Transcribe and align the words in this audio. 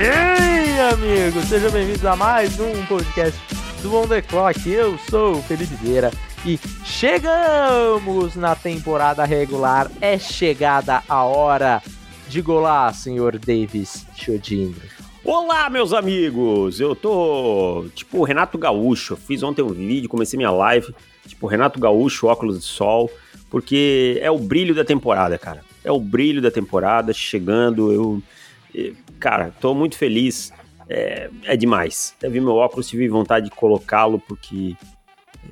Ei, 0.00 0.80
amigos, 0.80 1.48
sejam 1.48 1.76
bem-vindos 2.00 2.04
a 2.06 2.16
mais 2.16 2.58
um 2.58 2.86
podcast 2.86 3.38
do 3.82 3.94
On 3.94 4.06
The 4.06 4.22
Clock. 4.22 4.68
Eu 4.68 4.96
sou 5.10 5.36
o 5.36 5.42
Felipe 5.42 5.74
Vieira 5.74 6.10
e 6.46 6.58
chegamos 6.84 8.36
na 8.36 8.54
temporada 8.54 9.24
regular. 9.24 9.90
É 10.00 10.18
chegada 10.18 11.02
a 11.06 11.24
hora 11.24 11.82
de 12.28 12.40
golar, 12.40 12.94
senhor 12.94 13.38
Davis 13.38 14.06
Chodini. 14.16 14.76
Olá, 15.22 15.68
meus 15.68 15.92
amigos! 15.92 16.80
Eu 16.80 16.96
tô 16.96 17.86
tipo 17.94 18.22
Renato 18.24 18.56
Gaúcho. 18.56 19.16
Fiz 19.16 19.42
ontem 19.42 19.62
um 19.62 19.68
vídeo, 19.68 20.08
comecei 20.08 20.36
minha 20.38 20.50
live, 20.50 20.94
tipo 21.26 21.46
Renato 21.46 21.78
Gaúcho, 21.78 22.28
óculos 22.28 22.60
de 22.60 22.64
sol, 22.64 23.10
porque 23.50 24.18
é 24.22 24.30
o 24.30 24.38
brilho 24.38 24.74
da 24.74 24.84
temporada, 24.84 25.36
cara. 25.38 25.62
É 25.84 25.92
o 25.92 26.00
brilho 26.00 26.40
da 26.40 26.50
temporada 26.50 27.12
chegando. 27.12 27.92
Eu 27.92 28.22
cara, 29.18 29.52
tô 29.60 29.74
muito 29.74 29.96
feliz. 29.96 30.52
É, 30.92 31.30
é 31.44 31.56
demais. 31.56 32.16
Eu 32.20 32.32
vi 32.32 32.40
meu 32.40 32.56
óculos, 32.56 32.88
tive 32.88 33.08
vontade 33.08 33.48
de 33.48 33.54
colocá-lo 33.54 34.18
porque 34.18 34.76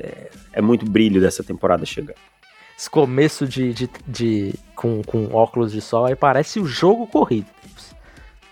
é, 0.00 0.30
é, 0.52 0.60
muito 0.60 0.84
brilho 0.84 1.20
dessa 1.20 1.44
temporada 1.44 1.86
chegando. 1.86 2.16
Esse 2.76 2.90
começo 2.90 3.46
de, 3.46 3.72
de, 3.72 3.90
de 4.04 4.54
com, 4.74 5.00
com 5.04 5.32
óculos 5.32 5.70
de 5.70 5.80
sol 5.80 6.06
aí 6.06 6.16
parece 6.16 6.58
o 6.58 6.66
jogo 6.66 7.06
corrido. 7.06 7.46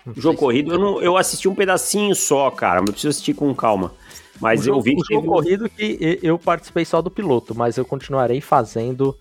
O 0.05 0.21
jogo 0.21 0.39
corrido, 0.39 0.73
eu, 0.73 0.79
não, 0.79 1.01
eu 1.01 1.17
assisti 1.17 1.49
um 1.49 1.55
pedacinho 1.55 2.15
só, 2.15 2.49
cara, 2.49 2.79
mas 2.79 2.87
eu 2.87 2.93
preciso 2.93 3.09
assistir 3.09 3.33
com 3.33 3.53
calma. 3.53 3.91
Mas 4.39 4.65
eu 4.65 4.79
vi 4.79 4.95
que. 4.95 5.01
O 5.01 5.05
jogo 5.15 5.21
teve... 5.43 5.57
corrido 5.57 5.69
que 5.69 6.19
eu 6.23 6.39
participei 6.39 6.85
só 6.85 7.01
do 7.01 7.11
piloto, 7.11 7.53
mas 7.53 7.75
eu 7.75 7.83
continuarei 7.83 8.39
fazendo 8.39 9.13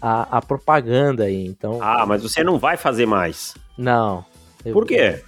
a, 0.00 0.38
a 0.38 0.40
propaganda 0.40 1.24
aí, 1.24 1.44
então. 1.44 1.78
Ah, 1.82 2.06
mas 2.06 2.22
você 2.22 2.42
não 2.42 2.58
vai 2.58 2.78
fazer 2.78 3.04
mais. 3.04 3.54
Não. 3.76 4.24
Por 4.72 4.86
quê? 4.86 5.22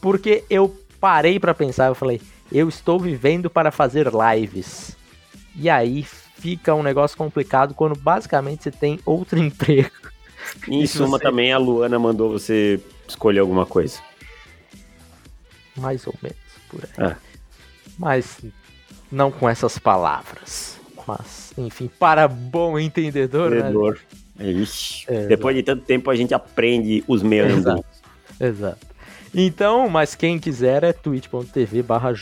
Porque 0.00 0.44
eu 0.50 0.74
parei 1.06 1.38
para 1.38 1.54
pensar, 1.54 1.86
eu 1.86 1.94
falei, 1.94 2.20
eu 2.50 2.68
estou 2.68 2.98
vivendo 2.98 3.48
para 3.48 3.70
fazer 3.70 4.08
lives. 4.08 4.96
E 5.54 5.70
aí 5.70 6.02
fica 6.02 6.74
um 6.74 6.82
negócio 6.82 7.16
complicado 7.16 7.74
quando 7.74 7.96
basicamente 7.96 8.64
você 8.64 8.72
tem 8.72 8.98
outro 9.06 9.38
emprego. 9.38 9.92
Em 10.66 10.84
suma, 10.84 11.16
você... 11.16 11.22
também 11.22 11.52
a 11.52 11.58
Luana 11.58 11.96
mandou 11.96 12.32
você 12.32 12.80
escolher 13.06 13.38
alguma 13.38 13.64
coisa. 13.64 14.00
Mais 15.76 16.04
ou 16.08 16.14
menos, 16.20 16.38
por 16.68 16.82
aí. 16.82 17.10
É. 17.12 17.16
Mas 17.96 18.38
não 19.10 19.30
com 19.30 19.48
essas 19.48 19.78
palavras. 19.78 20.80
Mas, 21.06 21.52
enfim, 21.56 21.88
para 22.00 22.26
bom 22.26 22.80
entendedor. 22.80 23.52
Né? 23.52 23.58
Entendedor. 23.58 24.00
Né? 24.34 24.50
Ixi, 24.50 25.04
é, 25.06 25.26
Depois 25.26 25.54
de 25.54 25.62
tanto 25.62 25.84
tempo 25.84 26.10
a 26.10 26.16
gente 26.16 26.34
aprende 26.34 27.04
os 27.06 27.22
meandros. 27.22 27.80
Exato. 28.40 28.95
Então, 29.38 29.86
mas 29.90 30.14
quem 30.14 30.38
quiser 30.38 30.82
é 30.82 30.94
twitch.tv 30.94 31.82
barra 31.82 32.14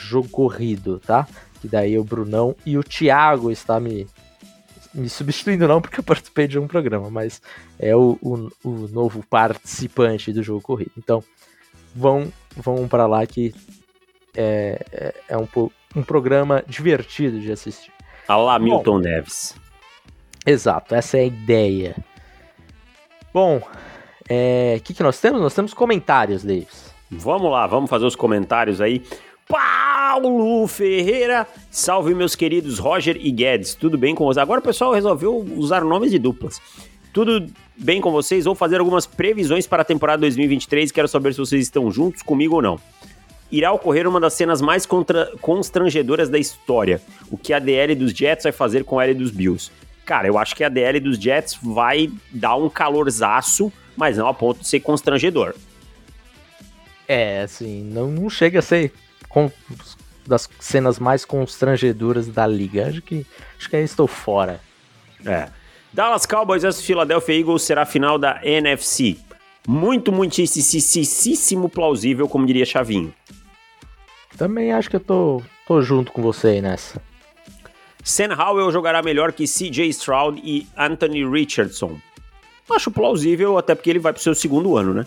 tá? 1.06 1.28
Que 1.60 1.68
daí 1.68 1.96
o 1.96 2.02
Brunão 2.02 2.56
e 2.66 2.76
o 2.76 2.82
Thiago 2.82 3.52
está 3.52 3.78
me, 3.78 4.04
me 4.92 5.08
substituindo 5.08 5.68
não, 5.68 5.80
porque 5.80 6.00
eu 6.00 6.04
participei 6.04 6.48
de 6.48 6.58
um 6.58 6.66
programa, 6.66 7.08
mas 7.08 7.40
é 7.78 7.94
o, 7.94 8.18
o, 8.20 8.50
o 8.64 8.89
novo 8.89 9.24
participante 9.30 10.33
do 10.33 10.42
jogo 10.42 10.61
corrido. 10.61 10.90
Então, 10.98 11.22
vão, 11.94 12.33
vão 12.56 12.89
para 12.89 13.06
lá 13.06 13.24
que 13.24 13.55
é, 14.36 14.84
é, 14.90 15.14
é, 15.28 15.39
um, 15.39 15.46
um 15.94 16.02
programa 16.02 16.64
divertido 16.66 17.39
de 17.39 17.52
assistir. 17.52 17.92
Alá 18.27 18.58
Milton 18.58 18.94
Bom, 18.94 18.98
Neves. 18.98 19.55
Exato, 20.44 20.96
essa 20.96 21.16
é 21.16 21.20
a 21.20 21.27
ideia. 21.27 21.94
Bom, 23.33 23.58
o 23.58 23.62
é, 24.28 24.80
que, 24.83 24.92
que 24.92 25.02
nós 25.05 25.20
temos? 25.20 25.40
Nós 25.40 25.55
temos 25.55 25.72
comentários, 25.72 26.42
Davis. 26.42 26.93
Vamos 27.19 27.51
lá, 27.51 27.67
vamos 27.67 27.89
fazer 27.89 28.05
os 28.05 28.17
comentários 28.17 28.80
aí. 28.80 29.02
Paulo 29.48 30.67
Ferreira, 30.67 31.47
salve 31.70 32.14
meus 32.14 32.35
queridos 32.35 32.79
Roger 32.79 33.17
e 33.20 33.30
Guedes, 33.30 33.75
tudo 33.75 33.98
bem 33.98 34.14
com 34.14 34.25
vocês? 34.25 34.39
Agora 34.42 34.61
o 34.61 34.63
pessoal 34.63 34.92
resolveu 34.92 35.36
usar 35.57 35.85
nomes 35.85 36.11
de 36.11 36.19
duplas. 36.19 36.61
Tudo 37.13 37.47
bem 37.77 38.01
com 38.01 38.11
vocês? 38.11 38.45
Vou 38.45 38.55
fazer 38.55 38.80
algumas 38.80 39.07
previsões 39.07 39.67
para 39.67 39.83
a 39.83 39.85
temporada 39.85 40.20
2023 40.20 40.91
quero 40.91 41.08
saber 41.08 41.33
se 41.33 41.41
vocês 41.41 41.63
estão 41.63 41.91
juntos 41.91 42.23
comigo 42.23 42.57
ou 42.57 42.63
não. 42.63 42.80
Irá 43.52 43.70
ocorrer 43.73 44.08
uma 44.08 44.19
das 44.19 44.35
cenas 44.35 44.61
mais 44.61 44.85
contra... 44.86 45.31
constrangedoras 45.41 46.29
da 46.29 46.39
história, 46.39 47.01
o 47.31 47.36
que 47.36 47.52
a 47.52 47.58
DL 47.58 47.95
dos 47.95 48.13
Jets 48.13 48.45
vai 48.45 48.52
fazer 48.52 48.85
com 48.85 48.98
a 48.98 49.05
L 49.05 49.14
dos 49.14 49.31
Bills. 49.31 49.70
Cara, 50.05 50.27
eu 50.27 50.39
acho 50.39 50.57
que 50.57 50.64
a 50.64 50.69
DL 50.69 50.98
dos 51.01 51.19
Jets 51.19 51.58
vai 51.63 52.11
dar 52.33 52.57
um 52.57 52.69
calorzaço 52.69 53.73
mas 53.96 54.17
não 54.17 54.27
a 54.27 54.35
ponto 54.35 54.61
de 54.61 54.69
ser 54.69 54.81
constrangedor. 54.81 55.55
É, 57.06 57.42
assim, 57.42 57.82
não, 57.84 58.10
não 58.10 58.30
chega 58.30 58.60
a 58.60 58.62
ser 58.62 58.92
com, 59.28 59.50
das 60.26 60.48
cenas 60.58 60.98
mais 60.98 61.24
constrangedoras 61.24 62.28
da 62.28 62.46
liga. 62.46 62.88
Acho 62.88 63.02
que, 63.02 63.26
acho 63.58 63.68
que 63.68 63.76
aí 63.76 63.84
estou 63.84 64.06
fora. 64.06 64.60
É. 65.24 65.48
Dallas 65.92 66.26
Cowboys 66.26 66.62
vs 66.62 66.82
Philadelphia 66.82 67.38
Eagles 67.38 67.62
será 67.62 67.82
a 67.82 67.86
final 67.86 68.18
da 68.18 68.40
NFC. 68.44 69.16
Muito, 69.66 70.12
muitíssimo 70.12 71.68
plausível, 71.68 72.28
como 72.28 72.46
diria 72.46 72.66
Chavinho. 72.66 73.14
Também 74.36 74.72
acho 74.72 74.90
que 74.90 74.96
eu 74.96 75.00
tô, 75.00 75.42
tô 75.66 75.80
junto 75.80 76.12
com 76.12 76.20
você 76.20 76.48
aí 76.48 76.62
nessa. 76.62 77.00
Sam 78.02 78.34
Howell 78.36 78.70
jogará 78.70 79.02
melhor 79.02 79.32
que 79.32 79.44
CJ 79.44 79.88
Stroud 79.88 80.40
e 80.44 80.66
Anthony 80.76 81.24
Richardson. 81.26 81.98
Acho 82.70 82.90
plausível, 82.90 83.56
até 83.56 83.74
porque 83.74 83.88
ele 83.88 83.98
vai 83.98 84.12
pro 84.12 84.20
seu 84.20 84.34
segundo 84.34 84.76
ano, 84.76 84.92
né? 84.92 85.06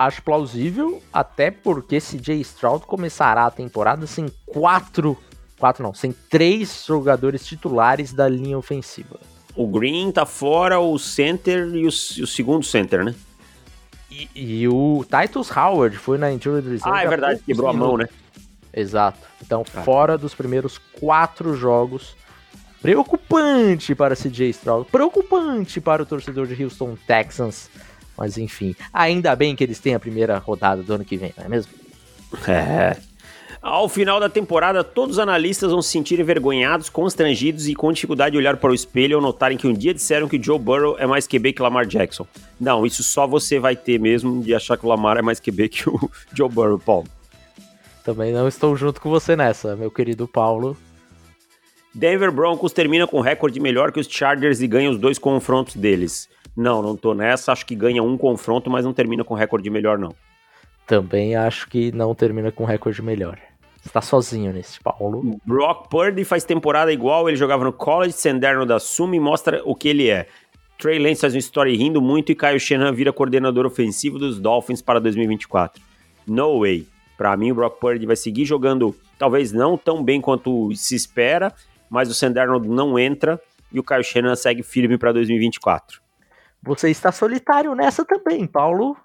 Acho 0.00 0.22
plausível, 0.22 1.02
até 1.12 1.50
porque 1.50 2.00
CJ 2.00 2.40
Stroud 2.40 2.86
começará 2.86 3.44
a 3.44 3.50
temporada 3.50 4.06
sem 4.06 4.28
quatro. 4.46 5.14
Quatro 5.58 5.82
não, 5.82 5.92
sem 5.92 6.10
três 6.10 6.86
jogadores 6.86 7.44
titulares 7.44 8.14
da 8.14 8.26
linha 8.26 8.56
ofensiva. 8.56 9.20
O 9.54 9.66
Green 9.66 10.10
tá 10.10 10.24
fora, 10.24 10.80
o 10.80 10.98
center 10.98 11.68
e 11.74 11.84
o, 11.84 11.88
o 11.88 12.26
segundo 12.26 12.64
center, 12.64 13.04
né? 13.04 13.14
E, 14.10 14.30
e, 14.34 14.68
o 14.68 15.04
Titus 15.04 15.54
Howard 15.54 15.98
foi 15.98 16.16
na 16.16 16.32
injury 16.32 16.66
reserve. 16.66 16.98
Ah, 16.98 17.02
é 17.02 17.06
verdade, 17.06 17.42
quebrou 17.44 17.68
a 17.68 17.72
mão, 17.74 17.98
né? 17.98 18.08
Exato. 18.72 19.18
Então, 19.42 19.62
ah. 19.74 19.82
fora 19.82 20.16
dos 20.16 20.34
primeiros 20.34 20.78
quatro 20.78 21.54
jogos 21.54 22.16
Preocupante 22.82 23.94
para 23.94 24.16
CJ 24.16 24.48
Stroud, 24.50 24.90
preocupante 24.90 25.82
para 25.82 26.02
o 26.02 26.06
torcedor 26.06 26.46
de 26.46 26.64
Houston 26.64 26.96
Texans. 27.06 27.68
Mas 28.20 28.36
enfim, 28.36 28.76
ainda 28.92 29.34
bem 29.34 29.56
que 29.56 29.64
eles 29.64 29.78
têm 29.78 29.94
a 29.94 29.98
primeira 29.98 30.36
rodada 30.36 30.82
do 30.82 30.92
ano 30.92 31.06
que 31.06 31.16
vem, 31.16 31.32
não 31.38 31.46
é 31.46 31.48
mesmo? 31.48 31.72
É. 32.46 32.94
Ao 33.62 33.88
final 33.88 34.20
da 34.20 34.28
temporada, 34.28 34.84
todos 34.84 35.16
os 35.16 35.18
analistas 35.18 35.70
vão 35.70 35.80
se 35.80 35.88
sentir 35.88 36.20
envergonhados, 36.20 36.90
constrangidos 36.90 37.66
e 37.66 37.74
com 37.74 37.90
dificuldade 37.90 38.32
de 38.32 38.38
olhar 38.38 38.58
para 38.58 38.70
o 38.70 38.74
espelho 38.74 39.16
ao 39.16 39.22
notarem 39.22 39.56
que 39.56 39.66
um 39.66 39.72
dia 39.72 39.94
disseram 39.94 40.28
que 40.28 40.36
o 40.36 40.42
Joe 40.42 40.58
Burrow 40.58 40.96
é 40.98 41.06
mais 41.06 41.26
QB 41.26 41.54
que 41.54 41.62
Lamar 41.62 41.86
Jackson. 41.86 42.26
Não, 42.60 42.84
isso 42.84 43.02
só 43.02 43.26
você 43.26 43.58
vai 43.58 43.74
ter 43.74 43.98
mesmo 43.98 44.42
de 44.42 44.54
achar 44.54 44.76
que 44.76 44.84
o 44.84 44.88
Lamar 44.88 45.16
é 45.16 45.22
mais 45.22 45.40
QB 45.40 45.68
que 45.70 45.88
o 45.88 46.10
Joe 46.34 46.48
Burrow, 46.48 46.78
Paulo. 46.78 47.06
Também 48.04 48.32
não 48.32 48.46
estou 48.46 48.76
junto 48.76 49.00
com 49.00 49.08
você 49.08 49.34
nessa, 49.34 49.74
meu 49.76 49.90
querido 49.90 50.28
Paulo. 50.28 50.76
Denver 51.94 52.30
Broncos 52.30 52.72
termina 52.72 53.06
com 53.06 53.20
recorde 53.20 53.58
melhor 53.58 53.90
que 53.90 54.00
os 54.00 54.08
Chargers 54.08 54.60
e 54.60 54.66
ganha 54.66 54.90
os 54.90 54.98
dois 54.98 55.18
confrontos 55.18 55.76
deles. 55.76 56.28
Não, 56.56 56.82
não 56.82 56.96
tô 56.96 57.14
nessa. 57.14 57.52
Acho 57.52 57.66
que 57.66 57.74
ganha 57.74 58.02
um 58.02 58.16
confronto, 58.16 58.70
mas 58.70 58.84
não 58.84 58.92
termina 58.92 59.24
com 59.24 59.34
recorde 59.34 59.68
melhor, 59.70 59.98
não. 59.98 60.14
Também 60.86 61.36
acho 61.36 61.68
que 61.68 61.92
não 61.92 62.14
termina 62.14 62.50
com 62.50 62.64
recorde 62.64 63.02
melhor. 63.02 63.38
Está 63.84 64.02
sozinho 64.02 64.52
nesse, 64.52 64.78
Paulo. 64.80 65.40
Brock 65.44 65.88
Purdy 65.88 66.24
faz 66.24 66.44
temporada 66.44 66.92
igual, 66.92 67.28
ele 67.28 67.36
jogava 67.36 67.64
no 67.64 67.72
college, 67.72 68.12
Senderno 68.12 68.66
da 68.66 68.78
Suma 68.78 69.16
e 69.16 69.20
mostra 69.20 69.62
o 69.64 69.74
que 69.74 69.88
ele 69.88 70.08
é. 70.08 70.26
Trey 70.78 70.98
Lance 70.98 71.20
faz 71.20 71.34
uma 71.34 71.38
história 71.38 71.74
rindo 71.76 72.00
muito 72.00 72.32
e 72.32 72.34
Kyle 72.34 72.58
Shanahan 72.58 72.92
vira 72.92 73.12
coordenador 73.12 73.66
ofensivo 73.66 74.18
dos 74.18 74.38
Dolphins 74.38 74.82
para 74.82 75.00
2024. 75.00 75.82
No 76.26 76.60
way. 76.60 76.86
Para 77.16 77.36
mim, 77.36 77.52
o 77.52 77.54
Brock 77.54 77.78
Purdy 77.78 78.06
vai 78.06 78.16
seguir 78.16 78.46
jogando, 78.46 78.94
talvez 79.18 79.52
não 79.52 79.76
tão 79.76 80.02
bem 80.02 80.20
quanto 80.22 80.74
se 80.74 80.94
espera, 80.94 81.52
mas 81.90 82.08
o 82.08 82.14
Sandarnold 82.14 82.68
não 82.68 82.98
entra 82.98 83.40
e 83.72 83.78
o 83.78 83.82
Kyle 83.82 84.04
Shanahan 84.04 84.36
segue 84.36 84.62
firme 84.62 84.96
para 84.96 85.12
2024. 85.12 86.00
Você 86.62 86.90
está 86.90 87.10
solitário 87.10 87.74
nessa 87.74 88.04
também, 88.04 88.46
Paulo. 88.46 88.96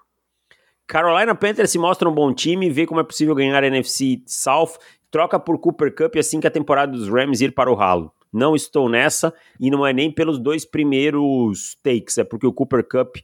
Carolina 0.86 1.34
Panthers 1.34 1.70
se 1.70 1.78
mostra 1.78 2.08
um 2.08 2.14
bom 2.14 2.32
time, 2.32 2.70
vê 2.70 2.86
como 2.86 3.00
é 3.00 3.04
possível 3.04 3.34
ganhar 3.34 3.62
a 3.62 3.66
NFC 3.66 4.22
South, 4.24 4.78
troca 5.10 5.38
por 5.38 5.58
Cooper 5.58 5.94
Cup 5.94 6.16
assim 6.16 6.38
que 6.38 6.46
a 6.46 6.50
temporada 6.50 6.92
dos 6.92 7.08
Rams 7.08 7.40
ir 7.40 7.52
para 7.52 7.70
o 7.70 7.74
ralo. 7.74 8.12
Não 8.32 8.54
estou 8.54 8.88
nessa 8.88 9.34
e 9.58 9.70
não 9.70 9.86
é 9.86 9.92
nem 9.92 10.12
pelos 10.12 10.38
dois 10.38 10.64
primeiros 10.64 11.76
takes, 11.82 12.18
é 12.18 12.24
porque 12.24 12.46
o 12.46 12.52
Cooper 12.52 12.86
Cup 12.86 13.16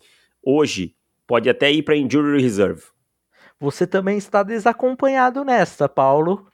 hoje 0.43 0.97
pode 1.27 1.49
até 1.49 1.71
ir 1.71 1.83
para 1.83 1.97
injury 1.97 2.43
reserve. 2.43 2.83
Você 3.61 3.87
também 3.87 4.19
está 4.19 4.43
desacompanhado 4.43 5.45
nessa, 5.45 5.89
Paulo. 5.89 6.52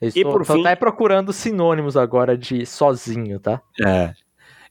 Estou, 0.00 0.20
e 0.20 0.24
por 0.24 0.44
fim, 0.44 0.60
até 0.60 0.76
procurando 0.76 1.32
sinônimos 1.32 1.96
agora 1.96 2.36
de 2.36 2.64
sozinho, 2.64 3.40
tá? 3.40 3.60
É. 3.84 4.14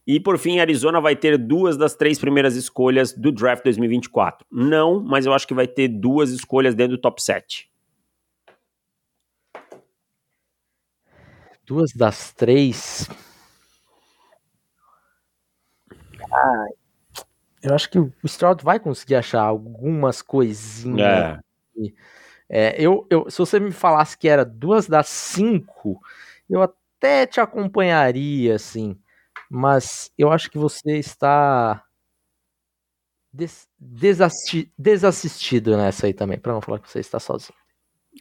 E 0.06 0.22
por 0.22 0.38
fim, 0.38 0.60
Arizona 0.60 1.02
vai 1.02 1.18
ter 1.18 1.38
duas 1.38 1.76
das 1.76 1.94
três 1.94 2.18
primeiras 2.18 2.56
escolhas 2.56 3.12
do 3.12 3.30
draft 3.30 3.64
2024. 3.66 4.48
Não, 4.50 5.02
mas 5.02 5.26
eu 5.26 5.34
acho 5.34 5.46
que 5.46 5.54
vai 5.54 5.68
ter 5.68 5.90
duas 5.90 6.30
escolhas 6.30 6.74
dentro 6.74 6.96
do 6.96 7.02
top 7.02 7.22
7. 7.22 7.70
Duas 11.66 11.92
das 11.92 12.32
três. 12.32 13.10
Ah, 16.32 16.66
eu 17.62 17.76
acho 17.76 17.90
que 17.90 18.00
o 18.00 18.14
Stroud 18.24 18.64
vai 18.64 18.80
conseguir 18.80 19.16
achar 19.16 19.42
algumas 19.42 20.22
coisinhas. 20.22 21.02
É. 21.02 21.40
É, 22.50 22.76
eu, 22.82 23.06
eu, 23.10 23.30
se 23.30 23.38
você 23.38 23.60
me 23.60 23.72
falasse 23.72 24.18
que 24.18 24.28
era 24.28 24.46
duas 24.46 24.88
das 24.88 25.08
cinco, 25.08 26.02
eu 26.50 26.62
até 26.62 27.26
te 27.26 27.40
acompanharia, 27.40 28.56
assim. 28.56 28.98
Mas 29.50 30.12
eu 30.18 30.32
acho 30.32 30.50
que 30.50 30.58
você 30.58 30.98
está 30.98 31.84
des, 33.32 33.68
desassisti, 33.78 34.72
desassistido 34.78 35.78
nessa 35.78 36.08
aí 36.08 36.14
também, 36.14 36.40
para 36.40 36.54
não 36.54 36.62
falar 36.62 36.80
que 36.80 36.90
você 36.90 37.00
está 37.00 37.20
sozinho. 37.20 37.58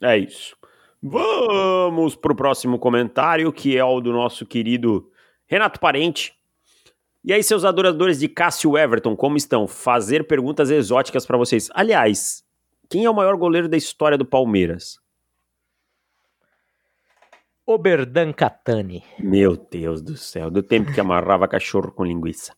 É 0.02 0.17
isso. 0.19 0.56
Vamos 1.02 2.17
para 2.17 2.32
o 2.32 2.37
próximo 2.37 2.78
comentário, 2.78 3.52
que 3.52 3.76
é 3.76 3.84
o 3.84 4.00
do 4.00 4.12
nosso 4.12 4.44
querido 4.44 5.11
Renato 5.46 5.78
Parente. 5.78 6.34
E 7.25 7.32
aí, 7.32 7.43
seus 7.43 7.64
adoradores 7.64 8.20
de 8.20 8.28
Cássio 8.28 8.78
Everton, 8.78 9.17
como 9.17 9.37
estão? 9.37 9.67
Fazer 9.67 10.26
perguntas 10.26 10.70
exóticas 10.70 11.26
para 11.26 11.37
vocês. 11.37 11.69
Aliás, 11.75 12.44
quem 12.88 13.05
é 13.05 13.11
o 13.11 13.15
maior 13.15 13.37
goleiro 13.37 13.69
da 13.69 13.77
história 13.77 14.17
do 14.17 14.25
Palmeiras? 14.25 14.99
Oberdan 17.67 18.33
Catani. 18.33 19.03
Meu 19.19 19.56
Deus 19.56 20.00
do 20.00 20.17
céu, 20.17 20.50
do 20.50 20.62
tempo 20.62 20.93
que 20.93 21.00
amarrava 21.00 21.49
cachorro 21.49 21.91
com 21.91 22.05
linguiça. 22.05 22.55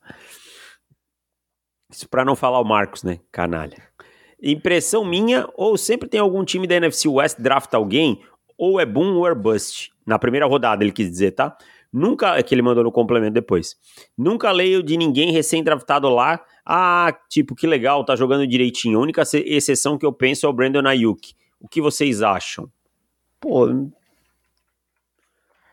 Isso 1.91 2.07
para 2.09 2.25
não 2.25 2.37
falar 2.37 2.61
o 2.61 2.65
Marcos, 2.65 3.03
né? 3.03 3.19
Canalha. 3.33 3.83
Impressão 4.43 5.05
minha, 5.05 5.49
ou 5.55 5.79
sempre 5.79 6.09
tem 6.09 6.21
algum 6.21 6.45
time 6.45 6.67
da 6.67 6.77
NFC 6.77 7.09
West 7.09 7.41
draft 7.41 7.73
alguém, 7.73 8.23
ou 8.59 8.79
é 8.79 8.85
boom 8.85 9.17
ou 9.17 9.27
é 9.27 9.35
bust. 9.35 9.91
Na 10.07 10.19
primeira 10.19 10.47
rodada, 10.47 10.85
ele 10.85 10.93
quis 10.93 11.11
dizer, 11.11 11.33
tá? 11.33 11.57
Nunca, 11.91 12.37
é 12.39 12.43
que 12.43 12.55
ele 12.55 12.61
mandou 12.61 12.85
no 12.85 12.93
complemento 12.93 13.33
depois. 13.33 13.77
Nunca 14.17 14.51
leio 14.53 14.83
de 14.83 14.97
ninguém 14.97 15.33
recém-draftado 15.33 16.09
lá. 16.11 16.45
Ah, 16.71 17.19
tipo, 17.31 17.55
que 17.55 17.67
legal, 17.67 18.05
tá 18.05 18.15
jogando 18.15 18.47
direitinho. 18.47 18.99
A 18.99 19.03
única 19.03 19.23
exceção 19.23 19.97
que 19.97 20.05
eu 20.05 20.13
penso 20.13 20.45
é 20.45 20.49
o 20.51 20.53
Brandon 20.53 20.87
Ayuk. 20.87 21.35
O 21.59 21.67
que 21.67 21.81
vocês 21.81 22.21
acham? 22.21 22.71
Pô. 23.41 23.89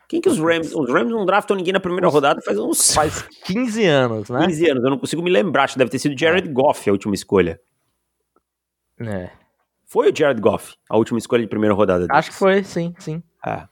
Quem 0.08 0.22
que 0.22 0.28
os 0.30 0.38
Rams. 0.38 0.74
Os 0.74 0.90
Rams 0.90 1.12
não 1.12 1.26
draftam 1.26 1.54
ninguém 1.54 1.74
na 1.74 1.80
primeira 1.80 2.08
rodada 2.08 2.40
faz 2.40 2.58
uns. 2.58 2.94
Faz 2.94 3.28
15 3.44 3.84
anos, 3.84 4.30
né? 4.30 4.46
15 4.46 4.70
anos, 4.70 4.84
eu 4.84 4.90
não 4.90 4.98
consigo 4.98 5.20
me 5.20 5.30
lembrar. 5.30 5.64
Acho 5.64 5.74
que 5.74 5.78
deve 5.80 5.90
ter 5.90 5.98
sido 5.98 6.18
Jared 6.18 6.48
é. 6.48 6.50
Goff 6.50 6.88
a 6.88 6.92
última 6.92 7.14
escolha. 7.14 7.60
É. 8.98 9.30
Foi 9.84 10.10
o 10.10 10.16
Jared 10.16 10.40
Goff, 10.40 10.76
a 10.88 10.96
última 10.96 11.18
escolha 11.18 11.42
de 11.42 11.48
primeira 11.48 11.74
rodada. 11.74 12.06
Deles. 12.06 12.16
Acho 12.16 12.30
que 12.30 12.36
foi, 12.36 12.64
sim, 12.64 12.94
sim. 12.98 13.22
É. 13.44 13.68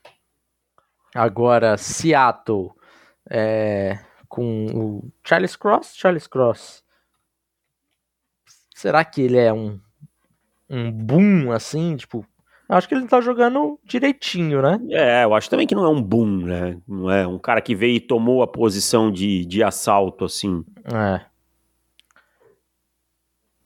Agora, 1.14 1.78
Seattle 1.78 2.70
é, 3.30 3.98
com 4.28 4.66
o 4.66 5.12
Charles 5.26 5.56
Cross. 5.56 5.94
Charles 5.96 6.26
Cross. 6.26 6.83
Será 8.74 9.04
que 9.04 9.22
ele 9.22 9.38
é 9.38 9.52
um, 9.52 9.80
um 10.68 10.90
boom 10.90 11.52
assim? 11.52 11.96
Tipo, 11.96 12.26
acho 12.68 12.88
que 12.88 12.94
ele 12.94 13.06
tá 13.06 13.20
jogando 13.20 13.78
direitinho, 13.84 14.60
né? 14.60 14.78
É, 14.90 15.24
eu 15.24 15.32
acho 15.32 15.48
também 15.48 15.64
que 15.64 15.76
não 15.76 15.84
é 15.84 15.88
um 15.88 16.02
boom, 16.02 16.44
né? 16.44 16.82
Não 16.86 17.08
é 17.08 17.24
um 17.24 17.38
cara 17.38 17.60
que 17.60 17.72
veio 17.72 17.94
e 17.94 18.00
tomou 18.00 18.42
a 18.42 18.48
posição 18.48 19.12
de, 19.12 19.46
de 19.46 19.62
assalto, 19.62 20.24
assim. 20.24 20.64
É. 20.92 21.24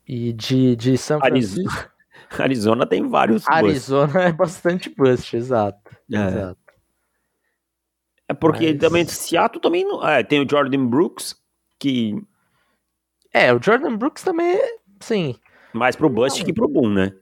E 0.07 0.31
de, 0.31 0.75
de 0.75 0.95
São 0.95 1.19
Francisco. 1.19 1.89
Arizona 2.37 2.85
tem 2.85 3.09
vários 3.09 3.47
Arizona 3.47 4.05
bust. 4.05 4.17
é 4.19 4.31
bastante 4.31 4.89
bust, 4.89 5.35
exato. 5.35 5.95
É. 6.13 6.27
exato. 6.27 6.59
É 8.27 8.33
porque 8.35 8.73
Mas... 8.73 8.79
também 8.79 9.05
Seattle 9.07 9.59
também 9.59 9.83
não, 9.83 10.07
é, 10.07 10.21
tem 10.21 10.39
o 10.39 10.47
Jordan 10.47 10.85
Brooks 10.85 11.35
que 11.79 12.21
é, 13.33 13.53
o 13.53 13.61
Jordan 13.61 13.95
Brooks 13.95 14.23
também, 14.23 14.59
sim. 14.99 15.35
Mais 15.73 15.95
pro 15.95 16.09
bust 16.09 16.39
não. 16.39 16.45
que 16.45 16.53
pro 16.53 16.67
boom, 16.67 16.89
né? 16.89 17.13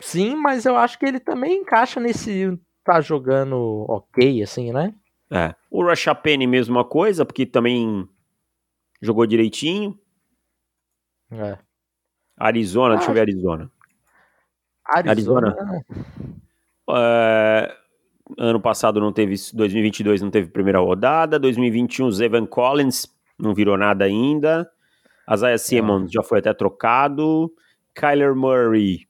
Sim, 0.00 0.36
mas 0.36 0.64
eu 0.64 0.76
acho 0.76 0.98
que 0.98 1.06
ele 1.06 1.20
também 1.20 1.58
encaixa 1.58 2.00
nesse 2.00 2.58
tá 2.84 3.00
jogando 3.00 3.84
ok, 3.88 4.42
assim, 4.42 4.72
né? 4.72 4.94
É. 5.30 5.54
O 5.70 5.84
Penny 6.22 6.46
mesma 6.46 6.84
coisa, 6.84 7.24
porque 7.24 7.44
também 7.44 8.08
jogou 9.00 9.26
direitinho. 9.26 9.98
É. 11.30 11.58
Arizona, 12.36 12.94
ah, 12.94 12.96
deixa 12.96 13.10
eu 13.10 13.14
ver 13.14 13.20
Arizona. 13.20 13.70
Arizona. 14.84 15.48
Arizona. 15.48 15.84
É, 16.92 17.76
Ano 18.38 18.60
passado 18.60 19.00
não 19.00 19.12
teve, 19.12 19.34
2022 19.52 20.22
não 20.22 20.30
teve 20.30 20.50
primeira 20.50 20.78
rodada, 20.78 21.38
2021 21.38 22.22
Evan 22.22 22.46
Collins 22.46 23.06
não 23.38 23.54
virou 23.54 23.76
nada 23.76 24.04
ainda. 24.04 24.70
Isaiah 25.32 25.58
Simmons 25.58 26.10
já 26.10 26.22
foi 26.22 26.38
até 26.38 26.52
trocado. 26.52 27.52
Kyler 27.94 28.34
Murray. 28.34 29.08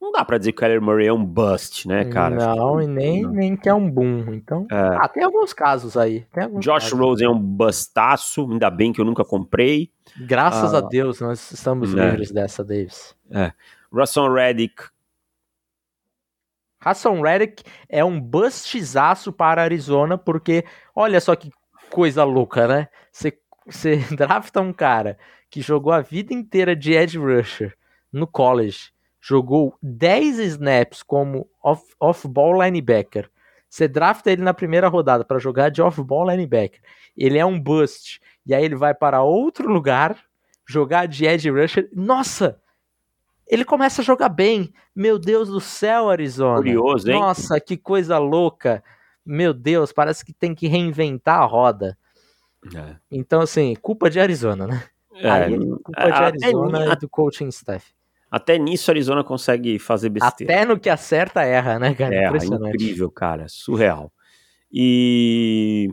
Não 0.00 0.12
dá 0.12 0.24
pra 0.24 0.38
dizer 0.38 0.52
que 0.52 0.58
o 0.58 0.60
Kyler 0.60 0.80
Murray 0.80 1.08
é 1.08 1.12
um 1.12 1.24
bust, 1.24 1.86
né, 1.86 2.06
cara? 2.06 2.34
Não, 2.34 2.80
e 2.80 2.86
nem, 2.86 3.26
nem 3.26 3.54
que 3.54 3.68
é 3.68 3.74
um 3.74 3.90
boom. 3.90 4.32
Então, 4.32 4.66
é. 4.70 4.96
ah, 4.98 5.08
tem 5.08 5.22
alguns 5.22 5.52
casos 5.52 5.96
aí. 5.96 6.26
Alguns 6.34 6.64
Josh 6.64 6.84
casos. 6.84 6.98
Rose 6.98 7.24
é 7.24 7.28
um 7.28 7.38
bustaço, 7.38 8.50
ainda 8.50 8.70
bem 8.70 8.92
que 8.92 9.00
eu 9.00 9.04
nunca 9.04 9.24
comprei. 9.24 9.90
Graças 10.18 10.72
ah, 10.72 10.78
a 10.78 10.80
Deus, 10.80 11.20
nós 11.20 11.52
estamos 11.52 11.94
é. 11.94 12.10
livres 12.10 12.30
dessa, 12.30 12.64
Davis. 12.64 13.14
É. 13.30 13.52
Russell 13.92 14.32
Reddick 14.32 14.84
Hassan 16.82 17.20
Reddick 17.20 17.62
é 17.88 18.02
um 18.02 18.18
bustzaço 18.18 19.32
para 19.32 19.62
Arizona, 19.62 20.16
porque 20.16 20.64
olha 20.94 21.20
só 21.20 21.36
que 21.36 21.50
coisa 21.90 22.24
louca, 22.24 22.66
né? 22.66 22.88
Você 23.12 23.38
drafta 24.16 24.60
um 24.60 24.72
cara 24.72 25.18
que 25.50 25.60
jogou 25.60 25.92
a 25.92 26.00
vida 26.00 26.32
inteira 26.32 26.76
de 26.76 26.92
edge 26.92 27.18
rusher 27.18 27.76
no 28.12 28.26
college, 28.26 28.92
jogou 29.20 29.74
10 29.82 30.38
snaps 30.38 31.02
como 31.02 31.48
off-ball 31.62 32.54
off 32.54 32.64
linebacker. 32.64 33.28
Você 33.68 33.86
drafta 33.86 34.30
ele 34.30 34.42
na 34.42 34.54
primeira 34.54 34.88
rodada 34.88 35.24
para 35.24 35.38
jogar 35.38 35.70
de 35.70 35.82
off-ball 35.82 36.28
linebacker. 36.30 36.80
Ele 37.16 37.38
é 37.38 37.44
um 37.44 37.60
bust. 37.60 38.20
E 38.46 38.54
aí 38.54 38.64
ele 38.64 38.76
vai 38.76 38.94
para 38.94 39.22
outro 39.22 39.70
lugar 39.70 40.16
jogar 40.66 41.06
de 41.06 41.26
edge 41.26 41.50
rusher. 41.50 41.88
Nossa! 41.92 42.60
ele 43.50 43.64
começa 43.64 44.00
a 44.00 44.04
jogar 44.04 44.28
bem. 44.28 44.72
Meu 44.94 45.18
Deus 45.18 45.48
do 45.48 45.60
céu, 45.60 46.08
Arizona. 46.08 46.58
Curioso, 46.58 47.10
hein? 47.10 47.18
Nossa, 47.18 47.60
que 47.60 47.76
coisa 47.76 48.16
louca. 48.16 48.82
Meu 49.26 49.52
Deus, 49.52 49.92
parece 49.92 50.24
que 50.24 50.32
tem 50.32 50.54
que 50.54 50.68
reinventar 50.68 51.40
a 51.40 51.44
roda. 51.44 51.98
É. 52.74 52.94
Então, 53.10 53.40
assim, 53.40 53.74
culpa 53.82 54.08
de 54.08 54.20
Arizona, 54.20 54.68
né? 54.68 54.84
É, 55.20 55.30
Aí, 55.30 55.58
culpa 55.58 56.06
de 56.06 56.12
Arizona 56.12 56.92
e 56.92 56.96
do 56.96 57.08
coaching 57.08 57.48
staff. 57.48 57.92
Até 58.30 58.56
nisso 58.58 58.90
Arizona 58.90 59.24
consegue 59.24 59.78
fazer 59.78 60.08
besteira. 60.08 60.52
Até 60.52 60.64
no 60.64 60.78
que 60.78 60.88
acerta, 60.88 61.42
erra, 61.42 61.78
né, 61.78 61.94
cara? 61.94 62.14
É, 62.14 62.28
incrível, 62.28 63.10
cara. 63.10 63.46
Surreal. 63.48 64.12
E... 64.72 65.90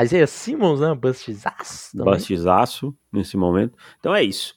Isaiah 0.00 0.26
Simmons, 0.26 0.80
né? 0.80 0.94
Bustizaço. 0.94 1.96
Bustizaço 2.04 2.94
nesse 3.12 3.36
momento. 3.36 3.76
Então 3.98 4.14
é 4.14 4.22
isso. 4.22 4.54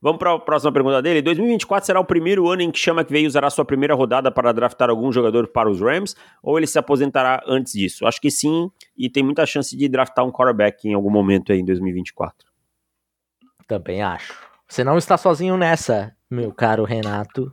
Vamos 0.00 0.18
para 0.18 0.34
a 0.34 0.38
próxima 0.38 0.72
pergunta 0.72 1.00
dele. 1.00 1.22
2024 1.22 1.86
será 1.86 2.00
o 2.00 2.04
primeiro 2.04 2.48
ano 2.48 2.62
em 2.62 2.70
que 2.70 2.78
Chama 2.78 3.04
que 3.04 3.12
veio 3.12 3.26
usará 3.26 3.48
sua 3.50 3.64
primeira 3.64 3.94
rodada 3.94 4.30
para 4.30 4.52
draftar 4.52 4.90
algum 4.90 5.12
jogador 5.12 5.48
para 5.48 5.70
os 5.70 5.80
Rams 5.80 6.14
ou 6.42 6.58
ele 6.58 6.66
se 6.66 6.78
aposentará 6.78 7.42
antes 7.46 7.72
disso? 7.72 8.04
Acho 8.06 8.20
que 8.20 8.30
sim, 8.30 8.70
e 8.96 9.08
tem 9.08 9.22
muita 9.22 9.46
chance 9.46 9.76
de 9.76 9.88
draftar 9.88 10.24
um 10.24 10.32
quarterback 10.32 10.88
em 10.88 10.94
algum 10.94 11.10
momento 11.10 11.52
aí 11.52 11.60
em 11.60 11.64
2024. 11.64 12.51
Também 13.78 14.02
acho. 14.02 14.34
Você 14.68 14.82
não 14.82 14.98
está 14.98 15.16
sozinho 15.16 15.56
nessa, 15.56 16.14
meu 16.30 16.52
caro 16.52 16.84
Renato. 16.84 17.52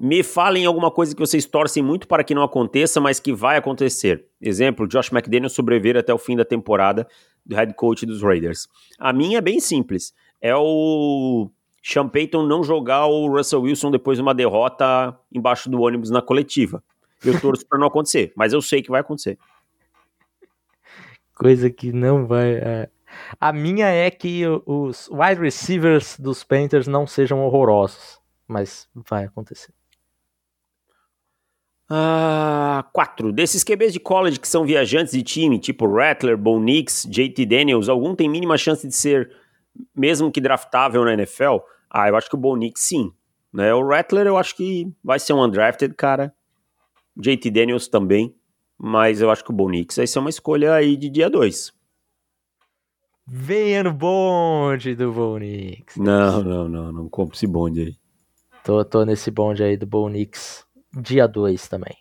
Me 0.00 0.22
falem 0.22 0.66
alguma 0.66 0.90
coisa 0.90 1.14
que 1.14 1.20
vocês 1.20 1.46
torcem 1.46 1.82
muito 1.82 2.06
para 2.06 2.22
que 2.22 2.34
não 2.34 2.42
aconteça, 2.42 3.00
mas 3.00 3.18
que 3.18 3.32
vai 3.32 3.56
acontecer. 3.56 4.26
Exemplo, 4.40 4.86
Josh 4.86 5.10
McDaniel 5.10 5.48
sobreviver 5.48 5.96
até 5.96 6.12
o 6.12 6.18
fim 6.18 6.36
da 6.36 6.44
temporada 6.44 7.06
do 7.44 7.56
head 7.56 7.74
coach 7.74 8.04
dos 8.04 8.22
Raiders. 8.22 8.68
A 8.98 9.12
minha 9.12 9.38
é 9.38 9.40
bem 9.40 9.58
simples 9.60 10.12
é 10.40 10.54
o 10.54 11.50
Sean 11.82 12.08
Payton 12.08 12.46
não 12.46 12.62
jogar 12.62 13.06
o 13.06 13.28
Russell 13.28 13.62
Wilson 13.62 13.90
depois 13.90 14.18
de 14.18 14.22
uma 14.22 14.34
derrota 14.34 15.16
embaixo 15.32 15.68
do 15.68 15.80
ônibus 15.80 16.10
na 16.10 16.22
coletiva. 16.22 16.82
Eu 17.24 17.40
torço 17.40 17.66
para 17.66 17.78
não 17.78 17.88
acontecer, 17.88 18.32
mas 18.36 18.52
eu 18.52 18.62
sei 18.62 18.82
que 18.82 18.90
vai 18.90 19.00
acontecer. 19.00 19.38
Coisa 21.34 21.70
que 21.70 21.92
não 21.92 22.26
vai. 22.26 22.52
É... 22.54 22.88
A 23.40 23.52
minha 23.52 23.86
é 23.86 24.10
que 24.10 24.42
os 24.66 25.08
wide 25.10 25.40
receivers 25.40 26.18
dos 26.18 26.44
Panthers 26.44 26.86
não 26.86 27.06
sejam 27.06 27.40
horrorosos, 27.40 28.20
mas 28.46 28.88
vai 28.94 29.24
acontecer. 29.24 29.72
Ah, 31.90 32.84
quatro. 32.92 33.32
Desses 33.32 33.64
QBs 33.64 33.92
de 33.92 34.00
college 34.00 34.38
que 34.38 34.46
são 34.46 34.64
viajantes 34.64 35.12
de 35.12 35.22
time, 35.22 35.58
tipo 35.58 35.86
Rattler, 35.86 36.36
Bo 36.36 36.60
Nix, 36.60 37.06
JT 37.08 37.46
Daniels, 37.46 37.88
algum 37.88 38.14
tem 38.14 38.28
mínima 38.28 38.58
chance 38.58 38.86
de 38.86 38.94
ser, 38.94 39.30
mesmo 39.96 40.30
que 40.30 40.40
draftável 40.40 41.04
na 41.04 41.14
NFL? 41.14 41.58
Ah, 41.90 42.08
eu 42.08 42.16
acho 42.16 42.28
que 42.28 42.36
o 42.36 42.38
Bo 42.38 42.54
Nix 42.56 42.82
sim. 42.82 43.10
Né? 43.50 43.72
O 43.72 43.86
Rattler 43.86 44.26
eu 44.26 44.36
acho 44.36 44.54
que 44.54 44.92
vai 45.02 45.18
ser 45.18 45.32
um 45.32 45.42
undrafted, 45.42 45.94
cara. 45.94 46.34
JT 47.16 47.50
Daniels 47.50 47.88
também. 47.88 48.34
Mas 48.78 49.20
eu 49.20 49.30
acho 49.30 49.42
que 49.42 49.50
o 49.50 49.54
Bo 49.54 49.68
Nix 49.68 49.96
vai 49.96 50.06
ser 50.06 50.20
uma 50.20 50.30
escolha 50.30 50.74
aí 50.74 50.96
de 50.96 51.10
dia 51.10 51.28
2. 51.28 51.72
Venha 53.30 53.84
no 53.84 53.92
bonde 53.92 54.94
do 54.94 55.12
Bo 55.12 55.36
Nix. 55.36 55.96
Não, 55.98 56.42
não, 56.42 56.66
não. 56.66 56.90
Não 56.90 57.08
compre 57.10 57.36
esse 57.36 57.46
bonde 57.46 57.80
aí. 57.82 57.96
Tô, 58.64 58.82
tô 58.82 59.04
nesse 59.04 59.30
bonde 59.30 59.62
aí 59.62 59.76
do 59.76 59.86
Bo 59.86 60.08
Nix 60.08 60.64
dia 60.98 61.28
2 61.28 61.68
também. 61.68 61.94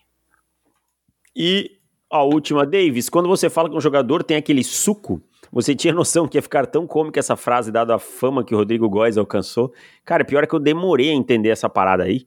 E 1.36 1.72
a 2.10 2.24
última, 2.24 2.65
Davis, 2.65 3.10
quando 3.10 3.27
você 3.27 3.50
fala 3.50 3.69
que 3.69 3.75
um 3.75 3.81
jogador 3.81 4.24
tem 4.24 4.38
aquele 4.38 4.63
suco, 4.63 5.22
você 5.51 5.75
tinha 5.75 5.93
noção 5.93 6.29
que 6.29 6.38
ia 6.38 6.41
ficar 6.41 6.65
tão 6.65 6.88
cômica 6.88 7.19
essa 7.19 7.36
frase, 7.36 7.74
dada 7.74 7.96
a 7.96 8.00
fama 8.00 8.41
que 8.41 8.55
o 8.55 8.57
Rodrigo 8.57 8.89
Góes 8.89 9.17
alcançou? 9.17 9.74
Cara, 10.05 10.24
pior 10.24 10.46
é 10.46 10.48
que 10.48 10.55
eu 10.55 10.60
demorei 10.60 11.10
a 11.10 11.13
entender 11.13 11.50
essa 11.50 11.69
parada 11.69 12.03
aí. 12.03 12.25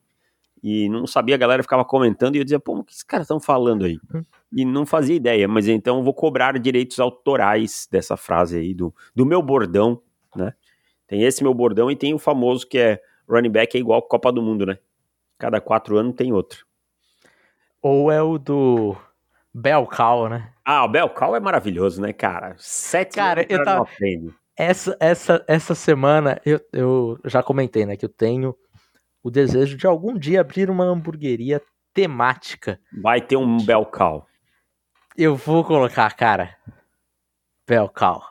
E 0.63 0.89
não 0.89 1.07
sabia, 1.07 1.35
a 1.35 1.39
galera 1.39 1.63
ficava 1.63 1.85
comentando 1.85 2.37
e 2.37 2.39
eu 2.39 2.45
dizia, 2.45 2.61
pô, 2.61 2.79
o 2.79 2.85
que 2.85 2.93
esses 2.93 3.03
caras 3.03 3.25
estão 3.25 3.41
falando 3.41 3.85
aí? 3.85 3.99
Hum. 4.15 4.23
E 4.53 4.65
não 4.65 4.85
fazia 4.85 5.17
ideia, 5.17 5.49
mas 5.49 5.69
então 5.69 5.99
eu 5.99 6.03
vou 6.03 6.13
cobrar 6.13 6.59
direitos 6.59 7.01
autorais 7.01 7.89
dessa 7.91 8.17
frase 8.17 8.59
aí, 8.59 8.75
do, 8.75 8.95
do 9.15 9.25
meu 9.25 9.41
bordão, 9.41 10.03
né? 10.35 10.53
Tem 11.07 11.23
esse 11.23 11.43
meu 11.43 11.55
bordão 11.55 11.91
e 11.91 11.97
tem 11.97 12.15
o 12.15 12.19
famoso 12.19 12.67
que 12.67 12.79
é 12.79 13.01
running 13.29 13.51
back 13.51 13.77
é 13.77 13.81
igual 13.81 14.03
Copa 14.03 14.31
do 14.31 14.43
Mundo, 14.43 14.67
né? 14.67 14.79
Cada 15.39 15.61
quatro 15.61 15.97
anos 15.97 16.15
tem 16.15 16.33
outro. 16.33 16.67
Ou 17.81 18.13
é 18.13 18.23
o 18.23 18.37
do 18.37 18.97
Belcal, 19.55 20.29
né? 20.29 20.53
Ah, 20.65 20.85
o 20.85 20.89
Belcal 20.89 21.35
é 21.35 21.41
maravilhoso, 21.41 22.01
né, 22.03 22.13
cara? 22.13 22.55
Sete 22.59 23.15
cara, 23.15 23.47
eu 23.49 23.65
tava... 23.65 23.89
Essa, 24.57 24.95
essa, 25.01 25.45
essa 25.49 25.75
semana 25.75 26.39
eu, 26.45 26.61
eu 26.71 27.19
já 27.25 27.43
comentei, 27.43 27.87
né, 27.87 27.97
que 27.97 28.05
eu 28.05 28.11
tenho 28.11 28.55
o 29.23 29.31
desejo 29.31 29.77
de 29.77 29.87
algum 29.87 30.19
dia 30.19 30.41
abrir 30.41 30.71
uma 30.71 30.85
hamburgueria 30.85 31.61
temática. 31.93 32.81
Vai 33.03 33.21
ter 33.21 33.37
um 33.37 33.59
Belcal. 33.59 34.27
Eu 35.17 35.37
vou 35.37 35.65
colocar, 35.65 36.11
cara, 36.17 36.57
Belcal. 37.69 38.23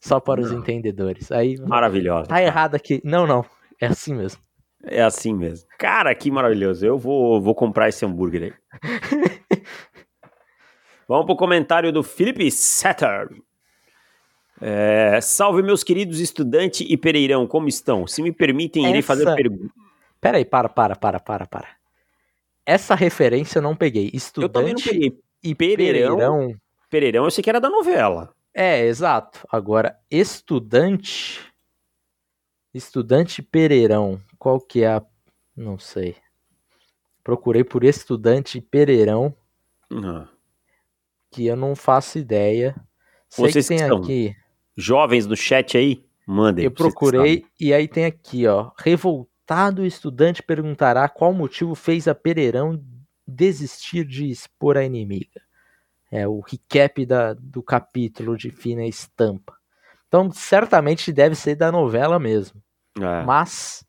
Só 0.00 0.18
para 0.18 0.40
os 0.40 0.50
entendedores. 0.50 1.30
Aí, 1.30 1.56
Maravilhosa. 1.60 2.28
Tá 2.28 2.42
errado 2.42 2.74
aqui. 2.74 3.00
Não, 3.04 3.26
não. 3.26 3.44
É 3.80 3.86
assim 3.86 4.14
mesmo. 4.14 4.42
É 4.84 5.00
assim 5.00 5.32
mesmo. 5.32 5.68
Cara, 5.78 6.12
que 6.14 6.30
maravilhoso. 6.30 6.84
Eu 6.84 6.98
vou, 6.98 7.40
vou 7.40 7.54
comprar 7.54 7.88
esse 7.88 8.04
hambúrguer 8.04 8.42
aí. 8.42 8.52
Vamos 11.06 11.26
pro 11.26 11.36
comentário 11.36 11.92
do 11.92 12.02
Felipe 12.02 12.50
Setter. 12.50 13.28
É, 14.60 15.20
salve, 15.20 15.62
meus 15.62 15.84
queridos 15.84 16.20
estudante 16.20 16.84
e 16.88 16.96
Pereirão, 16.96 17.46
como 17.46 17.68
estão? 17.68 18.06
Se 18.06 18.22
me 18.22 18.32
permitem, 18.32 18.86
irei 18.86 19.00
Essa... 19.00 19.08
fazer 19.08 19.34
pergunta. 20.22 20.44
Peraí, 20.44 20.44
para, 20.44 20.68
para, 20.68 20.96
para, 20.96 21.20
para, 21.20 21.46
para. 21.46 21.68
Essa 22.64 22.94
referência 22.94 23.58
eu 23.58 23.62
não 23.62 23.74
peguei. 23.74 24.10
Estudante 24.14 24.48
eu 24.48 24.52
também 24.52 24.74
não 24.74 24.82
peguei. 24.82 25.20
e 25.42 25.54
Pereirão, 25.54 26.16
Pereirão. 26.16 26.60
Pereirão 26.88 27.24
eu 27.24 27.30
sei 27.30 27.42
que 27.42 27.50
era 27.50 27.60
da 27.60 27.68
novela. 27.68 28.32
É, 28.54 28.86
exato. 28.86 29.46
Agora, 29.50 29.98
estudante. 30.10 31.40
Estudante 32.72 33.42
Pereirão. 33.42 34.20
Qual 34.38 34.60
que 34.60 34.84
é 34.84 34.88
a. 34.88 35.02
Não 35.56 35.78
sei. 35.78 36.16
Procurei 37.24 37.64
por 37.64 37.84
estudante 37.84 38.60
Pereirão. 38.60 39.34
Uhum. 39.90 40.26
Que 41.30 41.46
eu 41.46 41.56
não 41.56 41.74
faço 41.74 42.18
ideia. 42.18 42.74
Sei 43.28 43.50
Vocês 43.50 43.68
que 43.68 43.76
tem 43.76 43.88
que 43.88 43.94
aqui. 43.94 44.36
Jovens 44.76 45.26
do 45.26 45.36
chat 45.36 45.76
aí, 45.76 46.04
mandem. 46.26 46.64
Eu 46.64 46.70
procurei 46.70 47.44
e 47.58 47.74
aí 47.74 47.88
tem 47.88 48.04
aqui, 48.04 48.46
ó. 48.46 48.70
Revoltado 48.78 49.31
estudante 49.84 50.42
perguntará 50.42 51.08
qual 51.08 51.32
motivo 51.32 51.74
fez 51.74 52.06
a 52.08 52.14
Pereirão 52.14 52.82
desistir 53.26 54.04
de 54.04 54.30
expor 54.30 54.76
a 54.76 54.84
inimiga. 54.84 55.40
É 56.10 56.28
o 56.28 56.40
recap 56.40 57.06
da, 57.06 57.32
do 57.34 57.62
capítulo 57.62 58.36
de 58.36 58.50
Fina 58.50 58.86
Estampa. 58.86 59.56
Então, 60.06 60.30
certamente 60.30 61.12
deve 61.12 61.34
ser 61.34 61.54
da 61.54 61.72
novela 61.72 62.18
mesmo. 62.18 62.62
É. 63.00 63.24
Mas 63.24 63.84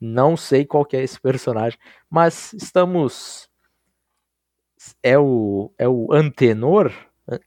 não 0.00 0.36
sei 0.36 0.64
qual 0.64 0.84
que 0.84 0.96
é 0.96 1.02
esse 1.02 1.20
personagem. 1.20 1.78
Mas 2.08 2.52
estamos. 2.52 3.48
É 5.02 5.18
o, 5.18 5.72
é 5.78 5.88
o 5.88 6.12
Antenor? 6.12 6.92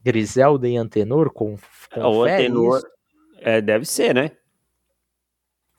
Griselda 0.04 0.68
e 0.68 0.76
Antenor? 0.76 1.32
Com, 1.32 1.56
com 1.94 2.02
é, 2.02 2.06
o 2.06 2.24
Antenor. 2.24 2.82
É, 3.40 3.62
deve 3.62 3.86
ser, 3.86 4.14
né? 4.14 4.32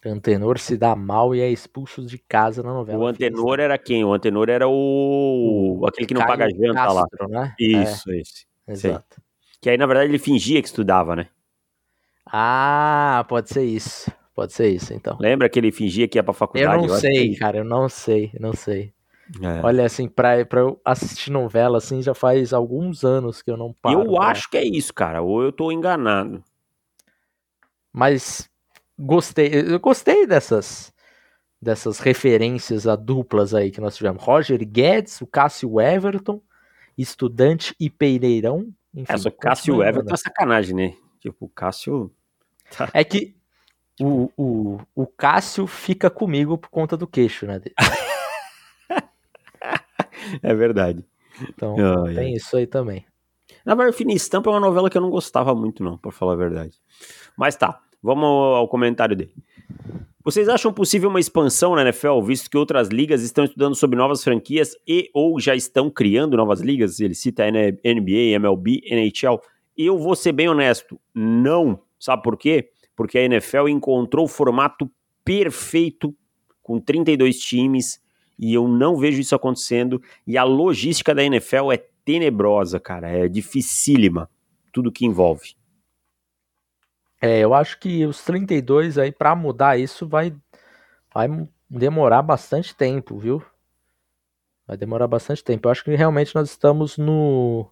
Antenor 0.09 0.59
se 0.59 0.77
dá 0.77 0.97
mal 0.97 1.35
e 1.35 1.41
é 1.41 1.51
expulso 1.51 2.05
de 2.05 2.19
casa 2.19 2.63
na 2.63 2.73
novela. 2.73 3.05
O 3.05 3.07
Antenor 3.07 3.61
era 3.61 3.79
quem? 3.79 4.05
O 4.05 4.13
Antenor 4.13 4.49
era 4.49 4.69
o. 4.69 5.79
o 5.81 5.87
aquele 5.87 6.07
que 6.07 6.15
não 6.15 6.23
Caio 6.23 6.39
paga 6.39 6.51
janta 6.51 6.75
Castro, 6.75 7.29
lá. 7.29 7.29
Né? 7.29 7.55
Isso, 7.59 8.11
é. 8.11 8.19
esse. 8.19 8.47
Exato. 8.67 9.15
Sei. 9.15 9.25
Que 9.61 9.71
aí, 9.71 9.77
na 9.79 9.87
verdade, 9.87 10.11
ele 10.11 10.19
fingia 10.19 10.61
que 10.63 10.69
estudava, 10.69 11.17
né? 11.17 11.29
Ah, 12.27 13.25
pode 13.29 13.49
ser 13.51 13.65
isso. 13.65 14.11
Pode 14.35 14.53
ser 14.53 14.69
isso, 14.69 14.95
então. 14.95 15.17
Lembra 15.19 15.49
que 15.49 15.59
ele 15.59 15.73
fingia 15.73 16.07
que 16.07 16.17
ia 16.17 16.23
pra 16.23 16.33
faculdade? 16.33 16.83
Eu 16.83 16.87
não 16.87 16.95
eu 16.95 17.01
sei, 17.01 17.31
que... 17.31 17.37
cara, 17.37 17.59
eu 17.59 17.65
não 17.65 17.89
sei, 17.89 18.31
não 18.39 18.53
sei. 18.53 18.93
É. 19.43 19.61
Olha, 19.65 19.85
assim, 19.85 20.09
pra, 20.09 20.45
pra 20.47 20.61
eu 20.61 20.81
assistir 20.85 21.31
novela, 21.31 21.79
assim, 21.79 22.01
já 22.01 22.15
faz 22.15 22.53
alguns 22.53 23.05
anos 23.05 23.43
que 23.43 23.51
eu 23.51 23.57
não 23.57 23.75
paro. 23.83 24.01
Eu 24.01 24.13
pra... 24.13 24.27
acho 24.29 24.49
que 24.49 24.57
é 24.57 24.65
isso, 24.65 24.95
cara, 24.95 25.21
ou 25.23 25.43
eu 25.43 25.51
tô 25.51 25.73
enganado. 25.73 26.43
Mas 27.93 28.49
gostei, 28.99 29.51
eu 29.53 29.81
gostei 29.81 30.27
dessas 30.27 30.93
dessas 31.61 31.99
referências 31.99 32.87
a 32.87 32.95
duplas 32.95 33.53
aí 33.53 33.71
que 33.71 33.81
nós 33.81 33.97
tivemos. 33.97 34.23
Roger 34.23 34.65
Guedes, 34.65 35.21
o 35.21 35.27
Cássio 35.27 35.81
Everton, 35.81 36.41
Estudante 36.97 37.75
e 37.81 37.91
Pereirão. 37.91 38.73
Enfim, 38.95 39.13
Essa, 39.13 39.29
o 39.29 39.33
Cássio 39.33 39.83
Everton 39.83 40.15
é 40.15 40.17
sacanagem, 40.17 40.75
né? 40.75 40.95
Tipo, 41.21 41.47
o 41.47 41.49
Cássio. 41.49 42.13
Tá. 42.77 42.89
É 42.95 43.03
que 43.03 43.35
o, 44.01 44.31
o, 44.37 44.81
o 44.95 45.07
Cássio 45.07 45.67
fica 45.67 46.09
comigo 46.09 46.57
por 46.57 46.71
conta 46.71 46.97
do 46.97 47.07
queixo, 47.07 47.47
né? 47.47 47.61
é 50.43 50.55
verdade. 50.55 51.05
Então, 51.49 51.75
oh, 51.75 52.15
tem 52.15 52.35
isso 52.35 52.57
aí 52.57 52.67
também. 52.67 53.05
Na 53.65 53.75
verdade, 53.75 53.97
Fina 53.97 54.13
Estampa 54.13 54.51
é 54.51 54.53
uma 54.53 54.61
novela 54.61 54.89
que 54.89 54.97
eu 54.97 55.03
não 55.03 55.11
gostava 55.11 55.55
muito, 55.55 55.83
não, 55.83 55.99
pra 55.99 56.11
falar 56.11 56.35
a 56.35 56.37
verdade. 56.37 56.75
Mas 57.37 57.57
tá, 57.57 57.81
vamos 58.03 58.25
ao 58.25 58.69
comentário 58.69 59.17
dele. 59.17 59.35
Vocês 60.25 60.49
acham 60.49 60.73
possível 60.73 61.09
uma 61.09 61.21
expansão 61.21 61.75
na 61.75 61.83
NFL, 61.83 62.21
visto 62.21 62.51
que 62.51 62.57
outras 62.59 62.89
ligas 62.89 63.23
estão 63.23 63.45
estudando 63.45 63.75
sobre 63.75 63.97
novas 63.97 64.23
franquias 64.23 64.77
e 64.87 65.09
ou 65.15 65.41
já 65.41 65.55
estão 65.57 65.91
criando 65.91 66.37
novas 66.37 66.61
ligas? 66.61 67.01
Ele 67.01 67.15
cita 67.15 67.45
NBA, 67.51 68.37
MLB, 68.37 68.83
NHL. 68.85 69.41
Eu 69.77 69.97
vou 69.99 70.15
ser 70.15 70.33
bem 70.33 70.49
honesto, 70.49 71.01
não. 71.15 71.81
Sabe 71.99 72.23
por 72.23 72.37
quê? 72.37 72.71
porque 72.99 73.17
a 73.17 73.23
NFL 73.23 73.69
encontrou 73.69 74.25
o 74.25 74.29
formato 74.29 74.91
perfeito 75.25 76.13
com 76.61 76.81
32 76.81 77.39
times 77.39 78.03
e 78.37 78.53
eu 78.53 78.67
não 78.67 78.97
vejo 78.97 79.21
isso 79.21 79.37
acontecendo. 79.37 80.03
E 80.27 80.37
a 80.37 80.43
logística 80.43 81.15
da 81.15 81.23
NFL 81.23 81.71
é 81.71 81.77
tenebrosa, 82.05 82.81
cara, 82.81 83.09
é 83.09 83.29
dificílima, 83.29 84.29
tudo 84.73 84.91
que 84.91 85.07
envolve. 85.07 85.55
É, 87.21 87.41
eu 87.41 87.53
acho 87.53 87.79
que 87.79 88.07
os 88.07 88.23
32 88.23 88.97
aí 88.97 89.11
para 89.11 89.35
mudar 89.35 89.77
isso 89.79 90.07
vai 90.07 90.35
vai 91.13 91.29
demorar 91.69 92.23
bastante 92.23 92.75
tempo, 92.75 93.19
viu? 93.19 93.43
Vai 94.67 94.77
demorar 94.77 95.09
bastante 95.09 95.43
tempo. 95.43 95.67
Eu 95.67 95.73
acho 95.73 95.83
que 95.83 95.95
realmente 95.95 96.35
nós 96.35 96.51
estamos 96.51 96.97
no 96.97 97.69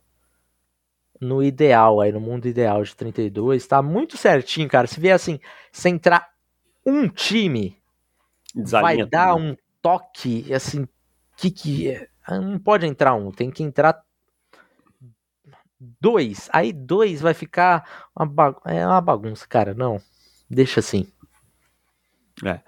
no 1.21 1.43
ideal, 1.43 2.00
aí 2.00 2.12
no 2.12 2.21
mundo 2.21 2.47
ideal 2.47 2.83
de 2.83 2.95
32, 2.95 3.67
tá 3.67 3.81
muito 3.81 4.17
certinho, 4.17 4.69
cara. 4.69 4.87
Se 4.87 5.00
vier 5.00 5.15
assim, 5.15 5.41
se 5.73 5.88
entrar 5.88 6.29
um 6.85 7.09
time, 7.09 7.79
Desalinha 8.55 9.05
vai 9.05 9.07
dar 9.07 9.35
um 9.35 9.57
toque, 9.81 10.53
assim, 10.53 10.87
que 11.37 11.50
que 11.50 11.91
é? 11.91 12.09
ah, 12.26 12.41
não 12.41 12.59
pode 12.59 12.87
entrar 12.87 13.15
um, 13.15 13.31
tem 13.31 13.50
que 13.50 13.62
entrar 13.62 14.03
dois. 15.80 16.49
Aí 16.52 16.73
dois 16.73 17.21
vai 17.21 17.35
ficar 17.35 18.11
uma 18.14 18.56
é 18.66 18.87
uma 18.87 19.00
bagunça, 19.00 19.47
cara. 19.49 19.75
Não, 19.75 20.00
deixa 20.49 20.80
assim. 20.80 21.06
É. 22.45 22.61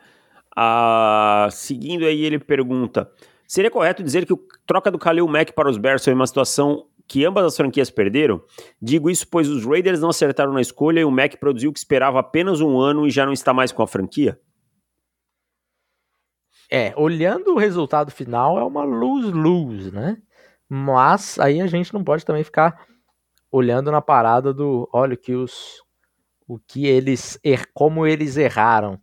Ah, 0.57 1.49
seguindo 1.51 2.05
aí, 2.05 2.25
ele 2.25 2.39
pergunta: 2.39 3.11
Seria 3.49 3.71
correto 3.71 4.03
dizer 4.03 4.27
que 4.27 4.33
o 4.35 4.47
troca 4.67 4.91
do 4.91 4.99
Khalil 4.99 5.27
Mack 5.27 5.53
para 5.53 5.71
os 5.71 5.79
Bears 5.79 6.05
foi 6.05 6.13
uma 6.13 6.27
situação 6.27 6.87
que 7.07 7.25
ambas 7.25 7.47
as 7.47 7.57
franquias 7.57 7.89
perderam? 7.89 8.43
Digo 8.81 9.09
isso 9.09 9.27
pois 9.27 9.49
os 9.49 9.65
Raiders 9.65 10.01
não 10.01 10.11
acertaram 10.11 10.53
na 10.53 10.61
escolha 10.61 11.01
e 11.01 11.05
o 11.05 11.11
Mack 11.11 11.39
produziu 11.39 11.71
o 11.71 11.73
que 11.73 11.79
esperava 11.79 12.21
apenas 12.21 12.61
um 12.61 12.79
ano 12.79 13.07
e 13.07 13.11
já 13.11 13.25
não 13.25 13.33
está 13.33 13.55
mais 13.55 13.73
com 13.73 13.83
a 13.83 13.87
franquia? 13.87 14.39
É, 16.71 16.93
olhando 16.95 17.55
o 17.55 17.59
resultado 17.59 18.11
final, 18.11 18.59
é 18.59 18.63
uma 18.63 18.85
lose-lose, 18.85 19.91
né? 19.91 20.19
Mas 20.69 21.39
aí 21.39 21.63
a 21.63 21.67
gente 21.67 21.95
não 21.95 22.05
pode 22.05 22.27
também 22.27 22.45
ficar 22.45 22.87
olhando 23.51 23.91
na 23.91 24.01
parada 24.01 24.53
do, 24.53 24.89
olha 24.93 25.17
que 25.17 25.35
os 25.35 25.83
o 26.47 26.59
que 26.59 26.87
eles 26.87 27.39
er, 27.45 27.67
como 27.75 28.07
eles 28.07 28.39
erraram. 28.39 28.99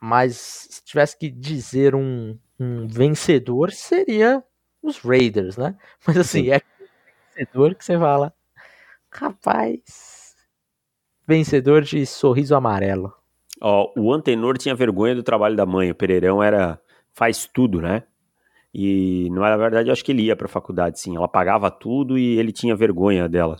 Mas 0.00 0.36
se 0.70 0.84
tivesse 0.84 1.16
que 1.16 1.30
dizer 1.30 1.94
um, 1.94 2.36
um 2.58 2.88
vencedor, 2.88 3.70
seria 3.70 4.42
os 4.82 4.98
Raiders, 4.98 5.56
né? 5.56 5.76
Mas 6.06 6.16
assim, 6.16 6.44
Sim. 6.44 6.50
é 6.50 6.60
vencedor 7.34 7.74
que 7.76 7.84
você 7.84 7.96
fala, 7.96 8.34
rapaz, 9.10 10.34
vencedor 11.26 11.82
de 11.82 12.04
sorriso 12.04 12.56
amarelo. 12.56 13.14
Ó, 13.60 13.92
o 13.96 14.12
Antenor 14.12 14.58
tinha 14.58 14.74
vergonha 14.74 15.14
do 15.14 15.22
trabalho 15.22 15.56
da 15.56 15.64
mãe, 15.64 15.90
o 15.90 15.94
Pereirão 15.94 16.42
era 16.42 16.80
faz 17.12 17.46
tudo, 17.46 17.80
né? 17.80 18.02
E 18.78 19.30
na 19.30 19.56
verdade 19.56 19.88
eu 19.88 19.92
acho 19.94 20.04
que 20.04 20.12
ele 20.12 20.24
ia 20.24 20.36
para 20.36 20.44
a 20.44 20.50
faculdade, 20.50 21.00
sim. 21.00 21.16
Ela 21.16 21.26
pagava 21.26 21.70
tudo 21.70 22.18
e 22.18 22.38
ele 22.38 22.52
tinha 22.52 22.76
vergonha 22.76 23.26
dela. 23.26 23.56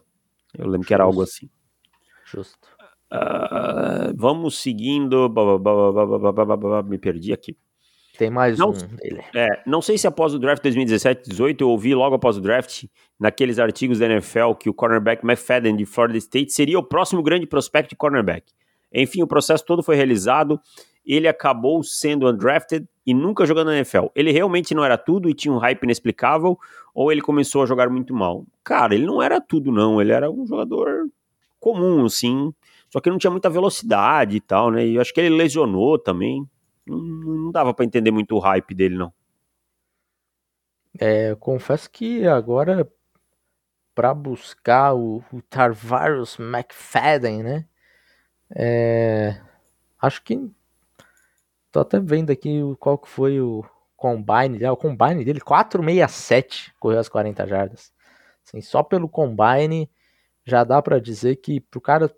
Eu 0.52 0.64
lembro 0.64 0.80
Justo. 0.80 0.88
que 0.88 0.94
era 0.94 1.04
algo 1.04 1.23
assim. 1.23 1.49
Justo. 2.26 2.68
Uh, 3.11 4.12
vamos 4.14 4.61
seguindo. 4.61 5.32
Me 6.87 6.99
perdi 6.99 7.32
aqui. 7.32 7.56
Tem 8.18 8.28
mais 8.28 8.58
não, 8.58 8.68
um 8.68 8.73
dele. 8.73 9.25
É, 9.35 9.62
não 9.66 9.80
sei 9.80 9.96
se 9.96 10.06
após 10.06 10.35
o 10.35 10.38
draft 10.38 10.62
2017-18 10.62 11.62
eu 11.62 11.70
ouvi 11.70 11.94
logo 11.94 12.14
após 12.14 12.37
o 12.37 12.40
draft, 12.42 12.85
naqueles 13.18 13.58
artigos 13.58 14.00
da 14.00 14.06
NFL, 14.06 14.52
que 14.61 14.68
o 14.68 14.75
cornerback 14.75 15.25
McFadden 15.25 15.76
de 15.76 15.87
Florida 15.87 16.18
State 16.18 16.52
seria 16.52 16.78
o 16.78 16.82
próximo 16.82 17.23
grande 17.23 17.46
prospect 17.46 17.88
de 17.88 17.96
cornerback. 17.96 18.52
Enfim, 18.92 19.23
o 19.23 19.26
processo 19.26 19.64
todo 19.64 19.82
foi 19.82 19.96
realizado, 19.96 20.61
ele 21.07 21.29
acabou 21.29 21.83
sendo 21.83 22.29
undrafted 22.29 22.87
e 23.07 23.15
nunca 23.15 23.47
jogando 23.47 23.69
na 23.69 23.77
NFL. 23.77 24.07
Ele 24.15 24.33
realmente 24.33 24.75
não 24.75 24.85
era 24.85 24.99
tudo 24.99 25.31
e 25.31 25.35
tinha 25.35 25.55
um 25.55 25.59
hype 25.59 25.85
inexplicável, 25.85 26.59
ou 26.93 27.13
ele 27.13 27.21
começou 27.21 27.63
a 27.63 27.67
jogar 27.67 27.89
muito 27.89 28.13
mal? 28.13 28.45
Cara, 28.65 28.95
ele 28.95 29.07
não 29.07 29.23
era 29.23 29.41
tudo, 29.41 29.71
não. 29.71 30.01
Ele 30.01 30.13
era 30.13 30.31
um 30.31 30.47
jogador 30.47 31.09
comum, 31.61 32.05
assim, 32.05 32.53
só 32.91 33.01
que 33.01 33.11
não 33.11 33.19
tinha 33.19 33.31
muita 33.31 33.49
velocidade 33.51 34.37
e 34.37 34.41
tal, 34.41 34.71
né? 34.71 34.85
E 34.87 34.97
eu 34.97 35.01
acho 35.01 35.15
que 35.15 35.21
ele 35.21 35.37
lesionou 35.37 35.99
também. 35.99 36.49
Não, 36.87 36.99
não 36.99 37.51
dava 37.51 37.73
para 37.73 37.85
entender 37.85 38.11
muito 38.11 38.35
o 38.35 38.39
hype 38.39 38.75
dele, 38.75 38.97
não. 38.97 39.13
É, 40.99 41.35
confesso 41.37 41.91
que 41.91 42.27
agora 42.27 42.91
para 43.95 44.13
buscar 44.15 44.95
o, 44.95 45.23
o 45.33 45.41
Tarvarius 45.43 46.39
McFadden, 46.39 47.43
né? 47.43 47.67
É, 48.55 49.41
acho 50.01 50.23
que 50.23 50.39
tô 51.76 51.80
até 51.80 52.00
vendo 52.00 52.30
aqui 52.30 52.61
qual 52.80 52.97
que 52.97 53.09
foi 53.09 53.38
o 53.38 53.62
combine, 53.97 54.64
o 54.66 54.76
combine 54.76 55.25
dele 55.25 55.40
467 55.40 56.75
correu 56.80 56.99
as 56.99 57.09
40 57.09 57.47
jardas. 57.47 57.92
Assim, 58.47 58.62
só 58.62 58.83
pelo 58.83 59.09
combine 59.09 59.90
já 60.45 60.64
dá 60.64 60.80
para 60.80 60.99
dizer 60.99 61.37
que 61.37 61.61
pro 61.61 61.80
cara 61.80 62.11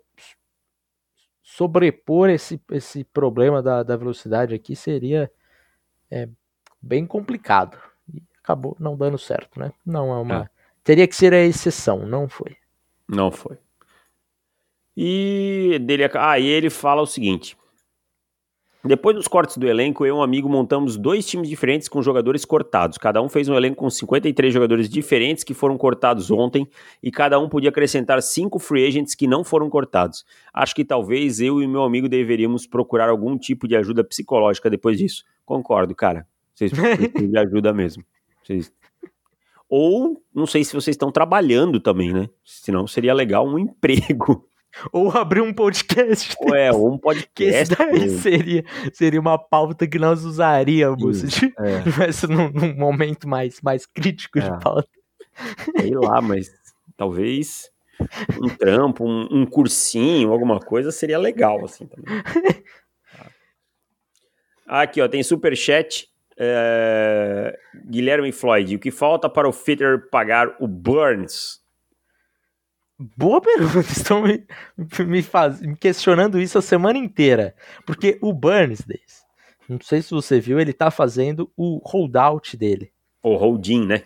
sobrepor 1.43 2.29
esse, 2.29 2.61
esse 2.71 3.03
problema 3.03 3.61
da, 3.61 3.83
da 3.83 3.97
velocidade 3.97 4.53
aqui 4.53 4.75
seria 4.75 5.29
é, 6.09 6.29
bem 6.81 7.05
complicado. 7.05 7.77
E 8.13 8.23
acabou 8.41 8.77
não 8.79 8.95
dando 8.95 9.17
certo, 9.17 9.59
né? 9.59 9.73
Não 9.85 10.13
é 10.13 10.21
uma. 10.21 10.43
É. 10.43 10.49
Teria 10.83 11.07
que 11.07 11.15
ser 11.15 11.33
a 11.33 11.43
exceção, 11.43 12.05
não 12.05 12.29
foi. 12.29 12.55
Não 13.07 13.29
foi. 13.29 13.57
E 14.95 15.79
dele, 15.81 16.09
ah, 16.13 16.39
e 16.39 16.45
ele 16.45 16.69
fala 16.69 17.01
o 17.01 17.07
seguinte: 17.07 17.57
depois 18.83 19.13
dos 19.13 19.27
cortes 19.27 19.57
do 19.57 19.67
elenco, 19.67 20.05
eu 20.05 20.15
e 20.15 20.17
um 20.17 20.23
amigo 20.23 20.47
montamos 20.47 20.95
dois 20.95 21.25
times 21.25 21.49
diferentes 21.49 21.89
com 21.89 22.01
jogadores 22.01 22.45
cortados. 22.45 22.97
Cada 22.97 23.21
um 23.21 23.27
fez 23.27 23.49
um 23.49 23.53
elenco 23.53 23.75
com 23.75 23.89
53 23.89 24.53
jogadores 24.53 24.87
diferentes 24.87 25.43
que 25.43 25.53
foram 25.53 25.77
cortados 25.77 26.31
ontem 26.31 26.65
e 27.03 27.11
cada 27.11 27.37
um 27.37 27.49
podia 27.49 27.69
acrescentar 27.69 28.21
cinco 28.21 28.57
free 28.57 28.87
agents 28.87 29.15
que 29.15 29.27
não 29.27 29.43
foram 29.43 29.69
cortados. 29.69 30.25
Acho 30.53 30.73
que 30.73 30.85
talvez 30.85 31.41
eu 31.41 31.61
e 31.61 31.67
meu 31.67 31.83
amigo 31.83 32.07
deveríamos 32.07 32.65
procurar 32.65 33.09
algum 33.09 33.37
tipo 33.37 33.67
de 33.67 33.75
ajuda 33.75 34.01
psicológica 34.01 34.69
depois 34.69 34.97
disso. 34.97 35.25
Concordo, 35.45 35.93
cara. 35.93 36.25
Vocês 36.55 36.71
precisam 36.71 37.31
de 37.31 37.37
ajuda 37.37 37.73
mesmo. 37.73 38.03
Vocês... 38.41 38.71
Ou 39.67 40.23
não 40.33 40.47
sei 40.47 40.63
se 40.63 40.73
vocês 40.73 40.95
estão 40.95 41.11
trabalhando 41.11 41.81
também, 41.81 42.13
né? 42.13 42.29
Senão 42.45 42.87
seria 42.87 43.13
legal 43.13 43.45
um 43.45 43.59
emprego. 43.59 44.48
Ou 44.91 45.09
abrir 45.11 45.41
um 45.41 45.53
podcast. 45.53 46.35
Ou 46.39 46.55
é, 46.55 46.71
um 46.71 46.97
podcast. 46.99 47.75
Que 47.75 48.09
seria, 48.09 48.63
seria 48.93 49.19
uma 49.19 49.37
pauta 49.37 49.87
que 49.87 49.99
nós 49.99 50.23
usaríamos 50.23 51.17
se 51.17 51.53
é. 51.57 52.27
num, 52.27 52.49
num, 52.51 52.75
momento 52.75 53.27
mais, 53.27 53.61
mais 53.61 53.85
crítico 53.85 54.39
é. 54.39 54.41
de 54.41 54.59
pauta. 54.59 54.87
Sei 55.77 55.93
lá, 55.95 56.21
mas 56.21 56.51
talvez 56.95 57.71
um 58.41 58.49
trampo, 58.49 59.05
um, 59.05 59.27
um, 59.31 59.45
cursinho, 59.45 60.31
alguma 60.31 60.59
coisa 60.59 60.91
seria 60.91 61.17
legal, 61.17 61.63
assim, 61.65 61.85
também. 61.85 62.23
Aqui, 64.65 65.01
ó, 65.01 65.07
tem 65.07 65.23
superchat. 65.23 66.07
É... 66.37 67.57
Guilherme 67.85 68.31
Floyd, 68.31 68.75
o 68.75 68.79
que 68.79 68.91
falta 68.91 69.27
para 69.29 69.49
o 69.49 69.51
Fitter 69.51 70.09
pagar 70.09 70.55
o 70.59 70.67
Burns? 70.67 71.59
Boa 72.99 73.39
pergunta. 73.41 73.91
Estão 73.91 74.23
me, 74.23 74.45
me, 75.05 75.21
faz, 75.21 75.61
me 75.61 75.75
questionando 75.75 76.39
isso 76.39 76.57
a 76.57 76.61
semana 76.61 76.97
inteira. 76.97 77.55
Porque 77.85 78.17
o 78.21 78.33
Burns, 78.33 78.85
não 79.69 79.79
sei 79.81 80.01
se 80.01 80.11
você 80.11 80.39
viu, 80.39 80.59
ele 80.59 80.73
tá 80.73 80.91
fazendo 80.91 81.49
o 81.55 81.79
holdout 81.85 82.57
dele. 82.57 82.91
O 83.23 83.35
holding, 83.35 83.85
né? 83.85 84.03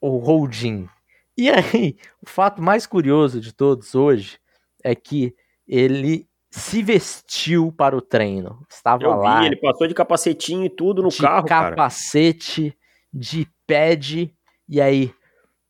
O 0.00 0.18
holding. 0.18 0.88
E 1.36 1.50
aí, 1.50 1.96
o 2.22 2.28
fato 2.28 2.60
mais 2.60 2.86
curioso 2.86 3.40
de 3.40 3.52
todos 3.52 3.94
hoje 3.94 4.38
é 4.82 4.94
que 4.94 5.34
ele 5.66 6.28
se 6.50 6.82
vestiu 6.82 7.72
para 7.72 7.96
o 7.96 8.00
treino. 8.00 8.64
Estava 8.70 9.02
Eu 9.02 9.16
lá. 9.16 9.40
Vi, 9.40 9.46
ele 9.46 9.56
passou 9.56 9.86
de 9.88 9.94
capacetinho 9.94 10.64
e 10.64 10.70
tudo 10.70 11.02
no 11.02 11.08
de 11.08 11.18
carro, 11.18 11.46
capacete, 11.46 12.70
cara. 12.70 12.76
de 13.12 13.48
pad. 13.66 14.32
E 14.68 14.80
aí, 14.80 15.12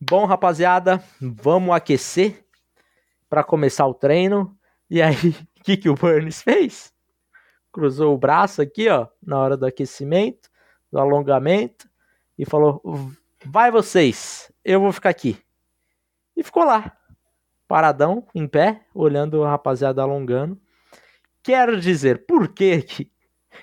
bom, 0.00 0.26
rapaziada, 0.26 1.02
vamos 1.20 1.74
aquecer 1.74 2.43
para 3.34 3.42
começar 3.42 3.84
o 3.84 3.92
treino. 3.92 4.56
E 4.88 5.02
aí, 5.02 5.16
o 5.58 5.64
que, 5.64 5.76
que 5.76 5.88
o 5.88 5.96
Burns 5.96 6.40
fez? 6.40 6.92
Cruzou 7.72 8.14
o 8.14 8.18
braço 8.18 8.62
aqui, 8.62 8.88
ó, 8.88 9.08
na 9.20 9.36
hora 9.40 9.56
do 9.56 9.66
aquecimento, 9.66 10.48
do 10.92 11.00
alongamento, 11.00 11.90
e 12.38 12.46
falou: 12.46 12.80
Vai 13.44 13.72
vocês, 13.72 14.52
eu 14.64 14.80
vou 14.80 14.92
ficar 14.92 15.10
aqui. 15.10 15.36
E 16.36 16.44
ficou 16.44 16.62
lá, 16.62 16.96
paradão, 17.66 18.24
em 18.32 18.46
pé, 18.46 18.82
olhando 18.94 19.42
a 19.42 19.50
rapaziada 19.50 20.00
alongando. 20.00 20.56
Quero 21.42 21.80
dizer, 21.80 22.24
por 22.26 22.46
que 22.46 22.82
que, 22.82 23.10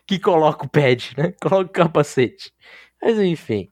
que 0.05 0.19
coloca 0.19 0.65
o 0.65 0.69
pad, 0.69 1.13
né? 1.17 1.33
Coloca 1.41 1.69
o 1.69 1.69
capacete. 1.69 2.53
Mas 3.01 3.17
enfim, 3.17 3.71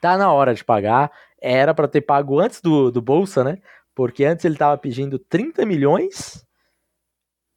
tá 0.00 0.16
na 0.16 0.32
hora 0.32 0.54
de 0.54 0.64
pagar. 0.64 1.10
Era 1.42 1.74
para 1.74 1.88
ter 1.88 2.02
pago 2.02 2.38
antes 2.38 2.60
do, 2.60 2.92
do 2.92 3.02
Bolsa, 3.02 3.42
né? 3.42 3.58
Porque 4.00 4.24
antes 4.24 4.46
ele 4.46 4.54
estava 4.54 4.78
pedindo 4.78 5.18
30 5.18 5.66
milhões 5.66 6.42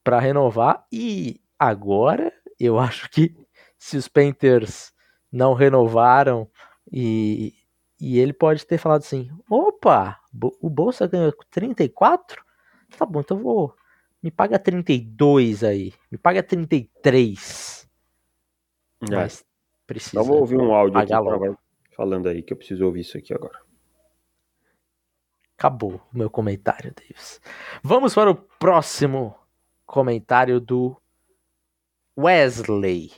para 0.04 0.20
renovar 0.20 0.86
e 0.92 1.40
agora 1.58 2.34
eu 2.60 2.78
acho 2.78 3.10
que 3.10 3.34
se 3.78 3.96
os 3.96 4.10
Panthers 4.10 4.92
não 5.32 5.54
renovaram 5.54 6.52
e, 6.92 7.54
e 7.98 8.20
ele 8.20 8.34
pode 8.34 8.66
ter 8.66 8.78
falado 8.78 9.04
assim: 9.04 9.30
opa, 9.50 10.20
o 10.60 10.70
Bolsa 10.70 11.08
ganhou 11.08 11.34
34? 11.50 12.44
Tá 12.98 13.06
bom, 13.06 13.22
então 13.22 13.38
vou. 13.38 13.74
Me 14.22 14.30
paga 14.30 14.60
32 14.60 15.64
aí. 15.64 15.94
Me 16.12 16.18
paga 16.18 16.44
33. 16.44 17.90
É. 19.10 19.16
Mas 19.16 19.46
precisa. 19.88 20.18
Então 20.20 20.26
vou 20.26 20.42
ouvir 20.42 20.58
um 20.58 20.76
áudio 20.76 21.00
aqui 21.00 21.14
falando 21.96 22.28
aí, 22.28 22.44
que 22.44 22.52
eu 22.52 22.58
preciso 22.58 22.86
ouvir 22.86 23.00
isso 23.00 23.18
aqui 23.18 23.34
agora. 23.34 23.63
Acabou 25.58 26.02
o 26.14 26.18
meu 26.18 26.30
comentário, 26.30 26.94
Davis. 26.96 27.40
Vamos 27.82 28.14
para 28.14 28.30
o 28.32 28.36
próximo 28.36 29.36
comentário 29.86 30.60
do 30.60 30.98
Wesley. 32.18 33.12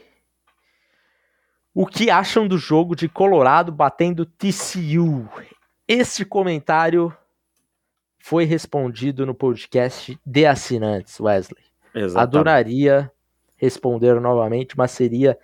O 1.74 1.86
que 1.86 2.10
acham 2.10 2.48
do 2.48 2.58
jogo 2.58 2.96
de 2.96 3.10
Colorado 3.10 3.72
batendo 3.72 4.26
TCU? 4.26 5.28
Este 5.88 6.24
comentário 6.24 7.16
foi 8.20 8.46
respondido 8.46 9.26
no 9.26 9.36
podcast 9.36 10.18
de 10.26 10.46
assinantes, 10.46 11.20
Wesley. 11.20 11.64
Exatamente. 11.94 12.18
Adoraria 12.24 13.12
responder 13.56 14.20
novamente, 14.20 14.78
mas 14.78 14.92
seria 14.92 15.38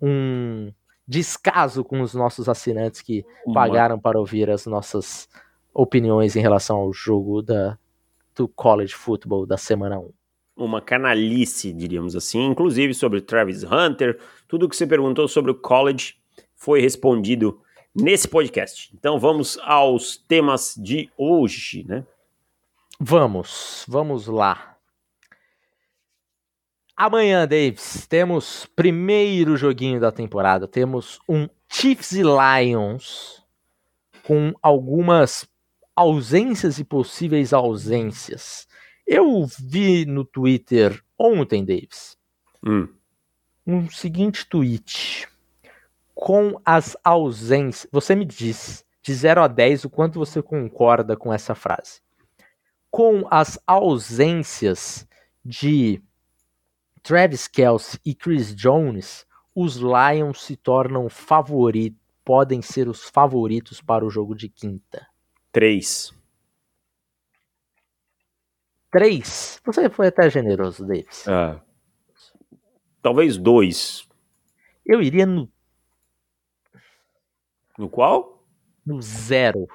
um 0.00 0.72
descaso 1.06 1.82
com 1.84 2.00
os 2.02 2.14
nossos 2.14 2.48
assinantes 2.48 3.00
que 3.00 3.24
Uma- 3.46 3.54
pagaram 3.54 3.98
para 3.98 4.18
ouvir 4.18 4.50
as 4.50 4.66
nossas 4.66 5.28
opiniões 5.72 6.36
em 6.36 6.40
relação 6.40 6.76
ao 6.76 6.92
jogo 6.92 7.42
da, 7.42 7.78
do 8.34 8.48
college 8.48 8.94
football 8.94 9.46
da 9.46 9.56
semana 9.56 9.98
1. 9.98 10.10
uma 10.56 10.80
canalice, 10.80 11.72
diríamos 11.72 12.16
assim, 12.16 12.44
inclusive 12.44 12.92
sobre 12.94 13.20
Travis 13.20 13.62
Hunter, 13.62 14.18
tudo 14.48 14.68
que 14.68 14.76
você 14.76 14.86
perguntou 14.86 15.28
sobre 15.28 15.50
o 15.52 15.54
college 15.54 16.16
foi 16.56 16.80
respondido 16.80 17.60
nesse 17.94 18.26
podcast. 18.26 18.90
Então 18.94 19.18
vamos 19.18 19.58
aos 19.62 20.16
temas 20.16 20.74
de 20.76 21.10
hoje, 21.16 21.84
né? 21.86 22.04
Vamos, 23.00 23.84
vamos 23.86 24.26
lá. 24.26 24.76
Amanhã, 26.96 27.46
Davis, 27.46 28.08
temos 28.08 28.66
primeiro 28.74 29.56
joguinho 29.56 30.00
da 30.00 30.10
temporada. 30.10 30.66
Temos 30.66 31.20
um 31.28 31.48
Chiefs 31.68 32.10
e 32.10 32.22
Lions 32.24 33.44
com 34.24 34.52
algumas 34.60 35.48
ausências 35.98 36.78
e 36.78 36.84
possíveis 36.84 37.52
ausências. 37.52 38.68
Eu 39.04 39.44
vi 39.58 40.06
no 40.06 40.24
Twitter 40.24 41.02
ontem, 41.18 41.64
Davis, 41.64 42.16
Hum, 42.64 42.88
um 43.66 43.90
seguinte 43.90 44.46
tweet. 44.48 45.28
Com 46.14 46.60
as 46.64 46.96
ausências. 47.02 47.88
Você 47.90 48.14
me 48.14 48.24
diz 48.24 48.84
de 49.02 49.12
0 49.12 49.42
a 49.42 49.48
10 49.48 49.84
o 49.84 49.90
quanto 49.90 50.20
você 50.20 50.40
concorda 50.40 51.16
com 51.16 51.32
essa 51.32 51.54
frase. 51.54 52.00
Com 52.90 53.26
as 53.28 53.58
ausências 53.66 55.06
de 55.44 56.00
Travis 57.02 57.48
Kelce 57.48 57.98
e 58.04 58.14
Chris 58.14 58.54
Jones, 58.54 59.26
os 59.54 59.76
Lions 59.76 60.42
se 60.42 60.56
tornam 60.56 61.08
favoritos, 61.08 62.00
podem 62.24 62.62
ser 62.62 62.88
os 62.88 63.04
favoritos 63.04 63.80
para 63.80 64.04
o 64.04 64.10
jogo 64.10 64.34
de 64.34 64.48
quinta. 64.48 65.07
Três. 65.58 66.12
3. 68.92 69.60
Você 69.64 69.90
foi 69.90 70.06
até 70.06 70.30
generoso, 70.30 70.86
Davis. 70.86 71.26
Ah, 71.28 71.60
talvez 73.02 73.36
dois. 73.36 74.06
Eu 74.86 75.02
iria 75.02 75.26
no, 75.26 75.50
No 77.76 77.88
qual? 77.90 78.42
no 78.86 79.02
zero. 79.02 79.66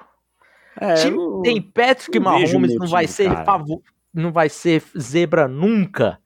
É, 0.80 0.94
time 0.94 1.16
eu- 1.16 1.42
tem 1.42 1.60
Patrick 1.62 2.18
não 2.18 2.32
Mahomes, 2.32 2.74
não 2.76 2.86
vai 2.88 3.04
time, 3.04 3.14
ser 3.14 3.28
cara. 3.28 3.44
favo- 3.44 3.82
não 4.12 4.32
vai 4.32 4.48
ser 4.48 4.82
zebra 4.98 5.46
nunca. 5.46 6.18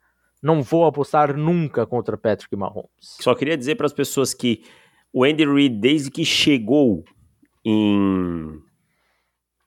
Não 0.43 0.63
vou 0.63 0.87
apostar 0.87 1.37
nunca 1.37 1.85
contra 1.87 2.17
Patrick 2.17 2.55
Mahomes. 2.57 2.89
Só 3.21 3.35
queria 3.35 3.57
dizer 3.59 3.75
para 3.75 3.87
as 3.87 3.93
pessoas 3.93 4.33
que 4.33 4.65
o 5.13 5.25
Andy 5.25 5.45
Reid, 5.45 5.79
desde 5.81 6.11
que 6.11 6.25
chegou 6.25 7.05
em, 7.65 8.63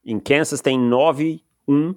em 0.04 0.20
Kansas, 0.20 0.62
tem 0.62 0.80
9-1 0.80 1.96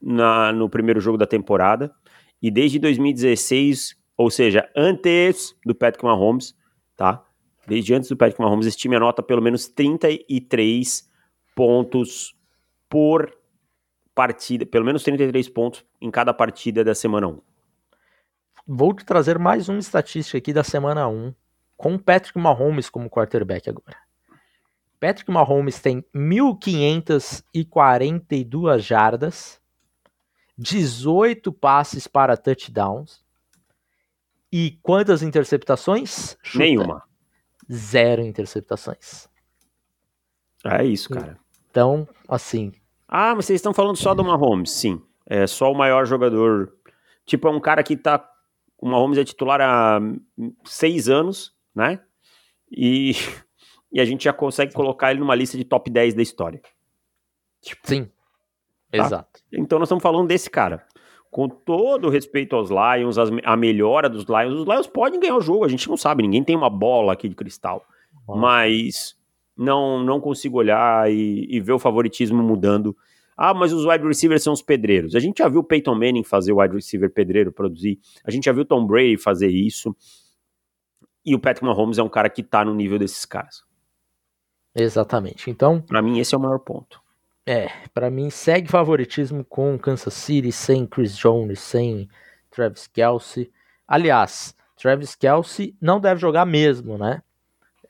na, 0.00 0.52
no 0.52 0.68
primeiro 0.68 1.00
jogo 1.00 1.18
da 1.18 1.26
temporada. 1.26 1.94
E 2.42 2.50
desde 2.50 2.78
2016, 2.78 3.96
ou 4.16 4.30
seja, 4.30 4.68
antes 4.74 5.54
do 5.64 5.74
Patrick 5.74 6.04
Mahomes, 6.04 6.54
tá? 6.96 7.24
Desde 7.66 7.94
antes 7.94 8.08
do 8.08 8.16
Patrick 8.16 8.40
Mahomes, 8.40 8.66
esse 8.66 8.76
time 8.76 8.96
anota 8.96 9.22
pelo 9.22 9.42
menos 9.42 9.68
33 9.68 11.08
pontos 11.54 12.34
por 12.88 13.32
partida, 14.14 14.66
pelo 14.66 14.84
menos 14.84 15.02
33 15.02 15.48
pontos 15.50 15.84
em 16.00 16.10
cada 16.10 16.34
partida 16.34 16.82
da 16.82 16.94
semana 16.94 17.28
1. 17.28 17.40
Vou 18.66 18.94
te 18.94 19.04
trazer 19.04 19.38
mais 19.38 19.68
uma 19.68 19.78
estatística 19.78 20.38
aqui 20.38 20.52
da 20.52 20.64
semana 20.64 21.08
1, 21.08 21.34
com 21.76 21.98
Patrick 21.98 22.38
Mahomes 22.38 22.90
como 22.90 23.08
quarterback 23.08 23.68
agora. 23.68 24.09
Patrick 25.00 25.30
Mahomes 25.30 25.80
tem 25.80 26.04
1.542 26.14 28.78
jardas, 28.80 29.58
18 30.58 31.50
passes 31.52 32.06
para 32.06 32.36
touchdowns 32.36 33.24
e 34.52 34.78
quantas 34.82 35.22
interceptações? 35.22 36.36
Chuta. 36.42 36.64
Nenhuma. 36.64 37.02
Zero 37.72 38.22
interceptações. 38.22 39.28
É 40.64 40.84
isso, 40.84 41.08
cara. 41.08 41.38
Então, 41.70 42.06
assim, 42.28 42.72
Ah, 43.08 43.34
mas 43.34 43.46
vocês 43.46 43.58
estão 43.58 43.72
falando 43.72 43.96
só 43.96 44.14
do 44.14 44.24
Mahomes. 44.24 44.70
Sim, 44.70 45.00
é 45.26 45.46
só 45.46 45.72
o 45.72 45.76
maior 45.76 46.04
jogador. 46.04 46.72
Tipo, 47.24 47.48
é 47.48 47.50
um 47.50 47.60
cara 47.60 47.82
que 47.82 47.96
tá. 47.96 48.28
O 48.78 48.88
Mahomes 48.88 49.18
é 49.18 49.24
titular 49.24 49.60
há 49.60 49.98
seis 50.64 51.08
anos, 51.08 51.54
né? 51.74 52.00
E, 52.70 53.12
e 53.92 54.00
a 54.00 54.04
gente 54.04 54.24
já 54.24 54.32
consegue 54.32 54.72
colocar 54.72 55.10
ele 55.10 55.20
numa 55.20 55.34
lista 55.34 55.56
de 55.58 55.64
top 55.64 55.90
10 55.90 56.14
da 56.14 56.22
história. 56.22 56.60
sim. 57.84 58.04
Tá. 58.04 58.98
Exato. 58.98 59.40
Então 59.52 59.78
nós 59.78 59.86
estamos 59.86 60.02
falando 60.02 60.26
desse 60.26 60.50
cara. 60.50 60.84
Com 61.30 61.48
todo 61.48 62.08
o 62.08 62.10
respeito 62.10 62.56
aos 62.56 62.70
Lions, 62.70 63.18
as- 63.18 63.30
a 63.44 63.56
melhora 63.56 64.08
dos 64.08 64.24
Lions, 64.24 64.54
os 64.60 64.66
Lions 64.66 64.86
podem 64.88 65.20
ganhar 65.20 65.36
o 65.36 65.40
jogo, 65.40 65.64
a 65.64 65.68
gente 65.68 65.88
não 65.88 65.96
sabe, 65.96 66.24
ninguém 66.24 66.42
tem 66.42 66.56
uma 66.56 66.68
bola 66.68 67.12
aqui 67.12 67.28
de 67.28 67.36
cristal. 67.36 67.84
Mas 68.40 69.16
não 69.56 70.02
não 70.02 70.20
consigo 70.20 70.58
olhar 70.58 71.08
e, 71.10 71.46
e 71.48 71.60
ver 71.60 71.72
o 71.72 71.78
favoritismo 71.78 72.42
mudando. 72.42 72.96
Ah, 73.36 73.54
mas 73.54 73.72
os 73.72 73.84
wide 73.86 74.04
receivers 74.04 74.42
são 74.42 74.52
os 74.52 74.60
pedreiros. 74.60 75.14
A 75.14 75.20
gente 75.20 75.38
já 75.38 75.48
viu 75.48 75.60
o 75.60 75.64
Peyton 75.64 75.94
Manning 75.94 76.24
fazer 76.24 76.52
o 76.52 76.60
wide 76.60 76.74
receiver 76.74 77.10
pedreiro 77.12 77.52
produzir. 77.52 77.98
A 78.24 78.30
gente 78.30 78.44
já 78.44 78.52
viu 78.52 78.62
o 78.62 78.66
Tom 78.66 78.84
Brady 78.86 79.16
fazer 79.16 79.48
isso. 79.48 79.94
E 81.24 81.34
o 81.34 81.38
Patrick 81.38 81.64
Mahomes 81.64 81.96
é 81.98 82.02
um 82.02 82.08
cara 82.08 82.28
que 82.28 82.42
tá 82.42 82.64
no 82.64 82.74
nível 82.74 82.98
desses 82.98 83.24
caras. 83.24 83.62
Exatamente. 84.74 85.50
Então, 85.50 85.80
Pra 85.80 86.02
mim, 86.02 86.18
esse 86.18 86.34
é 86.34 86.38
o 86.38 86.40
maior 86.40 86.58
ponto. 86.58 87.00
É, 87.46 87.68
pra 87.92 88.10
mim 88.10 88.30
segue 88.30 88.68
favoritismo 88.68 89.44
com 89.44 89.78
Kansas 89.78 90.14
City, 90.14 90.52
sem 90.52 90.86
Chris 90.86 91.16
Jones, 91.16 91.58
sem 91.58 92.08
Travis 92.50 92.86
Kelce. 92.86 93.50
Aliás, 93.88 94.54
Travis 94.76 95.14
Kelce 95.14 95.76
não 95.80 95.98
deve 96.00 96.20
jogar 96.20 96.44
mesmo, 96.46 96.96
né? 96.96 97.22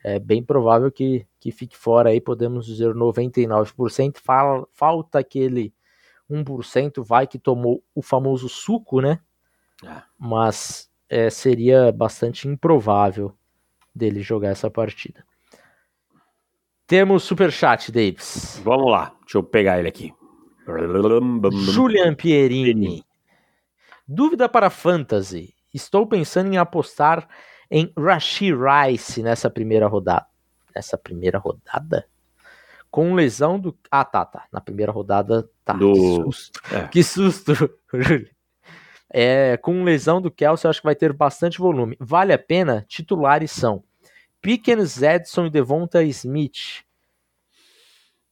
É 0.02 0.18
bem 0.18 0.42
provável 0.42 0.90
que, 0.90 1.26
que 1.38 1.52
fique 1.52 1.76
fora 1.76 2.08
aí, 2.08 2.20
podemos 2.20 2.64
dizer 2.64 2.94
99%. 2.94 4.16
Fala, 4.18 4.66
falta 4.72 5.18
aquele 5.18 5.74
1%, 6.30 7.04
vai 7.04 7.26
que 7.26 7.38
tomou 7.38 7.82
o 7.94 8.00
famoso 8.00 8.48
suco, 8.48 9.00
né? 9.00 9.20
Ah. 9.84 10.04
Mas 10.18 10.90
é, 11.08 11.28
seria 11.28 11.92
bastante 11.92 12.48
improvável 12.48 13.34
dele 13.94 14.22
jogar 14.22 14.50
essa 14.50 14.70
partida. 14.70 15.22
Temos 16.90 17.22
superchat, 17.22 17.92
Davis. 17.92 18.60
Vamos 18.64 18.90
lá, 18.90 19.14
deixa 19.20 19.38
eu 19.38 19.44
pegar 19.44 19.78
ele 19.78 19.86
aqui. 19.86 20.12
Julian 21.72 22.16
Pierini. 22.16 23.04
Dúvida 24.08 24.48
para 24.48 24.68
Fantasy. 24.70 25.54
Estou 25.72 26.04
pensando 26.04 26.52
em 26.52 26.56
apostar 26.58 27.28
em 27.70 27.92
Rashi 27.96 28.50
Rice 28.52 29.22
nessa 29.22 29.48
primeira 29.48 29.86
rodada. 29.86 30.26
Nessa 30.74 30.98
primeira 30.98 31.38
rodada? 31.38 32.08
Com 32.90 33.14
lesão 33.14 33.56
do. 33.56 33.78
Ah, 33.88 34.04
tá, 34.04 34.24
tá. 34.24 34.46
Na 34.52 34.60
primeira 34.60 34.90
rodada, 34.90 35.48
tá. 35.64 35.74
Do- 35.74 35.92
Que 35.92 36.00
susto. 36.24 36.60
é. 36.72 36.88
Que 36.88 37.02
susto. 37.04 37.52
É, 39.12 39.56
com 39.56 39.82
lesão 39.82 40.20
do 40.20 40.30
Kelsey, 40.30 40.66
eu 40.66 40.70
acho 40.70 40.80
que 40.80 40.86
vai 40.86 40.94
ter 40.94 41.12
bastante 41.12 41.58
volume. 41.58 41.96
Vale 41.98 42.32
a 42.32 42.38
pena? 42.38 42.84
Titulares 42.88 43.50
são 43.50 43.82
Pickens, 44.40 45.02
Edson 45.02 45.46
e 45.46 45.50
Devonta 45.50 46.02
Smith. 46.04 46.82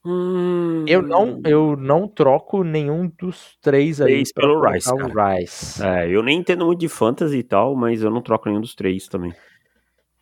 Hum, 0.04 0.84
Eu 0.86 1.02
não, 1.02 1.40
eu 1.44 1.76
não 1.76 2.08
troco 2.08 2.62
nenhum 2.62 3.10
dos 3.18 3.58
três 3.60 4.00
aí 4.00 4.06
Três 4.06 4.32
pelo 4.32 4.60
Rice, 4.62 4.90
Rice. 4.90 5.84
É, 5.84 6.08
eu 6.08 6.22
nem 6.22 6.38
entendo 6.38 6.64
muito 6.64 6.78
de 6.78 6.88
fantasy 6.88 7.38
e 7.38 7.42
tal, 7.42 7.74
mas 7.74 8.02
eu 8.02 8.10
não 8.10 8.22
troco 8.22 8.48
nenhum 8.48 8.60
dos 8.60 8.74
três 8.74 9.08
também. 9.08 9.34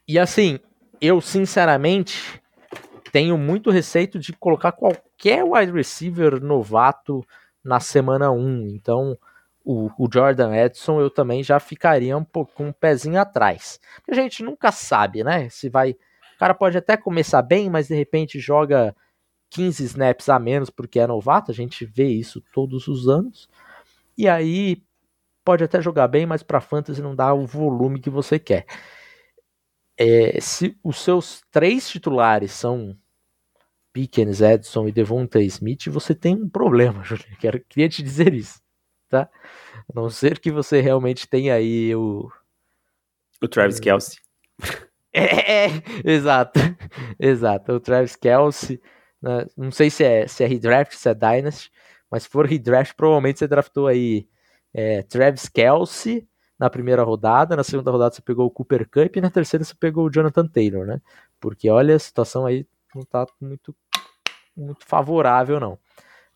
E 0.08 0.18
assim, 0.18 0.58
eu 1.00 1.20
sinceramente 1.20 2.40
tenho 3.12 3.36
muito 3.36 3.70
receito 3.70 4.18
de 4.18 4.32
colocar 4.32 4.72
qualquer 4.72 5.44
wide 5.44 5.72
receiver 5.72 6.42
novato 6.42 7.24
na 7.62 7.78
semana 7.78 8.30
1. 8.30 8.66
Então, 8.68 9.16
o, 9.66 9.90
o 9.98 10.08
Jordan 10.10 10.54
Edson 10.54 11.00
eu 11.00 11.10
também 11.10 11.42
já 11.42 11.58
ficaria 11.58 12.16
um 12.16 12.22
pouco 12.22 12.52
com 12.54 12.68
um 12.68 12.72
pezinho 12.72 13.20
atrás. 13.20 13.80
A 14.08 14.14
gente 14.14 14.44
nunca 14.44 14.70
sabe, 14.70 15.24
né? 15.24 15.48
Se 15.48 15.68
vai. 15.68 15.90
O 15.90 16.38
cara 16.38 16.54
pode 16.54 16.78
até 16.78 16.96
começar 16.96 17.42
bem, 17.42 17.68
mas 17.68 17.88
de 17.88 17.94
repente 17.96 18.38
joga 18.38 18.94
15 19.50 19.82
snaps 19.84 20.28
a 20.28 20.38
menos 20.38 20.70
porque 20.70 21.00
é 21.00 21.06
novato. 21.06 21.50
A 21.50 21.54
gente 21.54 21.84
vê 21.84 22.06
isso 22.06 22.40
todos 22.52 22.86
os 22.86 23.08
anos. 23.08 23.48
E 24.16 24.28
aí 24.28 24.84
pode 25.44 25.64
até 25.64 25.82
jogar 25.82 26.06
bem, 26.06 26.26
mas 26.26 26.44
para 26.44 26.60
fantasy 26.60 27.02
não 27.02 27.16
dá 27.16 27.34
o 27.34 27.44
volume 27.44 28.00
que 28.00 28.10
você 28.10 28.38
quer. 28.38 28.66
É, 29.98 30.40
se 30.40 30.78
os 30.84 31.00
seus 31.00 31.42
três 31.50 31.88
titulares 31.88 32.52
são 32.52 32.96
Pickens, 33.92 34.42
Edson 34.42 34.86
e 34.86 34.92
Devonta 34.92 35.40
Smith, 35.40 35.86
você 35.88 36.14
tem 36.14 36.36
um 36.36 36.48
problema, 36.48 37.02
Juliano. 37.04 37.36
Quero, 37.40 37.64
queria 37.64 37.88
te 37.88 38.02
dizer 38.02 38.32
isso, 38.32 38.60
tá? 39.08 39.28
A 39.88 39.92
não 39.94 40.10
ser 40.10 40.38
que 40.38 40.50
você 40.50 40.80
realmente 40.80 41.28
tenha 41.28 41.54
aí 41.54 41.94
o. 41.94 42.30
O 43.42 43.48
Travis 43.48 43.78
Hum. 43.78 43.82
Kelsey. 43.82 44.18
É, 45.18 45.64
é, 45.68 45.82
exato. 46.04 46.60
Exato. 47.18 47.72
O 47.72 47.80
Travis 47.80 48.14
Kelsey, 48.16 48.78
né, 49.22 49.46
não 49.56 49.70
sei 49.70 49.88
se 49.88 50.04
é, 50.04 50.28
se 50.28 50.44
é 50.44 50.46
redraft, 50.46 50.94
se 50.94 51.08
é 51.08 51.14
Dynasty, 51.14 51.70
mas 52.10 52.24
se 52.24 52.28
for 52.28 52.44
redraft, 52.44 52.94
provavelmente 52.94 53.38
você 53.38 53.48
draftou 53.48 53.86
aí 53.86 54.28
é, 54.74 55.02
Travis 55.04 55.48
Kelsey 55.48 56.28
na 56.58 56.68
primeira 56.68 57.02
rodada, 57.02 57.56
na 57.56 57.64
segunda 57.64 57.90
rodada 57.90 58.14
você 58.14 58.20
pegou 58.20 58.44
o 58.44 58.50
Cooper 58.50 58.86
Cup 58.90 59.16
e 59.16 59.20
na 59.22 59.30
terceira 59.30 59.64
você 59.64 59.74
pegou 59.74 60.04
o 60.04 60.10
Jonathan 60.10 60.46
Taylor, 60.46 60.86
né? 60.86 61.00
Porque 61.40 61.70
olha, 61.70 61.96
a 61.96 61.98
situação 61.98 62.44
aí 62.44 62.66
não 62.94 63.02
tá 63.02 63.26
muito, 63.40 63.74
muito 64.54 64.84
favorável, 64.86 65.58
não. 65.58 65.78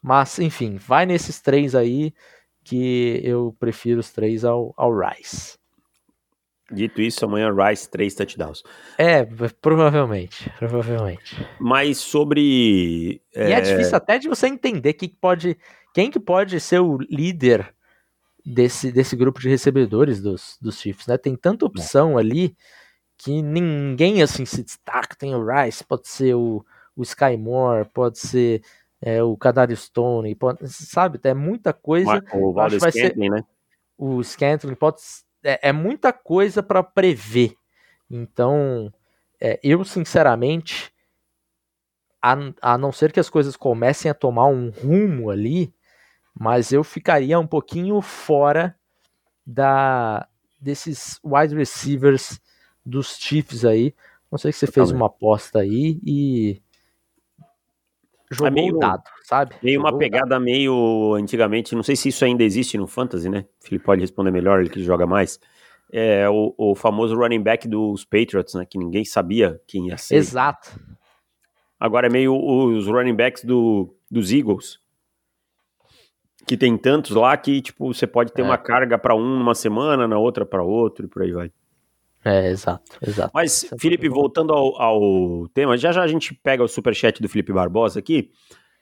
Mas, 0.03 0.39
enfim, 0.39 0.77
vai 0.77 1.05
nesses 1.05 1.41
três 1.43 1.75
aí 1.75 2.15
que 2.71 3.21
eu 3.25 3.53
prefiro 3.59 3.99
os 3.99 4.13
três 4.13 4.45
ao, 4.45 4.73
ao 4.77 4.97
Rice. 4.97 5.59
Dito 6.71 7.03
isso, 7.03 7.25
amanhã 7.25 7.53
Rice, 7.53 7.91
três 7.91 8.15
touchdowns. 8.15 8.63
É, 8.97 9.27
provavelmente, 9.61 10.49
provavelmente. 10.57 11.37
Mas 11.59 11.99
sobre... 11.99 13.21
E 13.35 13.41
é, 13.41 13.51
é 13.55 13.61
difícil 13.61 13.97
até 13.97 14.21
de 14.21 14.29
você 14.29 14.47
entender 14.47 14.93
que 14.93 15.09
pode, 15.09 15.59
quem 15.93 16.13
que 16.13 16.21
pode 16.21 16.61
ser 16.61 16.79
o 16.79 16.97
líder 16.99 17.75
desse, 18.47 18.93
desse 18.93 19.17
grupo 19.17 19.41
de 19.41 19.49
recebedores 19.49 20.23
dos, 20.23 20.57
dos 20.63 20.79
Chiefs, 20.79 21.09
né? 21.09 21.19
Tem 21.19 21.35
tanta 21.35 21.67
opção 21.67 22.17
é. 22.17 22.23
ali 22.23 22.57
que 23.19 23.43
ninguém 23.43 24.23
assim 24.23 24.45
se 24.45 24.63
destaca. 24.63 25.17
Tem 25.17 25.35
o 25.35 25.45
Rice, 25.45 25.83
pode 25.83 26.07
ser 26.07 26.37
o, 26.37 26.65
o 26.95 27.03
Sky 27.03 27.37
Moore, 27.37 27.89
pode 27.93 28.21
ser 28.21 28.63
é, 29.01 29.23
o 29.23 29.37
Kadari 29.37 29.75
Stone, 29.77 30.37
sabe? 30.65 31.19
É 31.25 31.35
muita 31.35 31.73
coisa. 31.73 32.23
O 32.33 32.53
Valdez 32.53 32.83
Scantling, 32.83 33.31
né? 33.31 33.45
O 33.97 34.23
Scantling 34.23 34.75
pode 34.75 34.99
é, 35.43 35.69
é 35.69 35.73
muita 35.73 36.13
coisa 36.13 36.63
para 36.63 36.83
prever. 36.83 37.55
Então, 38.11 38.93
é, 39.41 39.59
eu 39.63 39.85
sinceramente, 39.85 40.93
a, 42.21 42.37
a 42.61 42.79
não 42.79 42.93
ser 42.93 43.13
que 43.13 43.21
as 43.21 43.31
coisas 43.31 43.57
comecem 43.57 44.11
a 44.11 44.15
tomar 44.15 44.47
um 44.47 44.71
rumo 44.71 45.31
ali, 45.31 45.73
mas 46.39 46.73
eu 46.73 46.85
ficaria 46.85 47.39
um 47.39 47.47
pouquinho 47.47 48.01
fora 48.01 48.77
da 49.47 50.27
desses 50.61 51.19
wide 51.25 51.55
receivers 51.55 52.39
dos 52.85 53.17
Chiefs 53.17 53.65
aí. 53.65 53.95
Não 54.31 54.39
sei 54.39 54.53
se 54.53 54.61
você 54.61 54.67
fez 54.67 54.91
uma 54.91 55.07
aposta 55.07 55.61
aí 55.61 55.99
e 56.05 56.63
jogou 58.31 58.47
é 58.47 58.51
meio, 58.51 58.79
dado, 58.79 59.03
sabe? 59.23 59.55
Meio 59.63 59.77
jogou 59.77 59.93
uma 59.93 59.99
pegada 59.99 60.27
dado. 60.29 60.45
meio 60.45 61.15
antigamente, 61.15 61.75
não 61.75 61.83
sei 61.83 61.97
se 61.97 62.09
isso 62.09 62.25
ainda 62.25 62.45
existe 62.45 62.79
no 62.79 62.87
Fantasy, 62.87 63.29
né? 63.29 63.47
O 63.61 63.65
Felipe 63.65 63.85
pode 63.85 64.01
responder 64.01 64.31
melhor, 64.31 64.61
ele 64.61 64.71
que 64.71 64.83
joga 64.83 65.07
mais. 65.07 65.41
É 65.93 66.29
o, 66.29 66.55
o 66.57 66.75
famoso 66.75 67.17
running 67.17 67.43
back 67.43 67.67
dos 67.67 68.05
Patriots, 68.05 68.55
né? 68.55 68.65
Que 68.65 68.79
ninguém 68.79 69.05
sabia 69.05 69.61
quem 69.67 69.89
ia 69.89 69.97
ser. 69.97 70.17
Exato. 70.17 70.79
Agora 71.79 72.07
é 72.07 72.11
meio 72.11 72.37
os 72.37 72.87
running 72.87 73.15
backs 73.15 73.45
do, 73.45 73.93
dos 74.11 74.31
Eagles. 74.33 74.79
Que 76.47 76.57
tem 76.57 76.77
tantos 76.77 77.13
lá 77.13 77.37
que, 77.37 77.61
tipo, 77.61 77.93
você 77.93 78.07
pode 78.07 78.33
ter 78.33 78.43
é. 78.43 78.45
uma 78.45 78.59
carga 78.59 78.99
para 78.99 79.15
um 79.15 79.39
numa 79.39 79.55
semana, 79.55 80.07
na 80.07 80.19
outra 80.19 80.45
para 80.45 80.63
outro 80.63 81.07
e 81.07 81.09
por 81.09 81.23
aí 81.23 81.33
vai. 81.33 81.51
É, 82.25 82.51
exato, 82.51 82.99
exato. 83.01 83.31
Mas, 83.33 83.67
Felipe, 83.79 84.09
voltando 84.09 84.53
ao, 84.53 84.81
ao, 84.81 85.49
tema, 85.55 85.77
já 85.79 85.91
já 85.91 86.03
a 86.03 86.07
gente 86.07 86.35
pega 86.35 86.63
o 86.63 86.69
superchat 86.69 87.21
do 87.23 87.29
Felipe 87.29 87.53
Barbosa 87.53 87.99
aqui. 87.99 88.31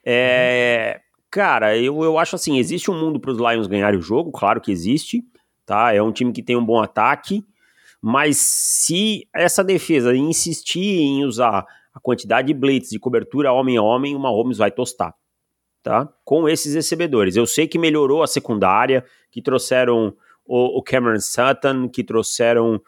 É, 0.05 1.01
cara, 1.31 1.77
eu, 1.77 2.03
eu 2.03 2.19
acho 2.19 2.35
assim, 2.35 2.59
existe 2.59 2.91
um 2.91 2.99
mundo 2.99 3.21
para 3.21 3.31
os 3.31 3.39
Lions 3.39 3.69
ganharem 3.69 3.99
o 3.99 4.03
jogo, 4.03 4.33
claro 4.33 4.61
que 4.61 4.73
existe, 4.73 5.23
tá? 5.65 5.95
É 5.95 6.03
um 6.03 6.11
time 6.11 6.33
que 6.33 6.43
tem 6.43 6.57
um 6.57 6.65
bom 6.65 6.81
ataque, 6.83 7.45
mas 8.03 8.37
se 8.39 9.29
essa 9.33 9.63
defesa 9.63 10.17
insistir 10.17 11.01
em 11.01 11.25
usar 11.25 11.65
a 11.95 12.01
quantidade 12.01 12.49
de 12.49 12.55
blitz 12.55 12.91
de 12.91 12.99
cobertura 12.99 13.53
homem 13.53 13.77
a 13.77 13.83
homem, 13.83 14.17
uma 14.17 14.31
Holmes 14.31 14.59
vai 14.59 14.71
tostar, 14.71 15.15
tá? 15.83 16.09
Com 16.25 16.49
esses 16.49 16.75
recebedores. 16.75 17.37
Eu 17.37 17.47
sei 17.47 17.69
que 17.69 17.79
melhorou 17.79 18.23
a 18.23 18.27
secundária, 18.27 19.05
que 19.31 19.43
trouxeram 19.43 20.15
o, 20.45 20.79
o 20.79 20.83
Cameron 20.83 21.21
Sutton, 21.21 21.89
que 21.89 22.03
trouxeram 22.03 22.81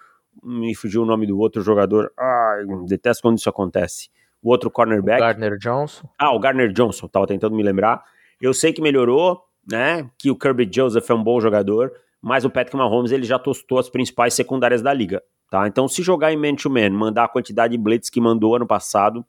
me 0.43 0.75
fugiu 0.75 1.03
o 1.03 1.07
nome 1.07 1.27
do 1.27 1.39
outro 1.39 1.63
jogador. 1.63 2.13
Ai, 2.19 2.65
detesto 2.87 3.23
quando 3.23 3.39
isso 3.39 3.49
acontece. 3.49 4.09
O 4.43 4.51
outro 4.51 4.71
cornerback. 4.71 5.19
O 5.19 5.21
Gardner 5.21 5.59
Johnson. 5.59 6.09
Ah, 6.19 6.35
o 6.35 6.39
Gardner 6.39 6.73
Johnson, 6.73 7.09
tava 7.09 7.27
tentando 7.27 7.55
me 7.55 7.63
lembrar. 7.63 8.03
Eu 8.41 8.55
sei 8.55 8.73
que 8.73 8.81
melhorou, 8.81 9.43
né? 9.71 10.09
Que 10.19 10.31
o 10.31 10.37
Kirby 10.37 10.69
Joseph 10.73 11.09
é 11.11 11.15
um 11.15 11.23
bom 11.23 11.41
jogador, 11.41 11.93
mas 12.23 12.45
o 12.45 12.51
Patrick 12.51 12.77
Mahomes 12.77 13.13
ele 13.13 13.25
já 13.25 13.39
tostou 13.39 13.79
as 13.79 13.91
principais 13.91 14.35
secundárias 14.35 14.81
da 14.81 14.93
liga, 14.93 15.23
tá? 15.51 15.67
Então, 15.67 15.87
se 15.87 16.03
jogar 16.03 16.33
em 16.33 16.37
man-to-man, 16.37 16.91
-man, 16.91 16.99
mandar 16.99 17.25
a 17.25 17.29
quantidade 17.29 17.77
de 17.77 17.83
blitz 17.83 18.09
que 18.09 18.21
mandou 18.21 18.57
ano 18.57 18.67
passado, 18.67 19.25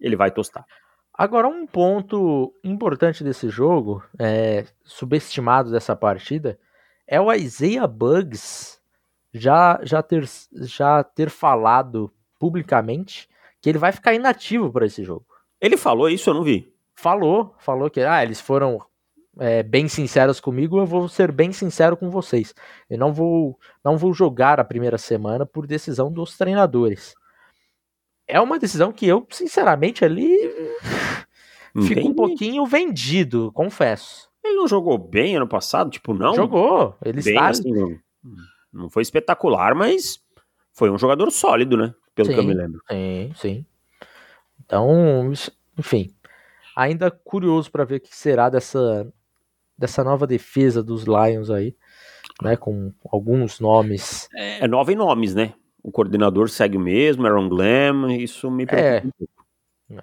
ele 0.00 0.16
vai 0.16 0.30
tostar. 0.30 0.64
Agora, 1.12 1.48
um 1.48 1.66
ponto 1.66 2.54
importante 2.62 3.24
desse 3.24 3.48
jogo, 3.48 4.02
é, 4.18 4.64
subestimado 4.84 5.70
dessa 5.70 5.96
partida, 5.96 6.58
é 7.06 7.20
o 7.20 7.32
Isaiah 7.32 7.88
Bugs 7.88 8.77
já, 9.32 9.80
já, 9.82 10.02
ter, 10.02 10.28
já 10.52 11.02
ter 11.02 11.30
falado 11.30 12.12
publicamente 12.38 13.28
que 13.60 13.68
ele 13.68 13.78
vai 13.78 13.92
ficar 13.92 14.14
inativo 14.14 14.70
para 14.72 14.86
esse 14.86 15.02
jogo. 15.02 15.26
Ele 15.60 15.76
falou 15.76 16.08
isso, 16.08 16.30
eu 16.30 16.34
não 16.34 16.42
vi. 16.42 16.72
Falou, 16.94 17.54
falou 17.58 17.90
que 17.90 18.00
ah, 18.00 18.22
eles 18.22 18.40
foram 18.40 18.80
é, 19.38 19.62
bem 19.62 19.88
sinceros 19.88 20.40
comigo, 20.40 20.78
eu 20.78 20.86
vou 20.86 21.08
ser 21.08 21.30
bem 21.30 21.52
sincero 21.52 21.96
com 21.96 22.10
vocês. 22.10 22.54
Eu 22.88 22.98
não 22.98 23.12
vou, 23.12 23.58
não 23.84 23.96
vou 23.96 24.12
jogar 24.12 24.58
a 24.58 24.64
primeira 24.64 24.98
semana 24.98 25.46
por 25.46 25.66
decisão 25.66 26.12
dos 26.12 26.36
treinadores. 26.36 27.14
É 28.26 28.40
uma 28.40 28.58
decisão 28.58 28.92
que 28.92 29.06
eu, 29.06 29.26
sinceramente, 29.30 30.04
ali 30.04 30.28
fico 31.86 32.08
um 32.08 32.14
pouquinho 32.14 32.66
vendido, 32.66 33.50
confesso. 33.52 34.28
Ele 34.44 34.56
não 34.56 34.68
jogou 34.68 34.98
bem 34.98 35.36
ano 35.36 35.48
passado? 35.48 35.90
Tipo, 35.90 36.14
não? 36.14 36.34
Jogou. 36.34 36.96
Ele 37.04 37.22
bem, 37.22 37.34
está. 37.34 37.48
Assim, 37.48 37.98
não. 38.72 38.88
Foi 38.90 39.02
espetacular, 39.02 39.74
mas 39.74 40.20
foi 40.72 40.90
um 40.90 40.98
jogador 40.98 41.30
sólido, 41.30 41.76
né? 41.76 41.94
Pelo 42.14 42.28
sim, 42.28 42.34
que 42.34 42.40
eu 42.40 42.44
me 42.44 42.54
lembro. 42.54 42.80
Sim, 42.90 43.32
sim. 43.36 43.66
Então, 44.64 45.32
enfim, 45.78 46.14
ainda 46.76 47.10
curioso 47.10 47.70
para 47.70 47.84
ver 47.84 47.96
o 47.96 48.00
que 48.00 48.14
será 48.14 48.48
dessa, 48.48 49.12
dessa 49.76 50.04
nova 50.04 50.26
defesa 50.26 50.82
dos 50.82 51.04
Lions 51.04 51.50
aí, 51.50 51.74
né? 52.42 52.56
Com 52.56 52.92
alguns 53.10 53.60
nomes. 53.60 54.28
É, 54.34 54.64
é 54.64 54.68
nova 54.68 54.92
em 54.92 54.96
nomes, 54.96 55.34
né? 55.34 55.54
O 55.82 55.90
coordenador 55.90 56.48
segue 56.48 56.76
o 56.76 56.80
mesmo, 56.80 57.26
Aaron 57.26 57.48
Glam, 57.48 58.12
isso 58.12 58.50
me 58.50 58.66
preocupa 58.66 59.06
é. 59.06 59.06
um 59.06 59.10
pouco. 59.10 59.46
É. 59.90 60.02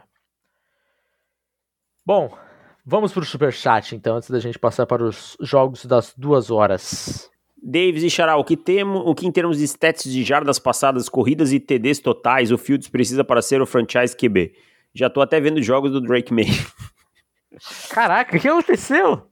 Bom, 2.05 2.37
vamos 2.85 3.13
para 3.13 3.23
o 3.23 3.25
superchat 3.25 3.95
então, 3.95 4.17
antes 4.17 4.29
da 4.29 4.39
gente 4.39 4.57
passar 4.57 4.85
para 4.85 5.03
os 5.03 5.37
jogos 5.41 5.85
das 5.85 6.13
duas 6.17 6.49
horas. 6.49 7.29
Davis 7.67 8.03
e 8.03 8.09
Xará, 8.11 8.37
o 8.37 8.43
que, 8.43 8.55
temo, 8.55 8.99
o 8.99 9.15
que 9.15 9.25
em 9.25 9.31
termos 9.31 9.57
de 9.57 9.63
stats 9.63 10.03
de 10.03 10.23
jardas 10.23 10.59
passadas, 10.59 11.09
corridas 11.09 11.51
e 11.51 11.59
TDs 11.59 11.97
totais, 11.97 12.51
o 12.51 12.59
Fields 12.59 12.87
precisa 12.87 13.23
para 13.23 13.41
ser 13.41 13.59
o 13.59 13.65
franchise 13.65 14.15
QB? 14.15 14.53
Já 14.93 15.09
tô 15.09 15.19
até 15.19 15.41
vendo 15.41 15.59
jogos 15.63 15.91
do 15.91 15.99
Drake 15.99 16.31
May. 16.31 16.45
Caraca, 17.89 18.37
o 18.37 18.39
que 18.39 18.47
aconteceu? 18.47 19.27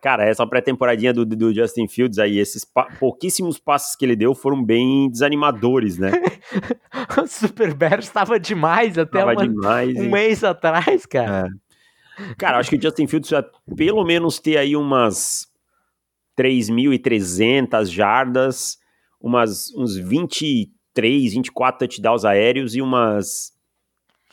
Cara, 0.00 0.24
essa 0.24 0.46
pré-temporadinha 0.46 1.12
do, 1.12 1.26
do, 1.26 1.52
Justin 1.52 1.88
Fields 1.88 2.18
aí, 2.20 2.38
esses 2.38 2.64
pa 2.64 2.84
pouquíssimos 3.00 3.58
passos 3.58 3.96
que 3.96 4.04
ele 4.04 4.14
deu 4.14 4.34
foram 4.34 4.62
bem 4.62 5.10
desanimadores, 5.10 5.98
né? 5.98 6.12
o 7.20 7.26
Super 7.26 7.74
Bear 7.74 7.98
estava 7.98 8.38
demais 8.38 8.96
até 8.96 9.24
uma, 9.24 9.34
demais, 9.34 9.98
um 9.98 10.10
mês 10.10 10.44
atrás, 10.44 11.06
cara. 11.06 11.48
É. 12.18 12.34
Cara, 12.34 12.58
acho 12.58 12.70
que 12.70 12.76
o 12.76 12.82
Justin 12.82 13.08
Fields 13.08 13.30
vai 13.30 13.44
pelo 13.74 14.04
menos 14.04 14.38
ter 14.38 14.58
aí 14.58 14.76
umas 14.76 15.50
3.300 16.36 17.86
jardas, 17.86 18.78
umas, 19.20 19.72
uns 19.74 19.96
23, 19.96 21.32
24 21.34 21.86
touchdowns 21.86 22.24
aéreos 22.24 22.74
e 22.74 22.82
umas. 22.82 23.52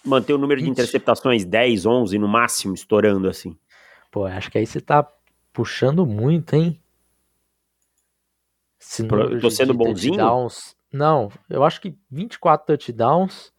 Manter 0.04 0.34
o 0.34 0.38
número 0.38 0.62
20. 0.62 0.66
de 0.66 0.72
interceptações 0.72 1.44
10, 1.44 1.86
11 1.86 2.18
no 2.18 2.28
máximo, 2.28 2.74
estourando 2.74 3.28
assim. 3.28 3.58
Pô, 4.10 4.26
acho 4.26 4.50
que 4.50 4.58
aí 4.58 4.66
você 4.66 4.80
tá 4.80 5.06
puxando 5.52 6.06
muito, 6.06 6.56
hein? 6.56 6.82
Esse 8.80 9.04
Pro, 9.06 9.40
tô 9.42 9.52
sendo 9.52 9.74
bonzinho? 9.74 10.16
Touchdowns. 10.16 10.76
Não, 10.92 11.30
eu 11.50 11.64
acho 11.64 11.82
que 11.82 11.96
24 12.10 12.66
touchdowns 12.66 13.54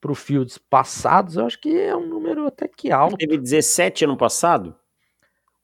pro 0.00 0.14
Fields 0.14 0.58
passados, 0.58 1.36
eu 1.36 1.46
acho 1.46 1.58
que 1.60 1.74
é 1.74 1.96
um 1.96 2.06
número 2.06 2.46
até 2.46 2.68
que 2.68 2.90
alto. 2.90 3.16
Teve 3.16 3.38
17 3.38 4.04
ano 4.04 4.16
passado? 4.16 4.76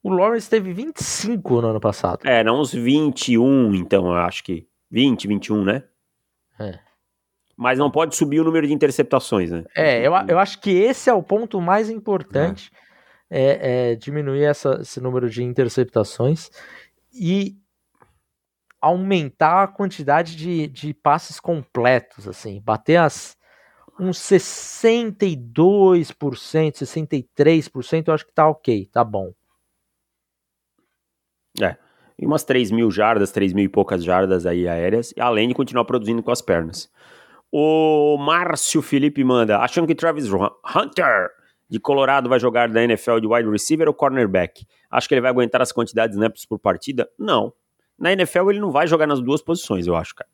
O 0.02 0.10
Lawrence 0.10 0.48
teve 0.48 0.72
25 0.72 1.60
no 1.60 1.68
ano 1.68 1.80
passado. 1.80 2.26
É, 2.26 2.44
não 2.44 2.60
uns 2.60 2.72
21, 2.72 3.74
então, 3.74 4.06
eu 4.06 4.14
acho 4.14 4.44
que. 4.44 4.66
20, 4.90 5.28
21, 5.28 5.64
né? 5.64 5.84
É. 6.58 6.78
Mas 7.56 7.78
não 7.78 7.90
pode 7.90 8.16
subir 8.16 8.40
o 8.40 8.44
número 8.44 8.66
de 8.66 8.72
interceptações, 8.72 9.50
né? 9.50 9.64
É, 9.76 10.00
eu, 10.00 10.12
eu 10.28 10.38
acho 10.38 10.60
que 10.60 10.70
esse 10.70 11.10
é 11.10 11.12
o 11.12 11.22
ponto 11.22 11.60
mais 11.60 11.90
importante. 11.90 12.72
É, 13.28 13.90
é 13.90 13.94
diminuir 13.96 14.44
essa, 14.44 14.78
esse 14.80 15.00
número 15.00 15.28
de 15.28 15.42
interceptações. 15.42 16.50
E 17.12 17.58
aumentar 18.80 19.64
a 19.64 19.68
quantidade 19.68 20.36
de, 20.36 20.68
de 20.68 20.94
passes 20.94 21.38
completos, 21.40 22.28
assim, 22.28 22.60
bater 22.60 22.96
as 22.96 23.36
uns 23.98 24.18
62%, 24.18 26.06
63%, 26.14 28.06
eu 28.06 28.14
acho 28.14 28.24
que 28.26 28.32
tá 28.32 28.48
ok, 28.48 28.86
tá 28.86 29.02
bom. 29.02 29.32
É, 31.60 31.76
e 32.18 32.26
umas 32.26 32.44
3 32.44 32.70
mil 32.70 32.90
jardas, 32.90 33.30
3 33.30 33.52
mil 33.52 33.64
e 33.64 33.68
poucas 33.68 34.02
jardas 34.02 34.44
aí 34.46 34.66
aéreas, 34.66 35.14
além 35.18 35.48
de 35.48 35.54
continuar 35.54 35.84
produzindo 35.84 36.22
com 36.22 36.30
as 36.30 36.42
pernas. 36.42 36.90
O 37.50 38.18
Márcio 38.18 38.82
Felipe 38.82 39.24
manda, 39.24 39.58
achando 39.58 39.86
que 39.86 39.94
Travis 39.94 40.28
Hunter 40.30 41.30
de 41.68 41.78
Colorado 41.78 42.28
vai 42.28 42.40
jogar 42.40 42.68
da 42.68 42.82
NFL 42.82 43.20
de 43.20 43.26
wide 43.26 43.48
receiver 43.48 43.88
ou 43.88 43.94
cornerback? 43.94 44.66
Acho 44.90 45.08
que 45.08 45.14
ele 45.14 45.20
vai 45.20 45.30
aguentar 45.30 45.62
as 45.62 45.72
quantidades 45.72 46.16
de 46.16 46.22
snaps 46.22 46.44
por 46.44 46.58
partida? 46.58 47.08
Não. 47.18 47.52
Na 47.98 48.12
NFL 48.12 48.50
ele 48.50 48.60
não 48.60 48.70
vai 48.70 48.86
jogar 48.86 49.06
nas 49.06 49.20
duas 49.20 49.42
posições, 49.42 49.86
eu 49.86 49.96
acho, 49.96 50.14
cara. 50.14 50.28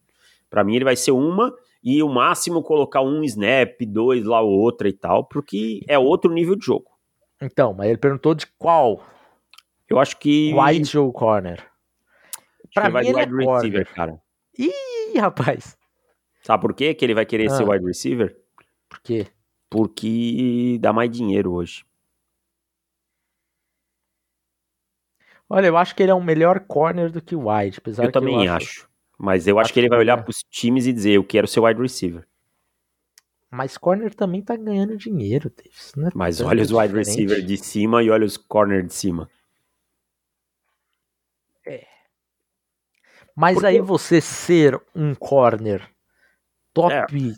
Para 0.51 0.65
mim 0.65 0.77
ele 0.77 0.85
vai 0.85 0.97
ser 0.97 1.13
uma 1.13 1.53
e 1.83 2.03
o 2.03 2.09
máximo 2.09 2.63
colocar 2.63 3.03
um 3.03 3.23
snap, 3.25 3.81
dois 3.87 4.25
lá 4.25 4.41
outra 4.41 4.89
e 4.89 4.93
tal, 4.93 5.25
porque 5.25 5.81
é 5.89 5.99
outro 5.99 6.33
nível 6.33 6.57
de 6.57 6.65
jogo. 6.65 6.87
Então, 7.41 7.75
mas 7.75 7.89
ele 7.89 7.99
perguntou 7.99 8.35
de 8.35 8.47
qual? 8.59 9.05
Eu 9.95 10.01
acho 10.01 10.17
que 10.19 10.53
wide 10.53 10.99
ou 10.99 11.13
corner. 11.13 11.65
Para 12.75 12.91
mim 12.91 13.07
ele 13.07 13.15
wide 13.15 13.33
é 13.33 13.53
receiver, 13.53 13.87
corner. 13.87 13.95
cara. 13.95 14.23
Ih, 14.59 15.17
rapaz. 15.21 15.79
Sabe 16.43 16.61
por 16.61 16.75
quê 16.75 16.93
que 16.95 17.05
ele 17.05 17.15
vai 17.15 17.25
querer 17.25 17.47
ah. 17.47 17.57
ser 17.57 17.63
wide 17.63 17.87
receiver? 17.87 18.37
Por 18.89 19.01
quê? 19.01 19.29
Porque 19.71 20.79
dá 20.81 20.93
mais 20.93 21.09
dinheiro 21.09 21.53
hoje. 21.53 21.87
Olha, 25.49 25.69
eu 25.69 25.77
acho 25.77 25.95
que 25.95 26.03
ele 26.03 26.11
é 26.11 26.15
um 26.15 26.25
melhor 26.25 26.59
corner 26.59 27.13
do 27.13 27.23
que 27.23 27.37
wide, 27.37 27.79
apesar 27.79 28.05
eu 28.07 28.11
também 28.11 28.47
eu 28.47 28.53
acho. 28.53 28.67
acho. 28.67 28.89
Mas 29.17 29.47
eu 29.47 29.61
acho, 29.61 29.67
acho 29.67 29.75
que 29.75 29.79
ele 29.79 29.89
vai 29.89 30.01
olhar 30.01 30.19
é. 30.19 30.23
para 30.23 30.31
os 30.31 30.43
times 30.51 30.89
e 30.89 30.93
dizer, 30.93 31.13
eu 31.13 31.23
quero 31.23 31.47
ser 31.47 31.61
wide 31.61 31.81
receiver. 31.81 32.27
Mas 33.49 33.79
corner 33.79 34.13
também 34.13 34.43
tá 34.43 34.57
ganhando 34.57 34.97
dinheiro, 34.97 35.53
Davis. 35.57 35.93
É 35.97 36.11
Mas 36.17 36.41
olha 36.41 36.65
os 36.65 36.73
wide 36.73 36.93
receiver 36.93 37.41
de 37.41 37.57
cima 37.57 38.03
e 38.03 38.11
olha 38.11 38.27
os 38.27 38.37
corner 38.37 38.85
de 38.85 38.93
cima. 38.93 39.31
Mas 43.35 43.55
Porque... 43.55 43.67
aí 43.67 43.81
você 43.81 44.21
ser 44.21 44.81
um 44.95 45.15
corner 45.15 45.89
top 46.73 46.95
é. 46.95 47.35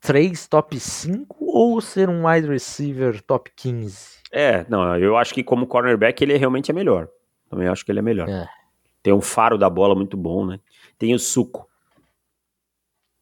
3, 0.00 0.46
top 0.48 0.78
5 0.78 1.36
ou 1.40 1.80
ser 1.80 2.10
um 2.10 2.26
wide 2.26 2.46
receiver 2.46 3.22
top 3.22 3.50
15? 3.56 4.22
É, 4.30 4.66
não, 4.68 4.98
eu 4.98 5.16
acho 5.16 5.32
que 5.32 5.42
como 5.42 5.66
cornerback 5.66 6.22
ele 6.22 6.36
realmente 6.36 6.70
é 6.70 6.74
melhor. 6.74 7.08
Também 7.48 7.68
acho 7.68 7.84
que 7.84 7.92
ele 7.92 8.00
é 8.00 8.02
melhor. 8.02 8.28
É. 8.28 8.46
Tem 9.02 9.12
um 9.12 9.20
faro 9.20 9.56
da 9.56 9.70
bola 9.70 9.94
muito 9.94 10.16
bom, 10.16 10.44
né? 10.44 10.60
Tem 10.98 11.14
o 11.14 11.18
suco. 11.18 11.68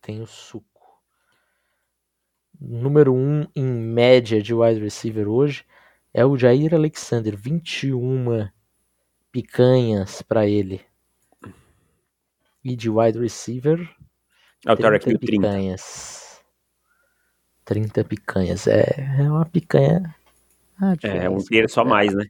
Tem 0.00 0.20
o 0.20 0.26
suco. 0.26 0.66
Número 2.60 3.12
1 3.12 3.16
um 3.16 3.46
em 3.54 3.64
média 3.64 4.42
de 4.42 4.54
wide 4.54 4.80
receiver 4.80 5.28
hoje 5.28 5.64
é 6.14 6.24
o 6.24 6.36
Jair 6.36 6.74
Alexander. 6.74 7.36
21 7.36 8.48
picanhas 9.30 10.22
para 10.22 10.46
ele. 10.46 10.80
E 12.64 12.76
de 12.76 12.88
wide 12.88 13.18
receiver. 13.18 13.88
É 14.66 14.72
o 14.72 14.76
Tarek 14.76 15.04
30 15.04 15.18
picanhas. 15.18 16.42
30 17.64 18.04
picanhas. 18.04 18.66
É, 18.66 19.16
é 19.18 19.22
uma 19.22 19.44
picanha. 19.44 20.14
Ah, 20.80 20.94
é, 21.02 21.28
um 21.28 21.38
terço 21.38 21.80
a 21.80 21.84
mais, 21.84 22.14
né? 22.14 22.26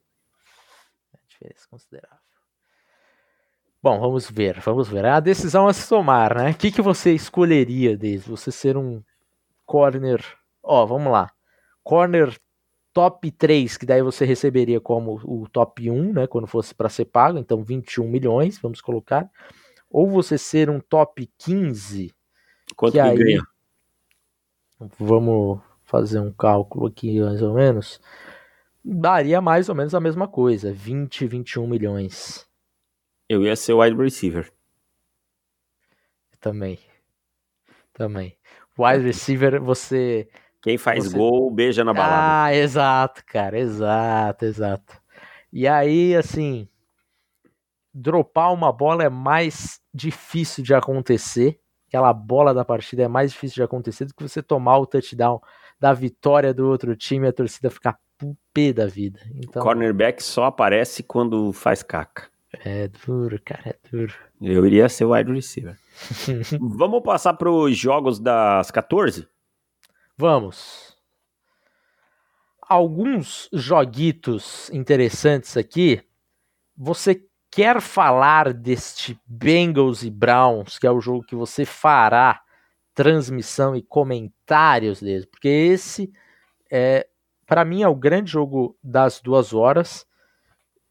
É 1.15 1.19
diferença 1.29 1.67
considerável. 1.71 2.19
Bom, 3.83 3.99
vamos 3.99 4.31
ver, 4.31 4.61
vamos 4.61 4.89
ver. 4.89 5.05
A 5.05 5.19
decisão 5.19 5.67
a 5.67 5.73
se 5.73 5.89
tomar, 5.89 6.37
né? 6.37 6.51
O 6.51 6.55
que, 6.55 6.71
que 6.71 6.81
você 6.81 7.13
escolheria, 7.13 7.97
desde 7.97 8.31
você 8.31 8.53
ser 8.53 8.77
um 8.77 9.03
corner. 9.67 10.25
Ó, 10.63 10.87
vamos 10.87 11.11
lá. 11.11 11.33
Corner 11.83 12.39
top 12.93 13.31
3, 13.31 13.77
que 13.77 13.87
daí 13.87 14.03
você 14.03 14.25
receberia 14.25 14.81
como 14.81 15.21
o 15.25 15.49
top 15.49 15.91
1, 15.91 16.13
né? 16.13 16.27
Quando 16.27 16.47
fosse 16.47 16.75
para 16.75 16.89
ser 16.89 17.07
pago, 17.07 17.39
então 17.39 17.65
21 17.65 18.09
milhões, 18.09 18.59
vamos 18.59 18.81
colocar. 18.81 19.29
Ou 19.93 20.09
você 20.09 20.39
ser 20.39 20.71
um 20.71 20.81
top 20.81 21.31
15. 21.39 22.15
Quanto 22.75 22.93
que, 22.93 22.99
aí, 22.99 23.17
ganha? 23.17 23.43
Vamos 24.99 25.61
fazer 25.85 26.19
um 26.19 26.33
cálculo 26.33 26.87
aqui 26.87 27.21
mais 27.21 27.43
ou 27.43 27.53
menos. 27.53 28.01
Daria 28.83 29.41
mais 29.41 29.69
ou 29.69 29.75
menos 29.75 29.95
a 29.95 30.01
mesma 30.01 30.27
coisa, 30.27 30.73
20, 30.73 31.27
21 31.27 31.67
milhões. 31.67 32.49
Eu 33.29 33.45
ia 33.45 33.55
ser 33.55 33.75
wide 33.75 33.97
receiver. 33.97 34.51
Também. 36.41 36.79
Também. 37.93 38.37
Wide 38.77 39.05
receiver, 39.05 39.61
você. 39.61 40.29
Quem 40.63 40.79
faz 40.79 41.05
você... 41.05 41.17
gol, 41.17 41.51
beija 41.51 41.85
na 41.85 41.93
balada. 41.93 42.45
Ah, 42.45 42.55
exato, 42.55 43.23
cara. 43.27 43.59
Exato, 43.59 44.45
exato. 44.45 45.01
E 45.53 45.69
aí, 45.69 46.17
assim. 46.17 46.69
Dropar 47.95 48.53
uma 48.53 48.73
bola 48.73 49.05
é 49.05 49.09
mais 49.09 49.81
difícil 49.93 50.65
de 50.65 50.75
acontecer. 50.75 51.61
Aquela 51.89 52.13
bola 52.13 52.55
da 52.55 52.65
partida 52.65 53.03
é 53.03 53.09
mais 53.09 53.33
difícil 53.33 53.57
de 53.57 53.63
acontecer 53.63 54.07
do 54.07 54.15
que 54.15 54.23
você 54.23 54.43
tomar 54.43 54.79
o 54.79 54.87
touchdown 54.87 55.41
da 55.79 55.93
vitória 55.93 56.55
do 56.55 56.69
outro 56.69 56.97
time 56.97 57.27
e 57.27 57.29
a 57.29 57.33
torcida 57.33 57.69
ficar 57.69 57.99
pé 58.53 58.73
da 58.73 58.87
vida. 58.87 59.21
Então... 59.35 59.63
Cornerback 59.63 60.23
só 60.23 60.45
aparece 60.45 61.03
quando 61.03 61.53
faz 61.53 61.83
caca. 61.83 62.31
É 62.65 62.89
duro, 62.89 63.41
cara, 63.43 63.71
é 63.71 63.91
duro. 63.91 64.15
Eu 64.41 64.67
iria 64.67 64.89
ser 64.89 65.07
wide 65.07 65.33
receiver. 65.33 65.77
Vamos 66.61 67.03
passar 67.03 67.35
para 67.35 67.51
os 67.51 67.77
jogos 67.77 68.19
das 68.19 68.71
14? 68.71 69.27
Vamos. 70.17 70.97
Alguns 72.61 73.49
joguitos 73.53 74.71
interessantes 74.71 75.57
aqui. 75.57 76.03
Você 76.77 77.27
quer 77.53 77.81
falar 77.81 78.53
deste 78.53 79.17
Bengals 79.25 80.03
e 80.03 80.11
Browns, 80.11 80.77
que 80.79 80.87
é 80.87 80.91
o 80.91 81.01
jogo 81.01 81.25
que 81.25 81.37
você 81.37 81.65
fará 81.65 82.43
transmissão 82.95 83.77
e 83.77 83.83
comentários 83.83 85.01
dele? 85.01 85.27
Porque 85.27 85.49
esse 85.49 86.13
é, 86.75 87.07
para 87.47 87.67
mim, 87.67 87.83
é 87.83 87.89
o 87.89 87.95
grande 87.95 88.31
jogo 88.31 88.75
das 88.83 89.21
duas 89.21 89.53
horas. 89.53 90.07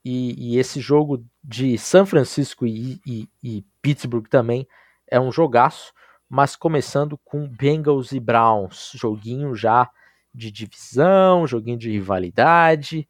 E, 0.06 0.54
e, 0.54 0.60
esse 0.60 0.80
jogo 0.80 1.26
de 1.44 1.76
São 1.76 2.06
Francisco 2.06 2.68
e, 2.68 3.02
e, 3.04 3.28
e, 3.42 3.66
Pittsburgh 3.82 4.28
também 4.28 4.68
é 5.08 5.20
um 5.20 5.32
jogaço, 5.32 5.92
mas 6.30 6.56
começando 6.56 7.20
com 7.26 7.48
Bengals 7.48 8.12
e 8.12 8.20
Browns, 8.20 8.92
joguinho 8.96 9.56
já 9.56 9.90
de 10.34 10.52
divisão, 10.52 11.48
joguinho 11.48 11.78
de 11.78 11.90
rivalidade, 11.90 13.08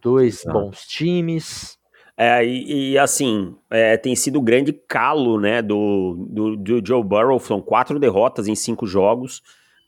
dois 0.00 0.44
bons 0.44 0.86
times. 0.86 1.76
É, 2.16 2.44
e, 2.44 2.92
e 2.92 2.98
assim, 2.98 3.56
é, 3.68 3.96
tem 3.96 4.14
sido 4.14 4.38
o 4.38 4.42
grande 4.42 4.72
calo 4.72 5.40
né, 5.40 5.60
do, 5.60 6.26
do, 6.30 6.56
do, 6.56 6.86
Joe 6.86 7.02
Burrow, 7.02 7.40
são 7.40 7.60
quatro 7.60 7.98
derrotas 7.98 8.46
em 8.46 8.54
cinco 8.54 8.86
jogos 8.86 9.42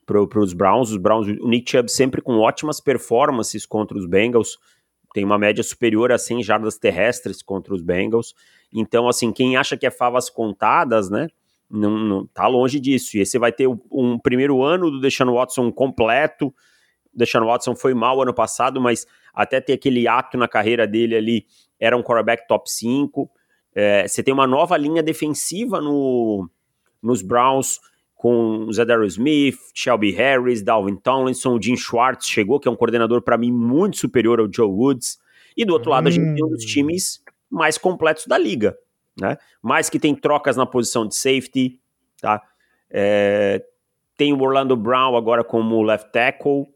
para 0.05 0.41
os 0.41 0.53
Browns. 0.53 0.91
Os 0.91 0.97
Browns, 0.97 1.29
o 1.29 1.49
Nick 1.49 1.71
Chubb 1.71 1.91
sempre 1.91 2.21
com 2.21 2.39
ótimas 2.39 2.81
performances 2.81 3.65
contra 3.65 3.97
os 3.97 4.07
Bengals, 4.07 4.59
tem 5.17 5.25
uma 5.25 5.39
média 5.39 5.63
superior 5.63 6.13
a 6.13 6.19
100 6.19 6.43
jardas 6.43 6.77
terrestres 6.79 7.43
contra 7.43 7.73
os 7.75 7.81
Bengals. 7.81 8.35
Então, 8.73 9.09
assim, 9.09 9.33
quem 9.33 9.57
acha 9.57 9.77
que 9.77 9.87
é 9.87 9.91
favas 9.91 10.29
contadas, 10.29 11.09
né? 11.09 11.29
Não, 11.71 11.99
não 11.99 12.27
tá 12.27 12.47
longe 12.47 12.79
disso. 12.79 13.17
E 13.17 13.21
esse 13.21 13.39
vai 13.39 13.51
ter 13.51 13.67
um, 13.67 13.79
um 13.91 14.19
primeiro 14.19 14.63
ano 14.63 14.91
do 14.91 15.01
Deshaun 15.01 15.33
Watson 15.33 15.73
completo. 15.73 16.55
Deshaun 17.15 17.47
Watson 17.47 17.75
foi 17.75 17.95
mal 17.95 18.21
ano 18.21 18.35
passado, 18.35 18.81
mas 18.81 19.07
até 19.33 19.61
ter 19.61 19.73
aquele 19.73 20.07
ato 20.07 20.37
na 20.37 20.47
carreira 20.47 20.87
dele 20.87 21.17
ali, 21.17 21.47
era 21.79 21.97
um 21.97 22.03
quarterback 22.03 22.47
top 22.47 22.71
5. 22.71 23.31
É, 23.75 24.09
você 24.09 24.23
tem 24.23 24.33
uma 24.33 24.47
nova 24.47 24.77
linha 24.77 25.03
defensiva 25.03 25.81
no, 25.81 26.49
nos 27.03 27.23
Browns 27.23 27.79
com 28.15 28.73
Zedaro 28.73 29.05
Smith, 29.05 29.59
Shelby 29.75 30.11
Harris, 30.13 30.63
Dalvin 30.63 30.97
Tomlinson, 30.97 31.61
Jim 31.61 31.77
Schwartz 31.77 32.27
chegou, 32.27 32.59
que 32.59 32.67
é 32.67 32.71
um 32.71 32.77
coordenador 32.77 33.21
para 33.21 33.37
mim 33.37 33.53
muito 33.53 33.99
superior 33.99 34.41
ao 34.41 34.51
Joe 34.51 34.67
Woods. 34.67 35.19
E 35.57 35.65
do 35.65 35.75
outro 35.75 35.91
hum. 35.91 35.95
lado, 35.95 36.09
a 36.09 36.11
gente 36.11 36.35
tem 36.35 36.45
um 36.45 36.49
dos 36.49 36.65
hum. 36.65 36.69
times 36.69 37.23
mais 37.51 37.77
completos 37.79 38.27
da 38.27 38.39
liga, 38.39 38.77
né? 39.21 39.39
Mais 39.63 39.89
que 39.91 39.99
tem 39.99 40.15
trocas 40.15 40.57
na 40.57 40.67
posição 40.67 41.07
de 41.07 41.15
safety, 41.15 41.79
tá? 42.21 42.43
É, 42.91 43.63
tem 44.17 44.33
o 44.33 44.41
Orlando 44.41 44.77
Brown 44.77 45.15
agora 45.17 45.45
como 45.45 45.83
left 45.83 46.11
tackle. 46.11 46.67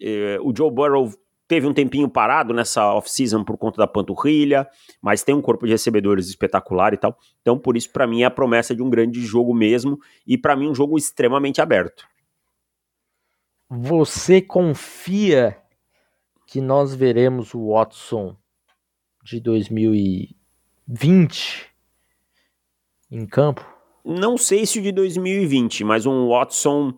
É, 0.00 0.38
o 0.42 0.54
Joe 0.54 0.70
Burrow 0.70 1.12
teve 1.48 1.66
um 1.66 1.72
tempinho 1.72 2.08
parado 2.08 2.54
nessa 2.54 2.94
off-season 2.94 3.42
por 3.42 3.56
conta 3.56 3.78
da 3.78 3.86
panturrilha, 3.86 4.68
mas 5.00 5.24
tem 5.24 5.34
um 5.34 5.40
corpo 5.40 5.64
de 5.64 5.72
recebedores 5.72 6.28
espetacular 6.28 6.92
e 6.92 6.98
tal. 6.98 7.18
Então, 7.40 7.58
por 7.58 7.74
isso, 7.76 7.90
para 7.90 8.06
mim, 8.06 8.20
é 8.22 8.26
a 8.26 8.30
promessa 8.30 8.76
de 8.76 8.82
um 8.82 8.90
grande 8.90 9.22
jogo 9.22 9.54
mesmo, 9.54 9.98
e 10.26 10.36
para 10.36 10.54
mim, 10.54 10.68
um 10.68 10.74
jogo 10.74 10.98
extremamente 10.98 11.62
aberto. 11.62 12.06
Você 13.70 14.42
confia 14.42 15.56
que 16.46 16.60
nós 16.60 16.94
veremos 16.94 17.54
o 17.54 17.72
Watson 17.72 18.36
de 19.24 19.40
2020 19.40 21.66
em 23.10 23.26
campo? 23.26 23.66
Não 24.04 24.38
sei 24.38 24.64
se 24.64 24.78
o 24.78 24.82
de 24.82 24.92
2020, 24.92 25.82
mas 25.84 26.06
um 26.06 26.28
Watson 26.28 26.96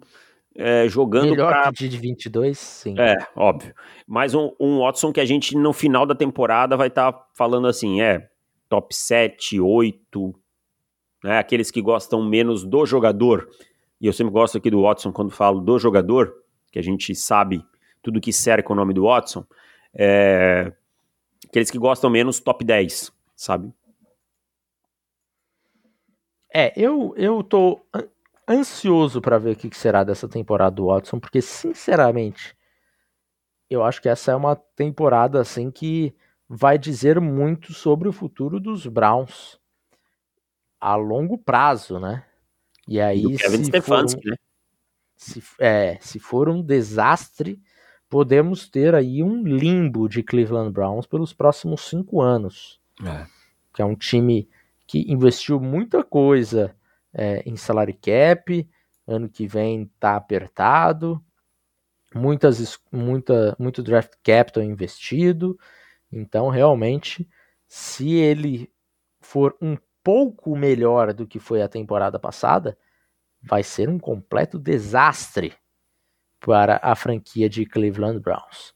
é, 0.54 0.88
jogando 0.88 1.30
Melhor 1.30 1.52
pra... 1.52 1.72
que 1.72 1.84
o 1.84 1.88
de 1.88 1.96
22, 1.96 2.58
sim. 2.58 2.94
É, 2.98 3.16
óbvio. 3.36 3.74
Mas 4.06 4.34
um, 4.34 4.52
um 4.58 4.80
Watson 4.80 5.12
que 5.12 5.20
a 5.20 5.24
gente 5.24 5.56
no 5.56 5.72
final 5.72 6.04
da 6.04 6.14
temporada 6.14 6.76
vai 6.76 6.88
estar 6.88 7.12
tá 7.12 7.26
falando 7.34 7.66
assim, 7.66 8.00
é, 8.00 8.28
top 8.68 8.94
7, 8.94 9.60
8, 9.60 10.34
né, 11.24 11.38
aqueles 11.38 11.70
que 11.70 11.80
gostam 11.80 12.22
menos 12.22 12.64
do 12.64 12.84
jogador. 12.84 13.48
E 14.00 14.06
eu 14.06 14.12
sempre 14.12 14.32
gosto 14.32 14.58
aqui 14.58 14.70
do 14.70 14.82
Watson 14.82 15.12
quando 15.12 15.30
falo 15.30 15.60
do 15.60 15.78
jogador, 15.78 16.34
que 16.72 16.78
a 16.78 16.82
gente 16.82 17.14
sabe 17.14 17.64
tudo 18.02 18.20
que 18.20 18.32
cerca 18.32 18.72
o 18.72 18.76
nome 18.76 18.94
do 18.94 19.04
Watson. 19.04 19.44
É, 19.94 20.72
aqueles 21.46 21.70
que 21.70 21.78
gostam 21.78 22.10
menos, 22.10 22.40
top 22.40 22.64
10, 22.64 23.12
sabe? 23.36 23.72
É, 26.52 26.72
eu, 26.76 27.14
eu 27.16 27.44
tô 27.44 27.80
ansioso 28.50 29.20
para 29.20 29.38
ver 29.38 29.52
o 29.52 29.56
que 29.56 29.70
será 29.76 30.02
dessa 30.02 30.28
temporada 30.28 30.74
do 30.76 30.86
Watson, 30.86 31.20
porque 31.20 31.40
sinceramente, 31.40 32.56
eu 33.68 33.84
acho 33.84 34.02
que 34.02 34.08
essa 34.08 34.32
é 34.32 34.34
uma 34.34 34.56
temporada 34.56 35.40
assim 35.40 35.70
que 35.70 36.14
vai 36.48 36.76
dizer 36.76 37.20
muito 37.20 37.72
sobre 37.72 38.08
o 38.08 38.12
futuro 38.12 38.58
dos 38.58 38.86
Browns 38.86 39.60
a 40.80 40.96
longo 40.96 41.38
prazo, 41.38 42.00
né? 42.00 42.24
E 42.88 43.00
aí, 43.00 43.22
do 43.22 43.36
Kevin 43.36 43.64
se 43.64 43.80
for, 43.80 44.00
um, 44.00 44.30
né? 44.30 44.36
se, 45.14 45.42
é, 45.60 45.98
se 46.00 46.18
for 46.18 46.48
um 46.48 46.60
desastre, 46.60 47.62
podemos 48.08 48.68
ter 48.68 48.94
aí 48.94 49.22
um 49.22 49.44
limbo 49.44 50.08
de 50.08 50.24
Cleveland 50.24 50.72
Browns 50.72 51.06
pelos 51.06 51.32
próximos 51.32 51.82
cinco 51.82 52.20
anos. 52.20 52.80
É. 53.04 53.26
Que 53.72 53.82
é 53.82 53.84
um 53.84 53.94
time 53.94 54.48
que 54.86 55.04
investiu 55.12 55.60
muita 55.60 56.02
coisa 56.02 56.74
é, 57.12 57.42
em 57.46 57.56
salary 57.56 57.94
cap, 57.94 58.68
ano 59.06 59.28
que 59.28 59.46
vem 59.46 59.90
tá 59.98 60.16
apertado, 60.16 61.22
muitas, 62.14 62.78
muita, 62.90 63.56
muito 63.58 63.82
draft 63.82 64.12
capital 64.22 64.62
investido, 64.62 65.58
então 66.12 66.48
realmente, 66.48 67.28
se 67.68 68.12
ele 68.14 68.72
for 69.20 69.56
um 69.60 69.76
pouco 70.02 70.56
melhor 70.56 71.12
do 71.12 71.26
que 71.26 71.38
foi 71.38 71.62
a 71.62 71.68
temporada 71.68 72.18
passada, 72.18 72.76
vai 73.42 73.62
ser 73.62 73.88
um 73.88 73.98
completo 73.98 74.58
desastre 74.58 75.54
para 76.40 76.80
a 76.82 76.94
franquia 76.94 77.48
de 77.48 77.66
Cleveland 77.66 78.18
Browns. 78.18 78.74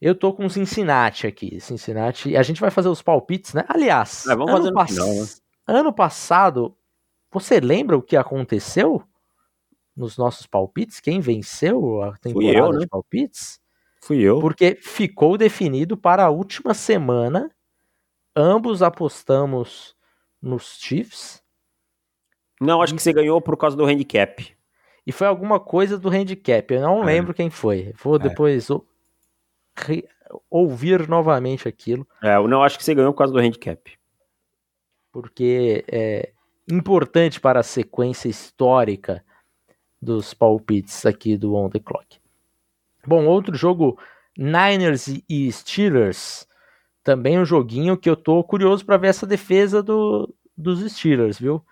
Eu 0.00 0.14
tô 0.14 0.32
com 0.32 0.48
Cincinnati 0.48 1.26
aqui. 1.26 1.60
Cincinnati. 1.60 2.36
A 2.36 2.42
gente 2.42 2.60
vai 2.60 2.70
fazer 2.70 2.88
os 2.88 3.02
palpites, 3.02 3.52
né? 3.52 3.64
Aliás, 3.68 4.26
é, 4.26 4.32
ano, 4.32 4.72
pass... 4.72 4.90
final, 4.90 5.08
né? 5.08 5.26
ano 5.66 5.92
passado, 5.92 6.77
você 7.30 7.60
lembra 7.60 7.96
o 7.96 8.02
que 8.02 8.16
aconteceu 8.16 9.02
nos 9.96 10.16
nossos 10.16 10.46
palpites? 10.46 11.00
Quem 11.00 11.20
venceu 11.20 12.02
a 12.02 12.16
temporada 12.16 12.58
eu, 12.58 12.72
né? 12.72 12.78
de 12.80 12.86
palpites? 12.86 13.60
Fui 14.00 14.18
eu. 14.20 14.40
Porque 14.40 14.78
ficou 14.80 15.36
definido 15.36 15.96
para 15.96 16.24
a 16.24 16.30
última 16.30 16.72
semana. 16.72 17.50
Ambos 18.34 18.82
apostamos 18.82 19.96
nos 20.40 20.78
Chiefs. 20.78 21.42
Não, 22.60 22.80
acho 22.80 22.94
que 22.94 23.02
você 23.02 23.12
ganhou 23.12 23.40
por 23.40 23.56
causa 23.56 23.76
do 23.76 23.84
handicap. 23.84 24.56
E 25.06 25.12
foi 25.12 25.26
alguma 25.26 25.58
coisa 25.58 25.98
do 25.98 26.08
handicap. 26.08 26.72
Eu 26.72 26.80
não 26.80 27.02
é. 27.02 27.06
lembro 27.06 27.34
quem 27.34 27.50
foi. 27.50 27.92
Vou 28.02 28.16
é. 28.16 28.18
depois 28.18 28.68
ouvir 30.50 31.08
novamente 31.08 31.68
aquilo. 31.68 32.06
É, 32.22 32.36
eu 32.36 32.48
não 32.48 32.62
acho 32.62 32.78
que 32.78 32.84
você 32.84 32.94
ganhou 32.94 33.12
por 33.12 33.18
causa 33.18 33.32
do 33.32 33.38
handicap. 33.38 33.92
Porque 35.12 35.84
é 35.88 36.32
importante 36.70 37.40
para 37.40 37.60
a 37.60 37.64
sequência 37.64 38.28
histórica 38.28 39.24
dos 40.00 40.32
palpites 40.34 41.04
aqui 41.04 41.36
do 41.36 41.54
On 41.54 41.68
The 41.68 41.80
Clock. 41.80 42.18
Bom, 43.06 43.26
outro 43.26 43.54
jogo, 43.56 43.98
Niners 44.36 45.08
e 45.28 45.50
Steelers. 45.50 46.46
Também 47.02 47.38
um 47.38 47.44
joguinho 47.44 47.96
que 47.96 48.08
eu 48.08 48.16
tô 48.16 48.44
curioso 48.44 48.84
para 48.84 48.96
ver 48.96 49.08
essa 49.08 49.26
defesa 49.26 49.82
do, 49.82 50.32
dos 50.56 50.80
Steelers, 50.92 51.38
viu? 51.38 51.64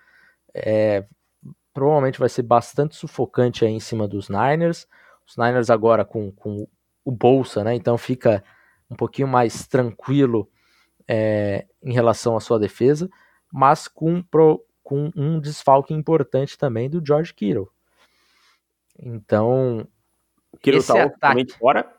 É, 0.53 1.05
provavelmente 1.73 2.19
vai 2.19 2.29
ser 2.29 2.41
bastante 2.41 2.95
sufocante 2.95 3.63
aí 3.63 3.71
em 3.71 3.79
cima 3.79 4.07
dos 4.07 4.29
Niners. 4.29 4.87
Os 5.27 5.37
Niners 5.37 5.69
agora 5.69 6.03
com, 6.03 6.31
com 6.31 6.67
o 7.05 7.11
Bolsa, 7.11 7.63
né? 7.63 7.75
Então 7.75 7.97
fica 7.97 8.43
um 8.89 8.95
pouquinho 8.95 9.27
mais 9.27 9.67
tranquilo 9.67 10.49
é, 11.07 11.65
em 11.83 11.93
relação 11.93 12.35
à 12.35 12.39
sua 12.39 12.57
defesa, 12.57 13.09
mas 13.51 13.87
com, 13.87 14.21
pro, 14.21 14.65
com 14.87 15.11
um 15.17 15.37
desfalque 15.37 15.93
importante 15.93 16.57
também 16.57 16.89
do 16.89 17.05
George 17.05 17.33
Kittle. 17.33 17.67
Então, 18.97 19.85
Kittle 20.61 20.79
esse 20.79 20.93
tá 20.93 21.03
ataque, 21.03 21.51
fora? 21.59 21.93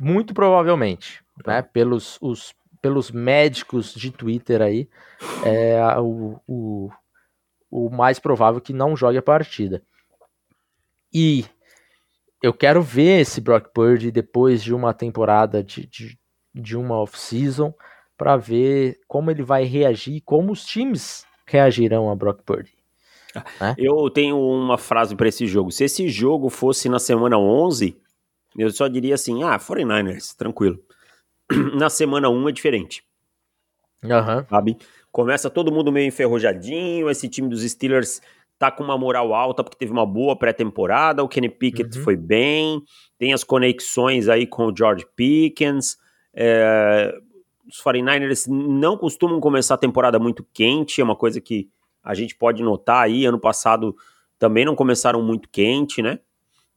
Muito 0.00 0.32
provavelmente, 0.32 1.22
né? 1.46 1.60
Pelos, 1.60 2.16
os, 2.22 2.54
pelos 2.80 3.10
médicos 3.10 3.92
de 3.92 4.10
Twitter 4.10 4.62
aí, 4.62 4.88
é 5.44 5.78
o, 6.00 6.40
o, 6.48 6.90
o 7.70 7.90
mais 7.90 8.18
provável 8.18 8.62
que 8.62 8.72
não 8.72 8.96
jogue 8.96 9.18
a 9.18 9.22
partida. 9.22 9.82
E 11.12 11.44
eu 12.42 12.54
quero 12.54 12.80
ver 12.80 13.20
esse 13.20 13.42
Brock 13.42 13.74
Purdy 13.74 14.10
depois 14.10 14.62
de 14.62 14.72
uma 14.72 14.94
temporada 14.94 15.62
de, 15.62 15.86
de, 15.86 16.18
de 16.54 16.78
uma 16.78 16.96
off-season 16.96 17.74
para 18.16 18.38
ver 18.38 19.00
como 19.06 19.30
ele 19.30 19.42
vai 19.42 19.64
reagir, 19.64 20.22
como 20.22 20.50
os 20.50 20.64
times 20.64 21.26
reagirão 21.46 22.10
a 22.10 22.14
Brock 22.14 22.42
Purdy. 22.44 22.72
Né? 23.60 23.74
Eu 23.78 24.08
tenho 24.10 24.38
uma 24.38 24.78
frase 24.78 25.16
para 25.16 25.28
esse 25.28 25.46
jogo. 25.46 25.70
Se 25.70 25.84
esse 25.84 26.08
jogo 26.08 26.48
fosse 26.48 26.88
na 26.88 26.98
semana 26.98 27.38
11, 27.38 27.96
eu 28.56 28.70
só 28.70 28.86
diria 28.86 29.14
assim: 29.14 29.42
ah, 29.42 29.58
49ers, 29.58 30.34
tranquilo. 30.36 30.78
na 31.74 31.90
semana 31.90 32.28
1 32.28 32.48
é 32.48 32.52
diferente. 32.52 33.04
Uhum. 34.02 34.46
Sabe? 34.48 34.76
Começa 35.10 35.48
todo 35.48 35.72
mundo 35.72 35.92
meio 35.92 36.08
enferrujadinho, 36.08 37.08
esse 37.08 37.28
time 37.28 37.48
dos 37.48 37.62
Steelers 37.62 38.20
tá 38.58 38.70
com 38.70 38.84
uma 38.84 38.98
moral 38.98 39.34
alta 39.34 39.64
porque 39.64 39.78
teve 39.78 39.92
uma 39.92 40.06
boa 40.06 40.36
pré-temporada, 40.36 41.22
o 41.22 41.28
Kenny 41.28 41.48
Pickett 41.48 41.98
uhum. 41.98 42.04
foi 42.04 42.16
bem, 42.16 42.82
tem 43.18 43.32
as 43.32 43.42
conexões 43.42 44.28
aí 44.28 44.46
com 44.46 44.66
o 44.66 44.76
George 44.76 45.06
Pickens, 45.16 45.96
é, 46.34 47.12
os 47.68 47.82
49ers 47.82 48.46
não 48.48 48.96
costumam 48.96 49.40
começar 49.40 49.74
a 49.74 49.78
temporada 49.78 50.18
muito 50.18 50.46
quente, 50.52 51.00
é 51.00 51.04
uma 51.04 51.16
coisa 51.16 51.40
que 51.40 51.70
a 52.02 52.14
gente 52.14 52.34
pode 52.34 52.62
notar 52.62 53.02
aí, 53.02 53.24
ano 53.24 53.38
passado 53.38 53.96
também 54.38 54.64
não 54.64 54.74
começaram 54.74 55.22
muito 55.22 55.48
quente, 55.48 56.02
né? 56.02 56.18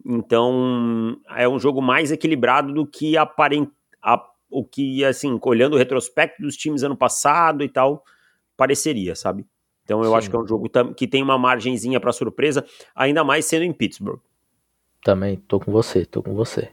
Então, 0.05 1.19
é 1.35 1.49
um 1.49 1.59
jogo 1.59 1.81
mais 1.81 2.11
equilibrado 2.11 2.73
do 2.73 2.85
que 2.85 3.17
aparent... 3.17 3.69
A, 4.01 4.23
o 4.49 4.63
que, 4.63 5.03
assim, 5.03 5.37
olhando 5.43 5.73
o 5.73 5.77
retrospecto 5.77 6.41
dos 6.41 6.55
times 6.55 6.81
ano 6.83 6.95
passado 6.95 7.63
e 7.63 7.67
tal, 7.67 8.05
pareceria, 8.55 9.15
sabe? 9.15 9.45
Então 9.83 10.03
eu 10.03 10.11
Sim. 10.11 10.17
acho 10.17 10.29
que 10.29 10.35
é 10.35 10.39
um 10.39 10.47
jogo 10.47 10.69
que 10.95 11.07
tem 11.07 11.21
uma 11.21 11.37
margenzinha 11.37 11.99
para 11.99 12.13
surpresa, 12.13 12.65
ainda 12.95 13.23
mais 13.23 13.45
sendo 13.45 13.63
em 13.63 13.73
Pittsburgh. 13.73 14.19
Também 15.03 15.37
tô 15.37 15.59
com 15.59 15.71
você, 15.71 16.05
tô 16.05 16.23
com 16.23 16.33
você. 16.33 16.71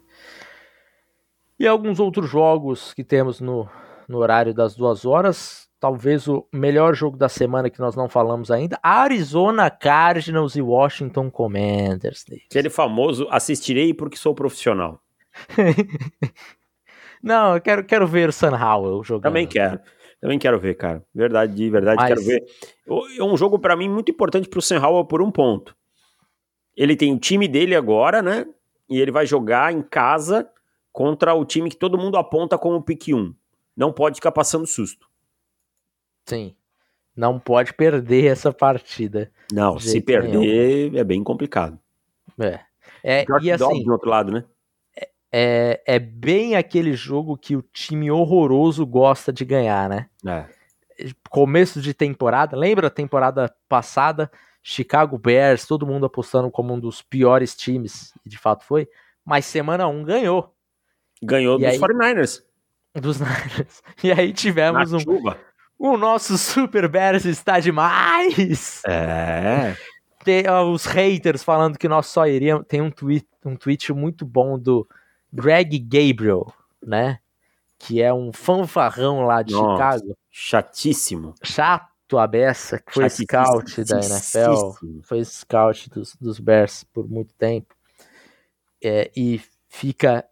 E 1.59 1.67
alguns 1.67 2.01
outros 2.01 2.29
jogos 2.29 2.93
que 2.95 3.05
temos 3.05 3.41
no, 3.41 3.69
no 4.09 4.19
horário 4.19 4.55
das 4.55 4.75
duas 4.75 5.05
horas. 5.05 5.69
Talvez 5.81 6.27
o 6.29 6.47
melhor 6.53 6.95
jogo 6.95 7.17
da 7.17 7.29
semana 7.29 7.69
que 7.69 7.81
nós 7.81 7.95
não 7.95 8.09
falamos 8.09 8.51
ainda: 8.51 8.79
Arizona 8.83 9.71
Cardinals 9.71 10.57
e 10.57 10.63
Washington 10.63 11.31
Commanders. 11.31 12.25
Aquele 12.51 12.71
famoso 12.71 13.27
assistirei 13.31 13.93
porque 13.93 14.17
sou 14.17 14.35
profissional. 14.35 15.01
não, 17.23 17.55
eu 17.55 17.61
quero, 17.61 17.85
quero 17.85 18.07
ver 18.07 18.29
o 18.29 18.33
Sam 18.33 18.57
Howell 18.57 19.03
jogando. 19.05 19.25
Também 19.25 19.47
quero. 19.47 19.81
Também 20.21 20.39
quero 20.39 20.59
ver, 20.59 20.75
cara. 20.75 21.05
Verdade, 21.15 21.55
de 21.55 21.69
verdade, 21.69 21.97
Mas... 22.01 22.09
quero 22.09 22.23
ver. 22.23 22.43
É 23.19 23.23
um 23.23 23.37
jogo 23.37 23.59
para 23.59 23.77
mim 23.77 23.91
muito 23.91 24.11
importante 24.11 24.49
pro 24.49 24.63
Sam 24.63 24.81
Howell 24.81 25.05
por 25.05 25.21
um 25.21 25.31
ponto. 25.31 25.77
Ele 26.75 26.97
tem 26.97 27.13
o 27.13 27.19
time 27.19 27.47
dele 27.47 27.77
agora, 27.77 28.23
né? 28.23 28.47
E 28.89 28.99
ele 28.99 29.11
vai 29.11 29.27
jogar 29.27 29.71
em 29.71 29.83
casa 29.83 30.49
contra 30.91 31.35
o 31.35 31.45
time 31.45 31.69
que 31.69 31.77
todo 31.77 31.99
mundo 31.99 32.17
aponta 32.17 32.57
como 32.57 32.83
pick 32.83 33.09
1. 33.09 33.35
Não 33.77 33.93
pode 33.93 34.17
ficar 34.17 34.33
passando 34.33 34.67
susto. 34.67 35.09
Sim. 36.27 36.55
Não 37.17 37.39
pode 37.39 37.73
perder 37.75 38.27
essa 38.27 38.53
partida. 38.53 39.31
Não, 39.53 39.79
se 39.79 40.01
perder 40.01 40.39
nenhum. 40.39 40.99
é 40.99 41.05
bem 41.05 41.23
complicado. 41.23 41.79
É. 42.39 42.61
é 43.03 43.25
e 43.41 43.51
assim, 43.53 43.85
do 43.85 43.93
outro 43.93 44.11
lado, 44.11 44.33
né? 44.33 44.45
é, 45.37 45.83
é 45.85 45.99
bem 45.99 46.55
aquele 46.55 46.93
jogo 46.93 47.37
que 47.37 47.57
o 47.57 47.63
time 47.73 48.09
horroroso 48.09 48.87
gosta 48.87 49.33
de 49.33 49.45
ganhar, 49.45 49.89
né? 49.89 50.09
É. 50.25 50.47
Começo 51.29 51.81
de 51.81 51.93
temporada, 51.93 52.57
lembra 52.57 52.87
a 52.87 52.91
temporada 52.91 53.53
passada? 53.69 54.31
Chicago 54.63 55.19
Bears, 55.19 55.67
todo 55.67 55.89
mundo 55.89 56.07
apostando 56.07 56.49
como 56.53 56.73
um 56.73 56.79
dos 56.79 57.03
piores 57.03 57.57
times, 57.57 58.15
e 58.25 58.29
de 58.29 58.39
fato 58.39 58.65
foi, 58.65 58.89
mas 59.25 59.45
semana 59.45 59.89
1 59.89 60.05
ganhou. 60.05 60.55
Ganhou 61.21 61.59
e 61.59 61.65
dos 61.65 61.69
aí, 61.69 61.79
49ers. 61.81 62.45
Dos 62.95 63.21
Niners. 63.21 63.83
E 64.03 64.13
aí 64.13 64.33
tivemos 64.33 64.93
um, 64.93 64.99
O 65.79 65.97
nosso 65.97 66.39
Super 66.39 66.89
Bears 66.89 67.25
está 67.25 67.59
demais! 67.61 68.83
É. 68.87 69.77
Tem 70.25 70.49
ó, 70.49 70.71
os 70.71 70.87
haters 70.87 71.45
falando 71.45 71.79
que 71.79 71.87
nós 71.87 72.07
só 72.07 72.27
iríamos. 72.27 72.67
Tem 72.67 72.81
um 72.81 72.91
tweet, 72.91 73.27
um 73.45 73.55
tweet 73.55 73.93
muito 73.93 74.25
bom 74.25 74.59
do 74.59 74.89
Greg 75.31 75.79
Gabriel, 75.79 76.53
né? 76.83 77.19
Que 77.79 78.01
é 78.01 78.13
um 78.13 78.33
fanfarrão 78.33 79.27
lá 79.27 79.43
de 79.43 79.53
Nossa. 79.53 79.99
Chicago. 79.99 80.17
Chatíssimo. 80.31 81.35
Chato 81.43 82.19
a 82.19 82.27
beça, 82.27 82.79
que 82.79 82.95
foi 82.95 83.11
scout 83.11 83.85
da 83.85 83.97
NFL. 83.99 85.01
Foi 85.03 85.25
scout 85.25 85.91
dos, 85.91 86.17
dos 86.17 86.39
Bears 86.39 86.85
por 86.85 87.09
muito 87.09 87.35
tempo. 87.35 87.75
É, 88.83 89.11
e 89.15 89.41
fica. 89.69 90.25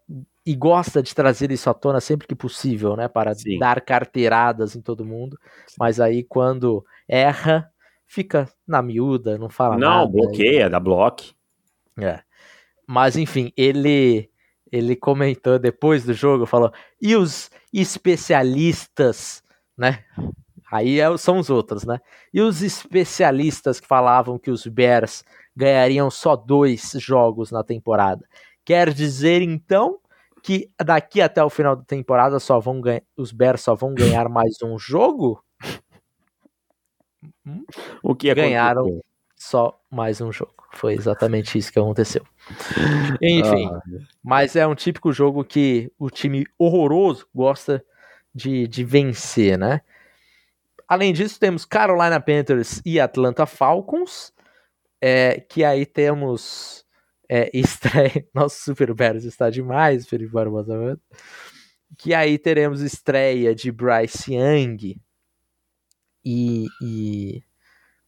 E 0.45 0.55
gosta 0.55 1.01
de 1.01 1.15
trazer 1.15 1.51
isso 1.51 1.69
à 1.69 1.73
tona 1.73 2.01
sempre 2.01 2.27
que 2.27 2.35
possível, 2.35 2.95
né? 2.97 3.07
Para 3.07 3.33
Sim. 3.33 3.57
dar 3.59 3.79
carteiradas 3.81 4.75
em 4.75 4.81
todo 4.81 5.05
mundo. 5.05 5.37
Mas 5.79 5.99
aí, 6.01 6.23
quando 6.23 6.85
erra, 7.07 7.71
fica 8.05 8.49
na 8.67 8.81
miúda, 8.81 9.37
não 9.37 9.49
fala 9.49 9.77
Não, 9.77 9.89
nada. 9.99 10.11
bloqueia, 10.11 10.69
dá 10.69 10.79
bloco. 10.79 11.23
É. 11.99 12.19
Mas 12.87 13.15
enfim, 13.15 13.51
ele 13.55 14.29
ele 14.71 14.95
comentou 14.95 15.59
depois 15.59 16.03
do 16.03 16.13
jogo, 16.13 16.45
falou: 16.47 16.71
"E 17.01 17.15
os 17.15 17.49
especialistas, 17.71 19.43
né? 19.77 20.03
Aí 20.71 20.99
é- 20.99 21.17
são 21.17 21.37
os 21.37 21.49
outros, 21.51 21.83
né? 21.85 21.99
E 22.33 22.41
os 22.41 22.61
especialistas 22.63 23.79
que 23.79 23.87
falavam 23.87 24.39
que 24.39 24.49
os 24.49 24.65
Bears 24.65 25.23
ganhariam 25.55 26.09
só 26.09 26.35
dois 26.35 26.91
jogos 26.97 27.51
na 27.51 27.63
temporada. 27.63 28.25
Quer 28.65 28.91
dizer 28.91 29.41
então 29.43 29.99
que 30.43 30.69
daqui 30.83 31.21
até 31.21 31.41
o 31.43 31.49
final 31.49 31.75
da 31.75 31.83
temporada 31.85 32.37
só 32.39 32.59
vão 32.59 32.81
ganhar, 32.81 33.01
os 33.17 33.31
Bears 33.31 33.61
só 33.61 33.73
vão 33.73 33.95
ganhar 33.95 34.27
mais 34.29 34.61
um 34.61 34.77
jogo? 34.77 35.43
O 38.03 38.13
que 38.15 38.33
Ganharam. 38.33 38.81
aconteceu? 38.81 39.03
Só 39.35 39.79
mais 39.89 40.21
um 40.21 40.31
jogo. 40.31 40.53
Foi 40.73 40.93
exatamente 40.93 41.57
isso 41.57 41.71
que 41.71 41.79
aconteceu. 41.79 42.25
Enfim, 43.21 43.69
Ah, 43.71 43.79
mas 44.23 44.55
é 44.55 44.65
um 44.65 44.75
típico 44.75 45.11
jogo 45.11 45.43
que 45.43 45.91
o 45.99 46.09
time 46.09 46.45
horroroso 46.57 47.27
gosta 47.33 47.83
de, 48.33 48.67
de 48.67 48.83
vencer, 48.83 49.57
né? 49.57 49.81
Além 50.87 51.13
disso, 51.13 51.39
temos 51.39 51.65
Carolina 51.65 52.19
Panthers 52.19 52.81
e 52.85 52.99
Atlanta 52.99 53.45
Falcons, 53.45 54.33
é, 55.01 55.39
que 55.41 55.63
aí 55.63 55.85
temos 55.85 56.82
é, 57.33 57.49
estreia. 57.57 58.27
Nosso 58.33 58.61
Super 58.63 58.93
Bears 58.93 59.23
está 59.23 59.49
demais, 59.49 60.07
Felipe 60.07 60.31
Barbosa. 60.31 60.99
Que 61.97 62.13
aí 62.13 62.37
teremos 62.37 62.81
estreia 62.81 63.55
de 63.55 63.71
Bryce 63.71 64.33
Young 64.33 65.01
e, 66.23 66.67
e 66.81 67.43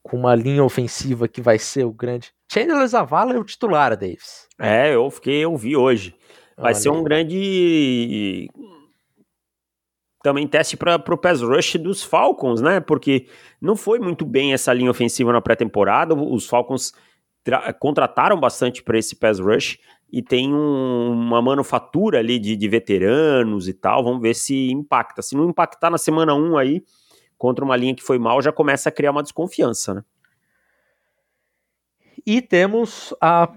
com 0.04 0.18
uma 0.18 0.36
linha 0.36 0.64
ofensiva 0.64 1.28
que 1.28 1.42
vai 1.42 1.58
ser 1.58 1.86
o 1.86 1.92
grande. 1.92 2.32
Chandler 2.52 2.88
Zavala 2.88 3.34
é 3.34 3.40
o 3.40 3.44
titular, 3.44 3.98
Davis. 3.98 4.48
É, 4.60 4.94
eu 4.94 5.10
fiquei, 5.10 5.44
eu 5.44 5.58
vi 5.58 5.76
hoje. 5.76 6.16
Vai 6.56 6.74
Olha 6.74 6.76
ser 6.76 6.90
um 6.90 7.04
grande 7.04 8.48
também 10.24 10.48
teste 10.48 10.76
para 10.76 10.96
o 10.96 11.18
pass 11.18 11.42
rush 11.42 11.76
dos 11.76 12.04
Falcons, 12.04 12.60
né? 12.60 12.80
Porque 12.80 13.28
não 13.62 13.76
foi 13.76 14.00
muito 14.00 14.26
bem 14.26 14.54
essa 14.54 14.74
linha 14.74 14.90
ofensiva 14.90 15.32
na 15.32 15.42
pré-temporada. 15.42 16.16
Os 16.16 16.48
Falcons 16.48 16.94
contrataram 17.80 18.39
bastante 18.39 18.82
para 18.84 18.98
esse 18.98 19.16
pass 19.16 19.39
rush 19.39 19.78
e 20.12 20.22
tem 20.22 20.54
um- 20.54 21.12
uma 21.12 21.41
manufatura 21.41 22.20
ali 22.20 22.39
de, 22.39 22.56
de 22.56 22.68
veteranos 22.68 23.68
e 23.68 23.74
tal. 23.74 24.04
Vamos 24.04 24.22
ver 24.22 24.34
se 24.34 24.72
impacta. 24.72 25.22
Se 25.22 25.36
não 25.36 25.50
impactar 25.50 25.89
na 25.89 25.98
semana 25.98 26.34
1 26.34 26.58
aí, 26.58 26.84
contra 27.38 27.64
uma 27.66 27.76
linha 27.76 27.96
que 27.96 28.04
foi 28.04 28.18
mal, 28.18 28.41
já 28.41 28.52
começa 28.52 28.89
a 28.89 28.91
criar 28.91 29.12
uma 29.12 29.24
desconfiança, 29.24 29.93
né? 29.93 30.04
E 32.26 32.41
temos 32.41 33.14
a, 33.22 33.52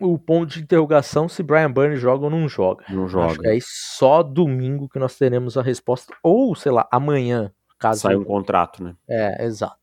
o 0.00 0.18
ponto 0.18 0.52
de 0.52 0.60
interrogação 0.62 1.28
se 1.28 1.42
Brian 1.42 1.70
Burns 1.70 2.00
joga 2.00 2.24
ou 2.24 2.30
não 2.30 2.48
joga. 2.48 2.84
Não 2.88 3.04
Acho 3.04 3.12
joga. 3.12 3.38
que 3.38 3.48
aí 3.48 3.60
só 3.62 4.22
domingo 4.22 4.88
que 4.88 4.98
nós 4.98 5.16
teremos 5.16 5.56
a 5.56 5.62
resposta, 5.62 6.14
ou 6.22 6.54
sei 6.54 6.72
lá, 6.72 6.86
amanhã, 6.90 7.50
caso. 7.78 8.00
Sai 8.02 8.16
um 8.16 8.24
contrato, 8.24 8.82
né? 8.82 8.94
É, 9.08 9.44
exato. 9.46 9.79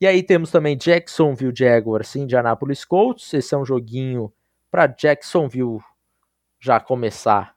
E 0.00 0.06
aí 0.06 0.22
temos 0.22 0.50
também 0.50 0.76
Jacksonville 0.76 1.54
Jaguars 1.54 2.14
e 2.14 2.20
Indianapolis 2.20 2.84
Colts. 2.84 3.32
Esse 3.32 3.54
é 3.54 3.58
um 3.58 3.64
joguinho 3.64 4.32
para 4.70 4.86
Jacksonville 4.86 5.78
já 6.60 6.78
começar 6.80 7.54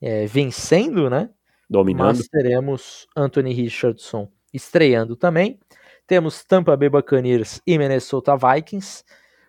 é, 0.00 0.26
vencendo, 0.26 1.08
né? 1.08 1.30
Dominando. 1.68 2.16
Mas 2.16 2.28
teremos 2.28 3.06
Anthony 3.16 3.52
Richardson 3.52 4.30
estreando 4.52 5.14
também. 5.14 5.60
Temos 6.06 6.42
Tampa 6.42 6.76
Bay 6.76 6.88
Buccaneers 6.88 7.60
e 7.66 7.76
Minnesota 7.78 8.34
Vikings. 8.36 9.04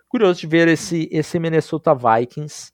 Curioso 0.08 0.42
de 0.42 0.48
ver 0.48 0.68
esse, 0.68 1.08
esse 1.12 1.40
Minnesota 1.40 1.96
Vikings, 1.96 2.74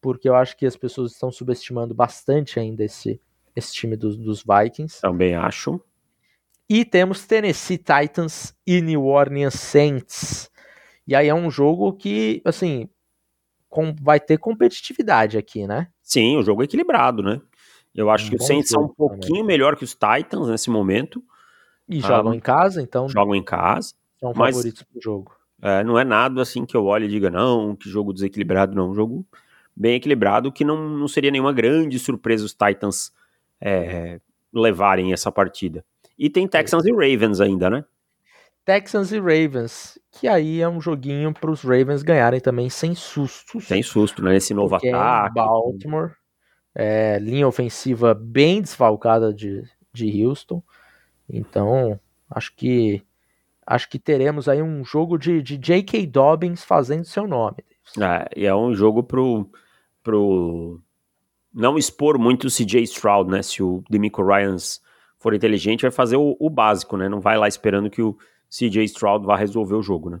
porque 0.00 0.28
eu 0.28 0.34
acho 0.34 0.56
que 0.56 0.64
as 0.64 0.76
pessoas 0.76 1.12
estão 1.12 1.30
subestimando 1.30 1.94
bastante 1.94 2.58
ainda 2.58 2.82
esse, 2.84 3.20
esse 3.54 3.74
time 3.74 3.96
dos, 3.96 4.16
dos 4.16 4.42
Vikings. 4.42 5.00
Também 5.00 5.34
acho. 5.34 5.80
E 6.68 6.84
temos 6.84 7.26
Tennessee 7.26 7.78
Titans 7.78 8.54
e 8.66 8.80
New 8.80 9.04
Orleans 9.06 9.54
Saints. 9.54 10.50
E 11.06 11.14
aí 11.14 11.28
é 11.28 11.34
um 11.34 11.50
jogo 11.50 11.92
que, 11.92 12.42
assim, 12.44 12.88
com- 13.68 13.94
vai 14.00 14.18
ter 14.18 14.38
competitividade 14.38 15.38
aqui, 15.38 15.66
né? 15.66 15.88
Sim, 16.02 16.36
o 16.36 16.42
jogo 16.42 16.62
é 16.62 16.64
equilibrado, 16.64 17.22
né? 17.22 17.40
Eu 17.94 18.10
acho 18.10 18.26
Um 18.26 18.30
que 18.30 18.36
os 18.36 18.46
Saints 18.46 18.68
são 18.68 18.84
um 18.84 18.88
pouquinho 18.88 19.44
melhor 19.44 19.76
que 19.76 19.84
os 19.84 19.92
Titans 19.94 20.48
nesse 20.48 20.68
momento. 20.68 21.22
E 21.88 21.98
Ah, 21.98 22.08
jogam 22.08 22.34
em 22.34 22.40
casa, 22.40 22.82
então 22.82 23.08
Jogam 23.08 23.34
em 23.34 23.42
casa. 23.44 23.94
são 24.18 24.32
mas- 24.34 24.54
favoritos 24.56 24.82
pro 24.82 25.00
jogo. 25.00 25.36
É, 25.62 25.82
não 25.82 25.98
é 25.98 26.04
nada 26.04 26.42
assim 26.42 26.66
que 26.66 26.76
eu 26.76 26.84
olhe 26.84 27.06
e 27.06 27.08
diga, 27.08 27.30
não, 27.30 27.74
que 27.74 27.88
jogo 27.88 28.12
desequilibrado, 28.12 28.74
não. 28.74 28.90
Um 28.90 28.94
jogo 28.94 29.24
bem 29.74 29.94
equilibrado, 29.94 30.52
que 30.52 30.64
não, 30.64 30.88
não 30.90 31.08
seria 31.08 31.30
nenhuma 31.30 31.52
grande 31.52 31.98
surpresa 31.98 32.44
os 32.44 32.52
Titans 32.52 33.10
é, 33.60 34.20
levarem 34.52 35.12
essa 35.14 35.32
partida. 35.32 35.82
E 36.18 36.30
tem 36.30 36.48
Texans 36.48 36.84
e 36.86 36.92
Ravens 36.92 37.40
ainda, 37.40 37.68
né? 37.68 37.84
Texans 38.64 39.12
e 39.12 39.18
Ravens, 39.20 39.96
que 40.10 40.26
aí 40.26 40.60
é 40.60 40.68
um 40.68 40.80
joguinho 40.80 41.32
para 41.32 41.50
os 41.50 41.62
Ravens 41.62 42.02
ganharem 42.02 42.40
também 42.40 42.68
sem 42.68 42.96
sustos. 42.96 43.64
Sem 43.64 43.80
susto, 43.80 44.22
né? 44.22 44.36
Esse 44.36 44.52
novo 44.52 44.74
é 44.82 44.90
ataque. 44.90 45.34
Baltimore, 45.34 46.10
é, 46.74 47.16
linha 47.20 47.46
ofensiva 47.46 48.12
bem 48.12 48.60
desfalcada 48.60 49.32
de, 49.32 49.62
de 49.92 50.24
Houston. 50.24 50.60
Então, 51.28 52.00
acho 52.28 52.54
que 52.56 53.02
acho 53.64 53.88
que 53.88 53.98
teremos 53.98 54.48
aí 54.48 54.60
um 54.60 54.84
jogo 54.84 55.16
de, 55.16 55.40
de 55.42 55.56
J.K. 55.56 56.06
Dobbins 56.06 56.64
fazendo 56.64 57.04
seu 57.04 57.26
nome. 57.26 57.58
É, 58.00 58.28
e 58.36 58.46
é 58.46 58.54
um 58.54 58.74
jogo 58.74 59.02
pro, 59.02 59.48
pro 60.02 60.80
não 61.54 61.78
expor 61.78 62.18
muito 62.18 62.48
o 62.48 62.50
CJ 62.50 62.82
Stroud, 62.82 63.30
né? 63.30 63.42
Se 63.42 63.62
o 63.62 63.84
Demico 63.88 64.24
Ryans 64.24 64.80
for 65.26 65.34
inteligente, 65.34 65.82
vai 65.82 65.90
fazer 65.90 66.16
o, 66.16 66.36
o 66.38 66.48
básico, 66.48 66.96
né? 66.96 67.08
Não 67.08 67.20
vai 67.20 67.36
lá 67.36 67.48
esperando 67.48 67.90
que 67.90 68.00
o 68.00 68.16
CJ 68.48 68.84
Stroud 68.84 69.26
vá 69.26 69.36
resolver 69.36 69.74
o 69.74 69.82
jogo, 69.82 70.08
né? 70.08 70.20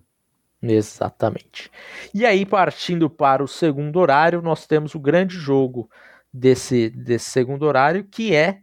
Exatamente. 0.60 1.70
E 2.12 2.26
aí, 2.26 2.44
partindo 2.44 3.08
para 3.08 3.44
o 3.44 3.46
segundo 3.46 4.00
horário, 4.00 4.42
nós 4.42 4.66
temos 4.66 4.96
o 4.96 4.98
grande 4.98 5.36
jogo 5.36 5.88
desse, 6.32 6.90
desse 6.90 7.30
segundo 7.30 7.62
horário, 7.62 8.02
que 8.02 8.34
é 8.34 8.62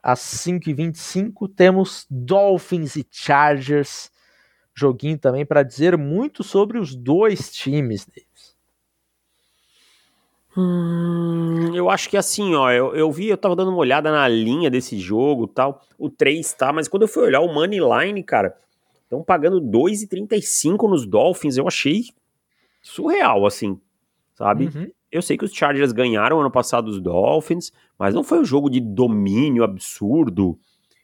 às 0.00 0.20
5h25. 0.20 1.52
Temos 1.52 2.06
Dolphins 2.08 2.94
e 2.94 3.04
Chargers. 3.10 4.08
Joguinho 4.72 5.18
também 5.18 5.44
para 5.44 5.64
dizer 5.64 5.98
muito 5.98 6.44
sobre 6.44 6.78
os 6.78 6.94
dois 6.94 7.50
times. 7.52 8.06
Hum, 10.56 11.74
eu 11.74 11.88
acho 11.88 12.10
que 12.10 12.16
assim, 12.16 12.54
ó, 12.54 12.70
eu, 12.70 12.94
eu 12.94 13.10
vi, 13.10 13.28
eu 13.28 13.38
tava 13.38 13.56
dando 13.56 13.70
uma 13.70 13.78
olhada 13.78 14.10
na 14.10 14.28
linha 14.28 14.70
desse 14.70 14.98
jogo 14.98 15.46
tal. 15.46 15.82
O 15.98 16.10
3 16.10 16.52
tá, 16.52 16.72
mas 16.72 16.88
quando 16.88 17.02
eu 17.02 17.08
fui 17.08 17.22
olhar 17.22 17.40
o 17.40 17.52
Money 17.52 17.80
Line, 17.80 18.22
cara, 18.22 18.54
estão 19.02 19.22
pagando 19.22 19.60
2,35 19.60 20.88
nos 20.88 21.06
Dolphins. 21.06 21.56
Eu 21.56 21.66
achei 21.66 22.04
surreal, 22.82 23.46
assim, 23.46 23.80
sabe? 24.34 24.66
Uhum. 24.66 24.90
Eu 25.10 25.22
sei 25.22 25.36
que 25.36 25.44
os 25.44 25.54
Chargers 25.54 25.92
ganharam 25.92 26.40
ano 26.40 26.50
passado 26.50 26.88
os 26.88 27.00
Dolphins, 27.00 27.72
mas 27.98 28.14
não 28.14 28.24
foi 28.24 28.40
um 28.40 28.44
jogo 28.44 28.68
de 28.68 28.80
domínio 28.80 29.64
absurdo, 29.64 30.58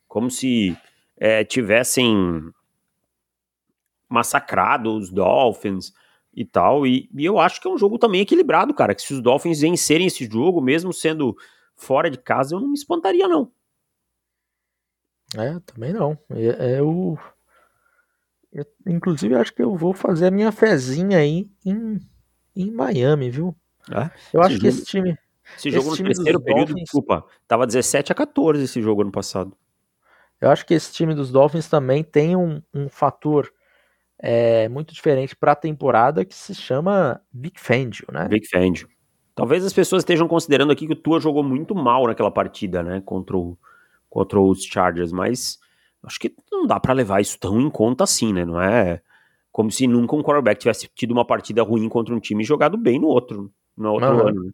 como 0.07 0.31
se 0.31 0.77
é, 1.17 1.45
tivessem 1.45 2.51
massacrado 4.09 4.97
os 4.97 5.11
Dolphins 5.11 5.93
e 6.35 6.45
tal. 6.45 6.87
E, 6.87 7.09
e 7.17 7.25
eu 7.25 7.39
acho 7.39 7.61
que 7.61 7.67
é 7.69 7.71
um 7.71 7.79
jogo 7.79 7.99
também 7.99 8.21
equilibrado, 8.21 8.73
cara. 8.75 8.95
Que 8.95 9.03
se 9.03 9.13
os 9.15 9.21
Dolphins 9.23 9.61
vencerem 9.61 10.07
esse 10.07 10.25
jogo, 10.31 10.61
mesmo 10.61 10.93
sendo 10.93 11.37
fora 11.77 12.11
de 12.11 12.19
casa, 12.19 12.55
eu 12.55 12.61
não 12.61 12.69
me 12.69 12.75
espantaria, 12.75 13.27
não. 13.29 13.51
É, 15.37 15.59
também 15.61 15.93
não. 15.93 16.19
É, 16.31 16.81
o. 16.83 17.19
eu, 18.53 18.65
inclusive, 18.87 19.35
acho 19.35 19.55
que 19.55 19.63
eu 19.63 19.77
vou 19.77 19.93
fazer 19.93 20.27
a 20.27 20.31
minha 20.31 20.51
fezinha 20.51 21.19
aí 21.19 21.51
em, 21.65 21.99
em 22.57 22.71
Miami, 22.71 23.31
viu? 23.31 23.55
É? 23.91 24.11
Eu 24.33 24.43
acho 24.43 24.55
Esse 24.57 24.61
que 24.61 24.67
jogo- 24.71 24.79
esse 24.79 24.85
time. 24.87 25.11
Esse 25.57 25.69
Esse 25.69 25.71
jogo 25.71 25.91
no 25.91 25.97
time 25.97 26.09
dos 26.11 26.17
terceiro 26.19 26.41
período, 26.43 26.67
Dolphins- 26.69 26.85
desculpa, 26.85 27.25
tava 27.47 27.67
17 27.67 28.13
a 28.13 28.15
14 28.15 28.63
esse 28.65 28.83
jogo 28.83 29.03
ano 29.03 29.11
passado. 29.13 29.57
Eu 30.41 30.51
acho 30.51 30.65
que 30.67 30.75
esse 30.75 30.93
time 30.93 31.15
dos 31.15 31.33
Dolphins 31.33 31.69
também 31.69 32.05
tem 32.05 32.37
um, 32.37 32.63
um 32.73 32.89
fator 32.89 33.51
é, 34.21 34.69
muito 34.69 34.93
diferente 34.93 35.37
para 35.37 35.53
a 35.53 35.57
temporada 35.57 36.25
que 36.25 36.35
se 36.35 36.55
chama 36.55 37.21
Vic 37.33 37.61
Fangio, 37.61 38.07
né? 38.13 38.27
Vic 38.29 38.49
Fangio. 38.49 38.89
Talvez 39.35 39.65
as 39.65 39.73
pessoas 39.73 40.03
estejam 40.03 40.27
considerando 40.27 40.73
aqui 40.73 40.87
que 40.87 40.93
o 40.93 40.97
Tua 40.97 41.21
jogou 41.21 41.45
muito 41.45 41.75
mal 41.75 42.07
naquela 42.07 42.31
partida, 42.31 42.83
né? 42.83 43.01
Contra, 43.05 43.37
o, 43.37 43.57
contra 44.11 44.41
os 44.41 44.65
Chargers, 44.65 45.13
mas 45.13 45.59
acho 46.03 46.19
que 46.19 46.35
não 46.51 46.67
dá 46.67 46.81
para 46.81 46.93
levar 46.93 47.21
isso 47.21 47.39
tão 47.39 47.61
em 47.61 47.71
conta 47.71 48.05
assim, 48.05 48.33
né? 48.33 48.45
Não 48.45 48.61
é 48.61 49.01
como 49.53 49.71
se 49.71 49.87
nunca 49.87 50.15
um 50.15 50.23
quarterback 50.23 50.61
tivesse 50.61 50.89
tido 50.95 51.13
uma 51.13 51.25
partida 51.25 51.63
ruim 51.63 51.89
contra 51.89 52.15
um 52.15 52.21
time 52.21 52.43
e 52.43 52.47
jogado 52.47 52.77
bem 52.77 52.99
no 52.99 53.09
outro, 53.09 53.53
no 53.77 53.93
outro 53.93 54.09
uhum. 54.09 54.29
ano. 54.29 54.45
Né? 54.45 54.51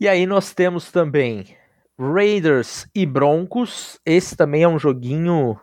E 0.00 0.08
aí 0.08 0.26
nós 0.26 0.52
temos 0.52 0.90
também 0.90 1.56
Raiders 1.98 2.86
e 2.94 3.06
Broncos. 3.06 3.98
Esse 4.04 4.36
também 4.36 4.62
é 4.62 4.68
um 4.68 4.78
joguinho 4.78 5.58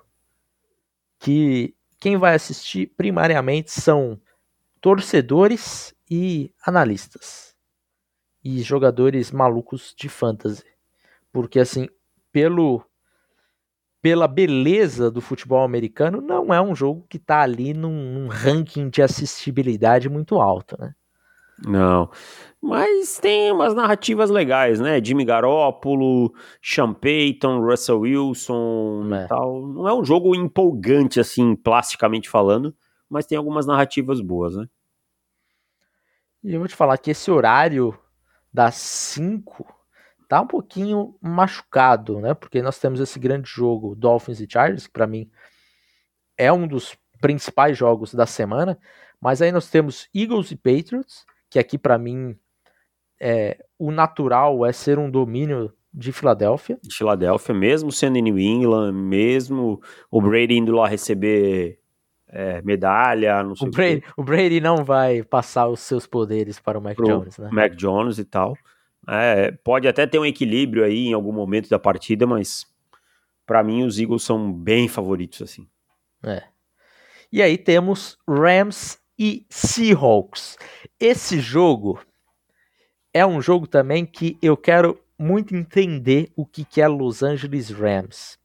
que 1.21 1.75
quem 1.99 2.17
vai 2.17 2.33
assistir 2.33 2.87
primariamente 2.97 3.69
são 3.69 4.19
torcedores 4.81 5.93
e 6.09 6.51
analistas 6.65 7.55
e 8.43 8.59
jogadores 8.63 9.31
malucos 9.31 9.93
de 9.95 10.09
fantasy. 10.09 10.65
Porque 11.31 11.59
assim, 11.59 11.87
pelo 12.31 12.83
pela 14.01 14.27
beleza 14.27 15.11
do 15.11 15.21
futebol 15.21 15.63
americano, 15.63 16.21
não 16.21 16.51
é 16.51 16.59
um 16.59 16.73
jogo 16.73 17.05
que 17.07 17.17
está 17.17 17.41
ali 17.41 17.71
num, 17.71 18.13
num, 18.13 18.27
ranking 18.27 18.89
de 18.89 19.03
assistibilidade 19.03 20.09
muito 20.09 20.41
alto, 20.41 20.75
né? 20.81 20.95
Não, 21.65 22.09
mas 22.61 23.17
tem 23.19 23.51
umas 23.51 23.73
narrativas 23.73 24.29
legais, 24.29 24.79
né? 24.79 25.03
Jimmy 25.03 25.25
Garoppolo, 25.25 26.33
Sean 26.61 26.93
Payton, 26.93 27.59
Russell 27.59 27.99
Wilson 28.01 29.09
é. 29.13 29.25
e 29.25 29.27
tal. 29.27 29.67
Não 29.67 29.87
é 29.87 29.93
um 29.93 30.03
jogo 30.03 30.35
empolgante, 30.35 31.19
assim, 31.19 31.55
plasticamente 31.55 32.29
falando, 32.29 32.75
mas 33.09 33.25
tem 33.25 33.37
algumas 33.37 33.65
narrativas 33.65 34.21
boas, 34.21 34.55
né? 34.55 34.67
E 36.43 36.53
eu 36.53 36.59
vou 36.59 36.67
te 36.67 36.75
falar 36.75 36.97
que 36.97 37.11
esse 37.11 37.29
horário 37.29 37.97
das 38.53 38.75
5 38.75 39.65
tá 40.27 40.41
um 40.41 40.47
pouquinho 40.47 41.15
machucado, 41.21 42.19
né? 42.19 42.33
Porque 42.33 42.61
nós 42.61 42.79
temos 42.79 42.99
esse 42.99 43.19
grande 43.19 43.49
jogo 43.49 43.95
Dolphins 43.95 44.39
e 44.39 44.47
Chargers, 44.49 44.87
que 44.87 44.93
para 44.93 45.07
mim 45.07 45.29
é 46.37 46.51
um 46.51 46.67
dos 46.67 46.95
principais 47.19 47.77
jogos 47.77 48.13
da 48.13 48.25
semana, 48.25 48.79
mas 49.19 49.41
aí 49.41 49.51
nós 49.51 49.69
temos 49.69 50.09
Eagles 50.15 50.51
e 50.51 50.55
Patriots, 50.55 51.25
que 51.51 51.59
aqui 51.59 51.77
para 51.77 51.97
mim 51.97 52.35
é, 53.19 53.57
o 53.77 53.91
natural 53.91 54.65
é 54.65 54.71
ser 54.71 54.97
um 54.97 55.11
domínio 55.11 55.71
de 55.93 56.13
Filadélfia. 56.13 56.79
De 56.81 56.95
Filadélfia, 56.95 57.53
mesmo 57.53 57.91
sendo 57.91 58.17
em 58.17 58.21
New 58.21 58.39
England, 58.39 58.93
mesmo 58.93 59.81
o 60.09 60.21
Brady 60.21 60.57
indo 60.57 60.71
lá 60.71 60.87
receber 60.87 61.77
é, 62.29 62.61
medalha, 62.61 63.43
não 63.43 63.53
sei 63.53 63.67
o 63.67 63.71
Brady, 63.71 64.03
o, 64.15 64.21
o 64.21 64.23
Brady 64.23 64.61
não 64.61 64.85
vai 64.85 65.21
passar 65.21 65.67
os 65.67 65.81
seus 65.81 66.07
poderes 66.07 66.57
para 66.57 66.79
o 66.79 66.81
Mac 66.81 66.95
Pro 66.95 67.05
Jones, 67.05 67.37
né? 67.37 67.49
Mac 67.51 67.75
Jones 67.75 68.17
e 68.17 68.23
tal. 68.23 68.57
É, 69.05 69.51
pode 69.51 69.89
até 69.89 70.07
ter 70.07 70.19
um 70.19 70.25
equilíbrio 70.25 70.85
aí 70.85 71.07
em 71.07 71.13
algum 71.13 71.33
momento 71.33 71.69
da 71.69 71.77
partida, 71.77 72.25
mas 72.25 72.65
para 73.45 73.61
mim 73.61 73.83
os 73.83 73.99
Eagles 73.99 74.23
são 74.23 74.53
bem 74.53 74.87
favoritos 74.87 75.41
assim. 75.41 75.67
É. 76.23 76.43
E 77.29 77.41
aí 77.41 77.57
temos 77.57 78.17
Rams 78.25 79.00
e 79.21 79.45
Seahawks. 79.51 80.57
Esse 80.99 81.39
jogo 81.39 82.01
é 83.13 83.23
um 83.23 83.39
jogo 83.39 83.67
também 83.67 84.03
que 84.03 84.35
eu 84.41 84.57
quero 84.57 84.99
muito 85.15 85.55
entender 85.55 86.31
o 86.35 86.43
que, 86.43 86.65
que 86.65 86.81
é 86.81 86.87
Los 86.87 87.21
Angeles 87.21 87.69
Rams. 87.69 88.39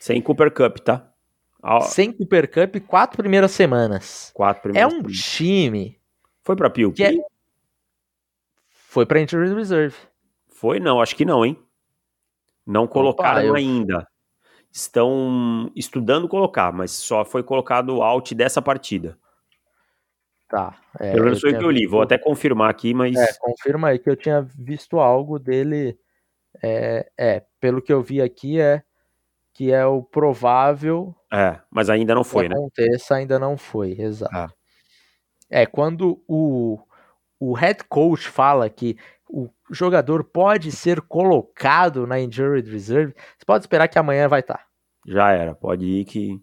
Sem 0.00 0.20
Cooper 0.20 0.52
Cup, 0.52 0.78
tá? 0.78 1.12
Sem 1.82 2.10
Cooper 2.10 2.50
Cup, 2.50 2.82
quatro 2.88 3.16
primeiras 3.18 3.52
semanas. 3.52 4.32
Quatro 4.34 4.64
primeiras 4.64 4.92
É 4.92 4.96
um 4.96 4.98
semanas. 4.98 5.16
time. 5.16 6.00
Foi 6.42 6.56
pra 6.56 6.70
Pio. 6.70 6.92
É... 6.98 7.12
Foi 8.68 9.06
pra 9.06 9.20
Injury 9.20 9.54
Reserve. 9.54 9.94
Foi? 10.48 10.80
Não, 10.80 11.00
acho 11.00 11.14
que 11.14 11.24
não, 11.24 11.46
hein? 11.46 11.56
Não 12.66 12.88
colocaram 12.88 13.38
Opa, 13.42 13.46
eu... 13.46 13.54
ainda. 13.54 14.08
Estão 14.72 15.70
estudando 15.76 16.26
colocar, 16.26 16.72
mas 16.72 16.90
só 16.90 17.24
foi 17.24 17.44
colocado 17.44 18.02
out 18.02 18.34
dessa 18.34 18.60
partida. 18.60 19.16
Tá. 20.48 20.76
É, 21.00 21.12
Pelo 21.12 21.24
menos 21.24 21.40
foi 21.40 21.52
o 21.52 21.58
que 21.58 21.64
eu 21.64 21.70
li. 21.70 21.80
Visto... 21.80 21.90
Vou 21.90 22.02
até 22.02 22.16
confirmar 22.16 22.70
aqui, 22.70 22.94
mas. 22.94 23.16
É, 23.16 23.32
confirma 23.38 23.88
aí 23.88 23.98
que 23.98 24.08
eu 24.08 24.16
tinha 24.16 24.42
visto 24.42 24.98
algo 24.98 25.38
dele. 25.38 25.98
É, 26.62 27.10
é, 27.18 27.44
pelo 27.60 27.82
que 27.82 27.92
eu 27.92 28.02
vi 28.02 28.22
aqui, 28.22 28.60
é 28.60 28.82
que 29.56 29.72
é 29.72 29.86
o 29.86 30.02
provável. 30.02 31.14
É, 31.32 31.58
mas 31.70 31.88
ainda 31.88 32.14
não 32.14 32.22
foi, 32.22 32.44
que 32.44 32.50
né? 32.50 32.56
Aconteça, 32.56 33.14
ainda 33.14 33.38
não 33.38 33.56
foi, 33.56 33.92
exato. 33.98 34.34
Ah. 34.34 34.50
É, 35.48 35.64
quando 35.64 36.22
o, 36.28 36.78
o 37.40 37.54
head 37.54 37.82
coach 37.84 38.28
fala 38.28 38.68
que 38.68 38.98
o 39.26 39.48
jogador 39.70 40.24
pode 40.24 40.70
ser 40.70 41.00
colocado 41.00 42.06
na 42.06 42.20
injured 42.20 42.70
reserve, 42.70 43.14
você 43.14 43.44
pode 43.46 43.64
esperar 43.64 43.88
que 43.88 43.98
amanhã 43.98 44.28
vai 44.28 44.40
estar. 44.40 44.58
Tá. 44.58 44.66
Já 45.06 45.32
era, 45.32 45.54
pode 45.54 45.86
ir 45.86 46.04
que, 46.04 46.38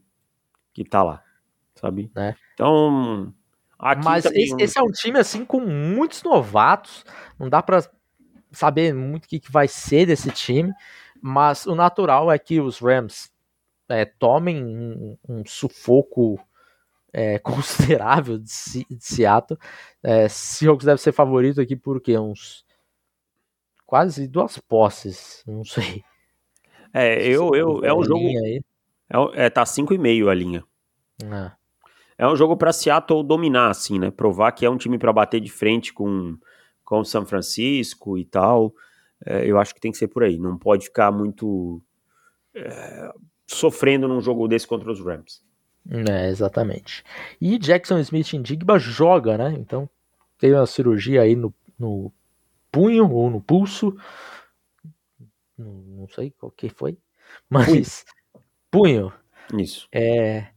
que 0.74 0.84
tá 0.84 1.04
lá, 1.04 1.24
sabe? 1.76 2.12
Né? 2.16 2.36
Então. 2.56 3.32
Mas 4.03 4.25
esse, 4.25 4.55
esse, 4.59 4.79
é 4.79 4.81
um 4.81 4.91
time 4.91 5.19
assim 5.19 5.43
com 5.43 5.59
muitos 5.59 6.23
novatos, 6.23 7.03
não 7.39 7.49
dá 7.49 7.61
para 7.61 7.84
saber 8.51 8.93
muito 8.93 9.25
o 9.25 9.27
que, 9.27 9.39
que 9.39 9.51
vai 9.51 9.67
ser 9.67 10.05
desse 10.05 10.29
time. 10.31 10.71
Mas 11.21 11.65
o 11.65 11.75
natural 11.75 12.31
é 12.31 12.38
que 12.38 12.59
os 12.59 12.79
Rams 12.79 13.31
é, 13.89 14.05
tomem 14.05 14.63
um, 14.63 15.17
um 15.27 15.45
sufoco 15.45 16.39
é, 17.11 17.39
considerável 17.39 18.38
de, 18.38 18.86
de 18.89 19.03
Seattle. 19.03 19.59
É, 20.01 20.27
Seahawks 20.27 20.86
deve 20.86 21.01
ser 21.01 21.11
favorito 21.11 21.61
aqui 21.61 21.75
porque 21.75 22.17
uns 22.17 22.65
quase 23.86 24.27
duas 24.27 24.57
posses, 24.57 25.43
não 25.45 25.63
sei. 25.63 26.03
É, 26.93 27.25
eu, 27.25 27.55
eu, 27.55 27.84
é 27.84 27.93
um 27.93 28.03
jogo. 28.03 28.25
Aí. 28.25 28.61
É, 29.09 29.45
é, 29.45 29.49
tá 29.49 29.63
5,5 29.63 30.29
a 30.29 30.34
linha. 30.34 30.63
É. 31.23 31.62
é 32.24 32.28
um 32.28 32.38
jogo 32.38 32.55
para 32.55 32.71
Seattle 32.71 33.21
dominar, 33.21 33.69
assim, 33.69 33.99
né? 33.99 34.09
Provar 34.09 34.53
que 34.53 34.65
é 34.65 34.69
um 34.69 34.78
time 34.78 34.97
para 34.97 35.11
bater 35.11 35.41
de 35.41 35.51
frente 35.51 35.91
com, 35.91 36.38
com 36.84 37.03
São 37.03 37.26
Francisco 37.26 38.17
e 38.17 38.24
tal. 38.24 38.74
É, 39.26 39.45
eu 39.45 39.59
acho 39.59 39.76
que 39.76 39.82
tem 39.82 39.91
que 39.91 39.97
ser 39.97 40.07
por 40.07 40.24
aí. 40.24 40.39
Não 40.39 40.57
pode 40.57 40.86
ficar 40.86 41.11
muito 41.11 41.82
é, 42.55 43.11
sofrendo 43.45 44.07
num 44.07 44.21
jogo 44.21 44.47
desse 44.47 44.65
contra 44.65 44.89
os 44.89 45.03
Rams. 45.03 45.43
É, 45.89 46.30
exatamente. 46.30 47.03
E 47.41 47.57
Jackson 47.57 47.99
Smith 47.99 48.34
em 48.34 48.41
Digba 48.41 48.80
joga, 48.80 49.38
né? 49.38 49.53
Então 49.59 49.89
teve 50.39 50.55
uma 50.55 50.65
cirurgia 50.65 51.24
aí 51.24 51.36
no, 51.36 51.53
no 51.78 52.09
punho 52.71 53.11
ou 53.11 53.30
no 53.30 53.41
pulso. 53.41 53.97
Não, 55.57 55.74
não 55.74 56.07
sei 56.07 56.32
qual 56.32 56.49
que 56.51 56.69
foi. 56.69 56.97
Mas 57.49 58.05
punho. 58.71 59.11
punho. 59.11 59.61
Isso. 59.61 59.89
É, 59.91 60.53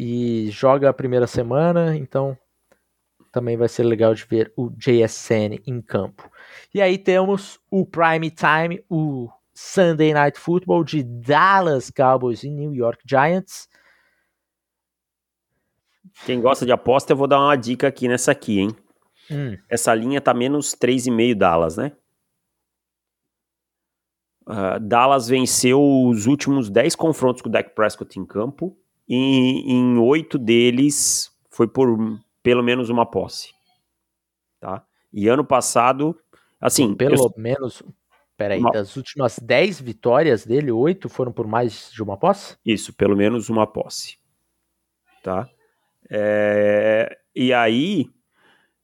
e 0.00 0.48
joga 0.52 0.88
a 0.88 0.92
primeira 0.92 1.26
semana, 1.26 1.96
então 1.96 2.38
também 3.32 3.56
vai 3.56 3.68
ser 3.68 3.82
legal 3.82 4.14
de 4.14 4.24
ver 4.24 4.52
o 4.56 4.70
JSN 4.70 5.60
em 5.66 5.82
campo. 5.82 6.30
E 6.72 6.80
aí 6.80 6.96
temos 6.96 7.58
o 7.68 7.84
Prime 7.84 8.30
Time, 8.30 8.84
o 8.88 9.28
Sunday 9.52 10.14
Night 10.14 10.38
Football 10.38 10.84
de 10.84 11.02
Dallas 11.02 11.90
Cowboys 11.90 12.44
e 12.44 12.48
New 12.48 12.72
York 12.72 13.02
Giants. 13.04 13.68
Quem 16.24 16.40
gosta 16.40 16.64
de 16.64 16.70
aposta, 16.70 17.12
eu 17.12 17.16
vou 17.16 17.26
dar 17.26 17.40
uma 17.40 17.56
dica 17.56 17.88
aqui 17.88 18.06
nessa 18.06 18.30
aqui, 18.30 18.60
hein? 18.60 18.76
Hum. 19.28 19.58
Essa 19.68 19.92
linha 19.96 20.20
tá 20.20 20.32
menos 20.32 20.76
3,5 20.76 21.34
Dallas, 21.34 21.76
né? 21.76 21.92
Uh, 24.46 24.78
Dallas 24.80 25.26
venceu 25.26 25.82
os 25.82 26.26
últimos 26.26 26.70
10 26.70 26.94
confrontos 26.94 27.42
com 27.42 27.48
o 27.48 27.52
Dak 27.52 27.74
Prescott 27.74 28.18
em 28.18 28.24
campo 28.24 28.78
e 29.08 29.72
em 29.72 29.96
oito 29.98 30.38
deles 30.38 31.32
foi 31.50 31.66
por 31.66 31.96
pelo 32.42 32.62
menos 32.62 32.90
uma 32.90 33.06
posse. 33.06 33.52
Tá? 34.60 34.84
E 35.12 35.28
ano 35.28 35.44
passado, 35.44 36.18
assim. 36.60 36.94
Pelo 36.94 37.14
eu... 37.14 37.34
menos. 37.36 37.82
Peraí, 38.36 38.60
uma... 38.60 38.70
das 38.70 38.96
últimas 38.96 39.38
10 39.38 39.80
vitórias 39.80 40.46
dele, 40.46 40.70
oito 40.70 41.08
foram 41.08 41.32
por 41.32 41.46
mais 41.46 41.90
de 41.92 42.02
uma 42.02 42.16
posse? 42.16 42.56
Isso, 42.64 42.92
pelo 42.92 43.16
menos 43.16 43.48
uma 43.48 43.66
posse. 43.66 44.18
Tá? 45.22 45.48
É... 46.08 47.18
E 47.34 47.52
aí, 47.52 48.08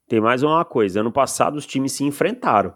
tem 0.08 0.20
mais 0.20 0.42
uma 0.42 0.64
coisa. 0.64 1.00
Ano 1.00 1.12
passado 1.12 1.56
os 1.56 1.66
times 1.66 1.92
se 1.92 2.04
enfrentaram. 2.04 2.74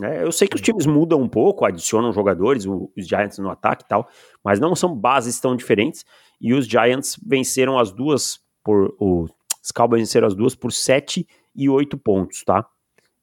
Né? 0.00 0.22
Eu 0.22 0.30
sei 0.32 0.46
que 0.46 0.56
os 0.56 0.60
times 0.60 0.86
mudam 0.86 1.20
um 1.20 1.28
pouco, 1.28 1.64
adicionam 1.64 2.12
jogadores, 2.12 2.66
os 2.66 3.06
Giants 3.06 3.38
no 3.38 3.50
ataque 3.50 3.84
e 3.84 3.88
tal, 3.88 4.08
mas 4.44 4.60
não 4.60 4.74
são 4.74 4.94
bases 4.94 5.40
tão 5.40 5.56
diferentes. 5.56 6.04
E 6.40 6.52
os 6.52 6.66
Giants 6.66 7.18
venceram 7.24 7.78
as 7.78 7.90
duas 7.90 8.40
por. 8.62 8.94
O 8.98 9.26
os 9.66 9.72
Cowboys 9.72 10.00
venceram 10.00 10.28
as 10.28 10.34
duas 10.36 10.54
por 10.54 10.70
7 10.70 11.26
e 11.52 11.68
8 11.68 11.98
pontos, 11.98 12.44
tá? 12.44 12.64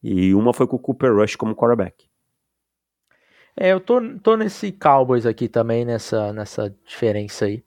E 0.04 0.36
uma 0.36 0.54
foi 0.54 0.68
com 0.68 0.76
o 0.76 0.80
Cooper 0.80 1.16
Rush 1.16 1.38
como 1.38 1.56
quarterback. 1.56 2.06
É, 3.56 3.72
eu 3.72 3.80
tô, 3.80 4.02
tô 4.20 4.36
nesse 4.36 4.74
Cowboys 4.74 5.26
aqui 5.26 5.48
também, 5.48 5.86
nessa, 5.86 6.34
nessa 6.34 6.70
diferença 6.86 7.46
aí. 7.46 7.64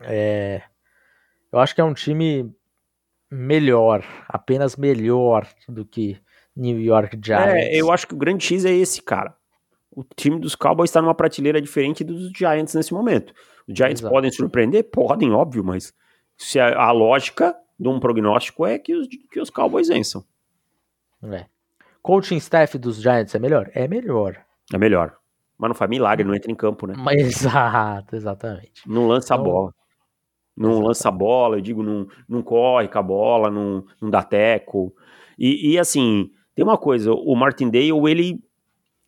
É, 0.00 0.62
eu 1.52 1.60
acho 1.60 1.76
que 1.76 1.80
é 1.80 1.84
um 1.84 1.94
time 1.94 2.52
melhor, 3.30 4.04
apenas 4.28 4.74
melhor 4.74 5.46
do 5.68 5.84
que 5.84 6.20
New 6.56 6.80
York 6.80 7.18
Giants. 7.22 7.54
É, 7.54 7.74
eu 7.74 7.92
acho 7.92 8.06
que 8.06 8.14
o 8.14 8.16
grande 8.16 8.44
X 8.44 8.64
é 8.64 8.72
esse, 8.72 9.02
cara. 9.02 9.36
O 9.90 10.02
time 10.16 10.40
dos 10.40 10.54
Cowboys 10.54 10.90
está 10.90 11.02
numa 11.02 11.14
prateleira 11.14 11.60
diferente 11.60 12.02
dos 12.02 12.30
Giants 12.30 12.74
nesse 12.74 12.92
momento. 12.94 13.32
Os 13.68 13.76
Giants 13.76 14.00
Exato. 14.00 14.14
podem 14.14 14.30
surpreender? 14.30 14.84
Podem, 14.84 15.32
óbvio, 15.32 15.62
mas 15.62 15.92
se 16.36 16.58
a, 16.58 16.78
a, 16.78 16.92
lógica 16.92 17.56
de 17.78 17.88
um 17.88 18.00
prognóstico 18.00 18.66
é 18.66 18.78
que 18.78 18.94
os, 18.94 19.06
que 19.08 19.40
os 19.40 19.50
Cowboys 19.50 19.88
vençam. 19.88 20.24
É. 21.24 21.46
Coaching 22.02 22.36
staff 22.36 22.78
dos 22.78 23.00
Giants 23.00 23.34
é 23.34 23.38
melhor? 23.38 23.70
É 23.74 23.88
melhor. 23.88 24.38
É 24.72 24.78
melhor. 24.78 25.16
Mas 25.58 25.68
não 25.68 25.74
faz 25.74 25.90
milagre, 25.90 26.24
não 26.24 26.34
entra 26.34 26.52
em 26.52 26.54
campo, 26.54 26.86
né? 26.86 26.94
Mas, 26.96 27.16
exato, 27.26 28.14
exatamente. 28.14 28.82
Não 28.86 29.08
lança 29.08 29.34
então, 29.34 29.44
a 29.44 29.48
bola. 29.48 29.74
Não 30.56 30.70
exatamente. 30.70 30.88
lança 30.88 31.08
a 31.08 31.12
bola, 31.12 31.56
eu 31.56 31.60
digo, 31.60 31.82
não, 31.82 32.06
não 32.28 32.42
corre 32.42 32.88
com 32.88 32.98
a 32.98 33.02
bola, 33.02 33.50
não, 33.50 33.84
não 34.00 34.10
dá 34.10 34.22
teco. 34.22 34.94
E, 35.38 35.72
e 35.72 35.78
assim, 35.78 36.30
tem 36.56 36.64
uma 36.64 36.78
coisa, 36.78 37.12
o 37.12 37.36
Martindale, 37.36 37.90
ele 38.08 38.42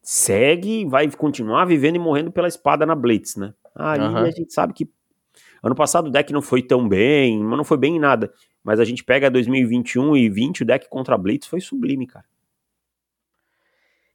segue, 0.03 0.85
vai 0.85 1.11
continuar 1.11 1.65
vivendo 1.65 1.97
e 1.97 1.99
morrendo 1.99 2.31
pela 2.31 2.47
espada 2.47 2.85
na 2.85 2.95
Blitz, 2.95 3.37
né? 3.37 3.55
Aí 3.75 3.99
uhum. 3.99 4.17
a 4.19 4.31
gente 4.31 4.53
sabe 4.53 4.75
que 4.75 4.87
ano 5.63 5.75
passado 5.75 6.09
o 6.09 6.11
deck 6.11 6.31
não 6.31 6.43
foi 6.43 6.63
tão 6.63 6.87
bem, 6.87 7.43
mas 7.43 7.57
não 7.57 7.65
foi 7.65 7.79
bem 7.79 7.97
em 7.97 7.99
nada. 7.99 8.31
Mas 8.63 8.79
a 8.79 8.85
gente 8.85 9.03
pega 9.03 9.31
2021 9.31 10.15
e 10.15 10.29
20, 10.29 10.63
o 10.63 10.67
deck 10.67 10.91
contra 10.91 11.15
a 11.15 11.19
Blitz 11.19 11.47
foi 11.47 11.59
sublime, 11.59 12.07
cara. 12.07 12.27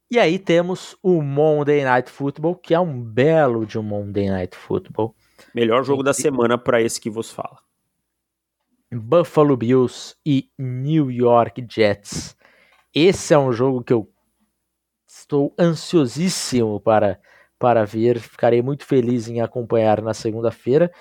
E 0.08 0.16
aí 0.16 0.38
temos 0.38 0.96
o 1.02 1.20
Monday 1.20 1.82
Night 1.82 2.08
Football, 2.08 2.54
que 2.54 2.72
é 2.72 2.78
um 2.78 3.02
belo 3.02 3.66
de 3.66 3.76
um 3.80 3.82
Monday 3.82 4.30
Night 4.30 4.56
Football. 4.56 5.12
Melhor 5.52 5.82
jogo 5.82 6.04
da 6.04 6.12
semana 6.12 6.56
para 6.56 6.80
esse 6.80 7.00
que 7.00 7.10
vos 7.10 7.32
fala. 7.32 7.58
Buffalo 8.92 9.56
Bills 9.56 10.14
e 10.24 10.48
New 10.56 11.10
York 11.10 11.66
Jets. 11.68 12.36
Esse 12.94 13.34
é 13.34 13.38
um 13.38 13.52
jogo 13.52 13.82
que 13.82 13.92
eu 13.92 14.08
estou 15.06 15.52
ansiosíssimo 15.58 16.78
para, 16.80 17.20
para 17.58 17.84
ver. 17.84 18.20
Ficarei 18.20 18.62
muito 18.62 18.84
feliz 18.84 19.28
em 19.28 19.40
acompanhar 19.40 20.00
na 20.00 20.14
segunda-feira. 20.14 20.92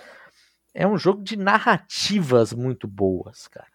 É 0.73 0.87
um 0.87 0.97
jogo 0.97 1.21
de 1.21 1.37
narrativas 1.37 2.51
muito 2.51 2.87
boas, 2.87 3.47
cara. 3.47 3.67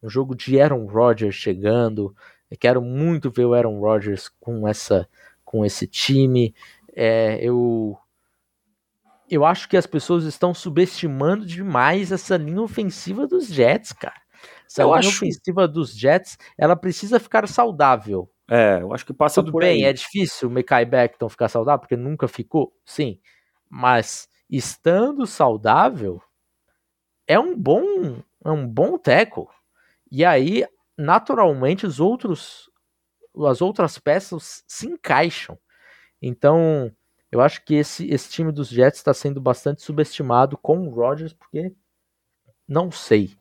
Um 0.00 0.08
jogo 0.08 0.36
de 0.36 0.60
Aaron 0.60 0.86
Rodgers 0.86 1.34
chegando, 1.34 2.14
eu 2.48 2.56
quero 2.56 2.80
muito 2.80 3.30
ver 3.30 3.44
o 3.44 3.54
Aaron 3.54 3.80
Rodgers 3.80 4.28
com 4.40 4.66
essa 4.68 5.08
com 5.44 5.64
esse 5.64 5.86
time. 5.86 6.54
É, 6.94 7.38
eu 7.42 7.98
eu 9.30 9.44
acho 9.44 9.68
que 9.68 9.76
as 9.76 9.86
pessoas 9.86 10.24
estão 10.24 10.54
subestimando 10.54 11.44
demais 11.44 12.12
essa 12.12 12.36
linha 12.36 12.62
ofensiva 12.62 13.26
dos 13.26 13.48
Jets, 13.48 13.92
cara. 13.92 14.20
Essa 14.68 14.82
eu 14.82 14.88
linha 14.88 14.98
acho... 14.98 15.08
ofensiva 15.08 15.66
dos 15.66 15.96
Jets, 15.96 16.38
ela 16.56 16.76
precisa 16.76 17.18
ficar 17.18 17.46
saudável. 17.48 18.30
É, 18.50 18.80
eu 18.80 18.92
acho 18.92 19.04
que 19.04 19.12
passa 19.12 19.42
Tudo 19.42 19.52
por 19.52 19.60
bem, 19.62 19.84
aí. 19.84 19.90
é 19.90 19.92
difícil 19.92 20.48
o 20.48 20.52
Mekai 20.52 20.84
Beckton 20.84 21.28
ficar 21.28 21.48
saudável, 21.48 21.80
porque 21.80 21.96
nunca 21.96 22.26
ficou, 22.28 22.72
sim. 22.84 23.20
Mas 23.68 24.28
estando 24.48 25.26
saudável, 25.26 26.22
é 27.26 27.38
um 27.38 27.56
bom, 27.56 28.22
é 28.44 28.50
um 28.50 28.66
bom 28.66 28.96
teco. 28.96 29.50
E 30.10 30.24
aí 30.24 30.64
naturalmente 30.96 31.86
os 31.86 32.00
outros 32.00 32.68
as 33.46 33.62
outras 33.62 33.98
peças 33.98 34.64
se 34.66 34.88
encaixam. 34.88 35.56
Então, 36.20 36.92
eu 37.30 37.40
acho 37.40 37.64
que 37.64 37.74
esse, 37.74 38.08
esse 38.10 38.28
time 38.30 38.50
dos 38.50 38.68
Jets 38.68 38.98
está 38.98 39.14
sendo 39.14 39.40
bastante 39.40 39.80
subestimado 39.82 40.58
com 40.58 40.88
o 40.88 40.90
Rodgers, 40.90 41.32
porque 41.32 41.72
não 42.66 42.90
sei, 42.90 43.37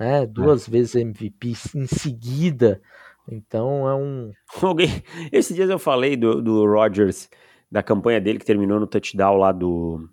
né? 0.00 0.24
Duas 0.24 0.66
é. 0.66 0.70
vezes 0.70 0.94
MVP 0.94 1.52
em 1.74 1.86
seguida. 1.86 2.80
Então 3.28 3.86
é 3.86 3.94
um. 3.94 4.32
Alguém. 4.62 5.02
Esses 5.30 5.54
dias 5.54 5.68
eu 5.68 5.78
falei 5.78 6.16
do, 6.16 6.40
do 6.40 6.64
Rodgers, 6.64 7.28
da 7.70 7.82
campanha 7.82 8.18
dele 8.18 8.38
que 8.38 8.46
terminou 8.46 8.80
no 8.80 8.86
touchdown 8.86 9.36
lá 9.36 9.52
do, 9.52 10.08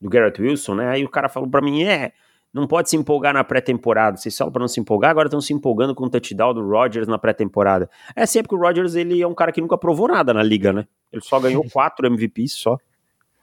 do 0.00 0.10
Garrett 0.10 0.42
Wilson, 0.42 0.74
né? 0.74 0.88
Aí 0.88 1.04
o 1.04 1.08
cara 1.08 1.28
falou 1.28 1.48
para 1.48 1.62
mim: 1.62 1.84
é, 1.84 2.12
não 2.52 2.66
pode 2.66 2.90
se 2.90 2.96
empolgar 2.96 3.32
na 3.32 3.44
pré-temporada. 3.44 4.16
Vocês 4.16 4.36
falam 4.36 4.52
para 4.52 4.60
não 4.60 4.68
se 4.68 4.80
empolgar, 4.80 5.12
agora 5.12 5.28
estão 5.28 5.40
se 5.40 5.54
empolgando 5.54 5.94
com 5.94 6.06
o 6.06 6.10
touchdown 6.10 6.52
do 6.52 6.68
Rodgers 6.68 7.06
na 7.06 7.16
pré-temporada. 7.16 7.88
É 8.16 8.26
sempre 8.26 8.48
que 8.48 8.56
o 8.56 8.58
Rodgers 8.58 8.96
ele 8.96 9.22
é 9.22 9.26
um 9.26 9.34
cara 9.34 9.52
que 9.52 9.60
nunca 9.60 9.78
provou 9.78 10.08
nada 10.08 10.34
na 10.34 10.42
liga, 10.42 10.72
né? 10.72 10.84
Ele 11.12 11.22
só 11.22 11.38
ganhou 11.38 11.64
quatro 11.72 12.08
MVPs 12.08 12.54
só. 12.54 12.76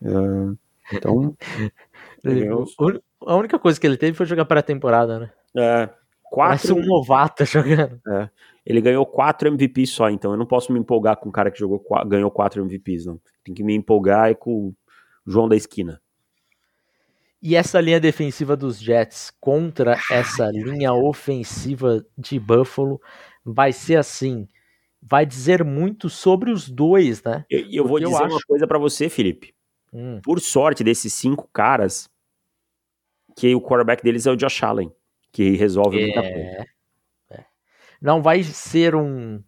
Uh, 0.01 0.57
então. 0.91 1.33
ganhou... 2.21 2.65
A 3.25 3.35
única 3.35 3.57
coisa 3.57 3.79
que 3.79 3.87
ele 3.87 3.97
teve 3.97 4.15
foi 4.15 4.25
jogar 4.25 4.45
pré-temporada, 4.45 5.19
né? 5.19 5.31
É. 5.55 5.89
Quatro... 6.23 6.67
Parece 6.67 6.73
um 6.73 6.85
novato 6.85 7.45
jogando. 7.45 7.99
É. 8.07 8.29
Ele 8.65 8.81
ganhou 8.81 9.05
quatro 9.05 9.47
MVPs 9.47 9.91
só, 9.91 10.09
então 10.09 10.31
eu 10.31 10.37
não 10.37 10.45
posso 10.45 10.73
me 10.73 10.79
empolgar 10.79 11.15
com 11.17 11.29
um 11.29 11.31
cara 11.31 11.49
que 11.49 11.57
jogou, 11.57 11.81
ganhou 12.05 12.29
quatro 12.29 12.61
MVPs, 12.61 13.05
não. 13.05 13.19
Tem 13.43 13.53
que 13.55 13.63
me 13.63 13.73
empolgar 13.73 14.29
é 14.29 14.33
com 14.33 14.67
o 14.67 14.75
João 15.25 15.47
da 15.47 15.55
esquina. 15.55 16.01
E 17.41 17.55
essa 17.55 17.79
linha 17.79 17.99
defensiva 17.99 18.57
dos 18.57 18.79
Jets 18.79 19.31
contra 19.39 19.97
essa 20.11 20.49
linha 20.51 20.93
ofensiva 20.93 22.05
de 22.17 22.39
Buffalo 22.39 22.99
vai 23.45 23.71
ser 23.71 23.95
assim. 23.95 24.47
Vai 25.01 25.25
dizer 25.25 25.63
muito 25.63 26.09
sobre 26.09 26.51
os 26.51 26.67
dois, 26.67 27.23
né? 27.23 27.45
E 27.49 27.77
eu, 27.77 27.83
eu, 27.83 27.87
vou 27.87 27.99
dizer 27.99 28.11
eu 28.11 28.17
acho... 28.17 28.35
uma 28.35 28.41
coisa 28.45 28.67
para 28.67 28.79
você, 28.79 29.07
Felipe. 29.07 29.53
Hum. 29.93 30.19
Por 30.21 30.41
sorte 30.41 30.83
desses 30.83 31.13
cinco 31.13 31.47
caras, 31.53 32.09
que 33.37 33.53
o 33.55 33.61
quarterback 33.61 34.03
deles 34.03 34.25
é 34.25 34.31
o 34.31 34.35
Josh 34.35 34.63
Allen, 34.63 34.91
que 35.31 35.55
resolve 35.55 35.99
é... 35.99 36.01
muita 36.05 36.21
coisa. 36.21 36.67
É. 37.31 37.45
Não 38.01 38.21
vai 38.21 38.43
ser 38.43 38.95
um, 38.95 39.41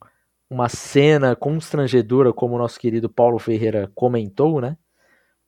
uma 0.50 0.70
cena 0.70 1.36
constrangedora, 1.36 2.34
como 2.34 2.56
o 2.56 2.58
nosso 2.58 2.80
querido 2.80 3.10
Paulo 3.10 3.40
Ferreira 3.40 3.92
comentou, 3.94 4.60
né? 4.60 4.78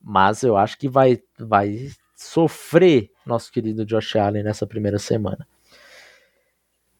Mas 0.00 0.42
eu 0.42 0.56
acho 0.56 0.78
que 0.78 0.88
vai, 0.88 1.20
vai 1.38 1.88
sofrer 2.16 3.10
nosso 3.26 3.50
querido 3.52 3.84
Josh 3.84 4.16
Allen 4.16 4.42
nessa 4.42 4.66
primeira 4.66 4.98
semana. 4.98 5.46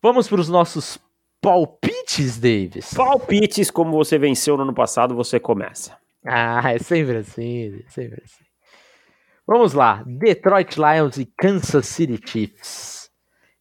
Vamos 0.00 0.28
para 0.28 0.40
os 0.40 0.48
nossos 0.48 0.98
palpites, 1.40 2.38
Davis. 2.38 2.92
Palpites, 2.94 3.70
como 3.70 3.92
você 3.92 4.18
venceu 4.18 4.56
no 4.56 4.64
ano 4.64 4.74
passado, 4.74 5.14
você 5.14 5.38
começa. 5.38 5.96
Ah, 6.24 6.72
é 6.72 6.78
sempre 6.78 7.18
assim, 7.18 7.82
sempre 7.88 8.22
assim. 8.24 8.44
Vamos 9.46 9.72
lá, 9.72 10.04
Detroit 10.06 10.76
Lions 10.76 11.16
e 11.18 11.26
Kansas 11.26 11.86
City 11.86 12.20
Chiefs. 12.24 13.01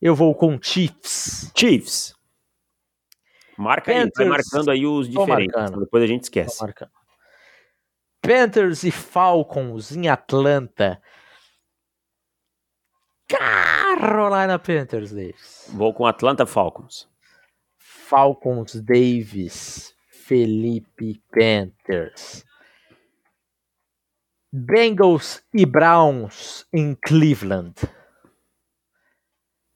Eu 0.02 0.16
vou 0.16 0.34
com 0.34 0.60
Chiefs. 0.62 1.52
Chiefs. 1.56 2.16
Marca 3.58 3.94
Panthers, 3.94 4.20
aí, 4.20 4.28
vai 4.28 4.38
marcando 4.38 4.72
aí 4.72 4.86
os 4.88 5.08
diferentes, 5.08 5.72
depois 5.78 6.04
a 6.04 6.08
gente 6.08 6.24
esquece. 6.24 6.60
Panthers 8.22 8.84
e 8.84 8.92
Falcons 8.92 9.92
em 9.92 10.08
Atlanta. 10.08 11.02
Carolina 13.28 14.58
Panthers, 14.58 15.12
Davis. 15.12 15.70
Vou 15.74 15.94
com 15.94 16.06
Atlanta 16.06 16.46
Falcons. 16.46 17.08
Falcons 17.78 18.76
Davis. 18.82 19.96
Felipe 20.10 21.22
Panthers. 21.32 22.44
Bengals 24.52 25.44
e 25.54 25.66
Browns 25.66 26.66
em 26.74 26.96
Cleveland. 26.96 27.74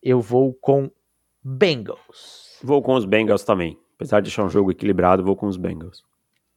Eu 0.06 0.22
vou 0.22 0.54
com 0.54 0.92
Bengals. 1.44 2.60
Vou 2.64 2.80
com 2.84 2.94
os 2.94 3.06
Bengals 3.06 3.44
também. 3.44 3.76
Apesar 3.96 4.22
de 4.22 4.30
achar 4.30 4.46
um 4.46 4.50
jogo 4.50 4.70
equilibrado, 4.70 5.24
vou 5.24 5.36
com 5.36 5.48
os 5.48 5.58
Bengals. 5.58 6.04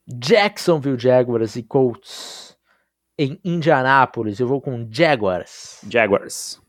Jacksonville 0.06 0.98
Jaguars 0.98 1.56
e 1.56 1.62
Colts 1.62 2.58
em 3.18 3.40
Indianápolis. 3.42 4.38
Eu 4.38 4.46
vou 4.46 4.60
com 4.60 4.86
Jaguars. 4.90 5.80
Jaguars. 5.88 6.60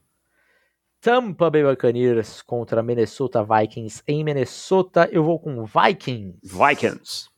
Tampa 1.02 1.50
Bay 1.50 1.64
Buccaneers 1.64 2.42
contra 2.42 2.82
Minnesota 2.82 3.44
Vikings 3.44 4.02
em 4.08 4.24
Minnesota. 4.24 5.10
Eu 5.12 5.24
vou 5.24 5.38
com 5.38 5.66
Vikings. 5.66 6.40
Vikings. 6.44 7.30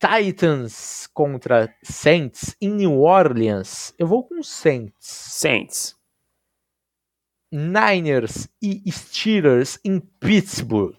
Titans 0.00 1.08
contra 1.12 1.72
Saints 1.82 2.56
em 2.60 2.70
New 2.70 3.00
Orleans. 3.02 3.94
Eu 3.98 4.06
vou 4.06 4.24
com 4.24 4.42
Saints. 4.42 4.94
Saints. 5.00 5.97
Niners 7.50 8.48
e 8.60 8.82
Steelers 8.90 9.78
em 9.84 10.00
Pittsburgh. 10.00 10.98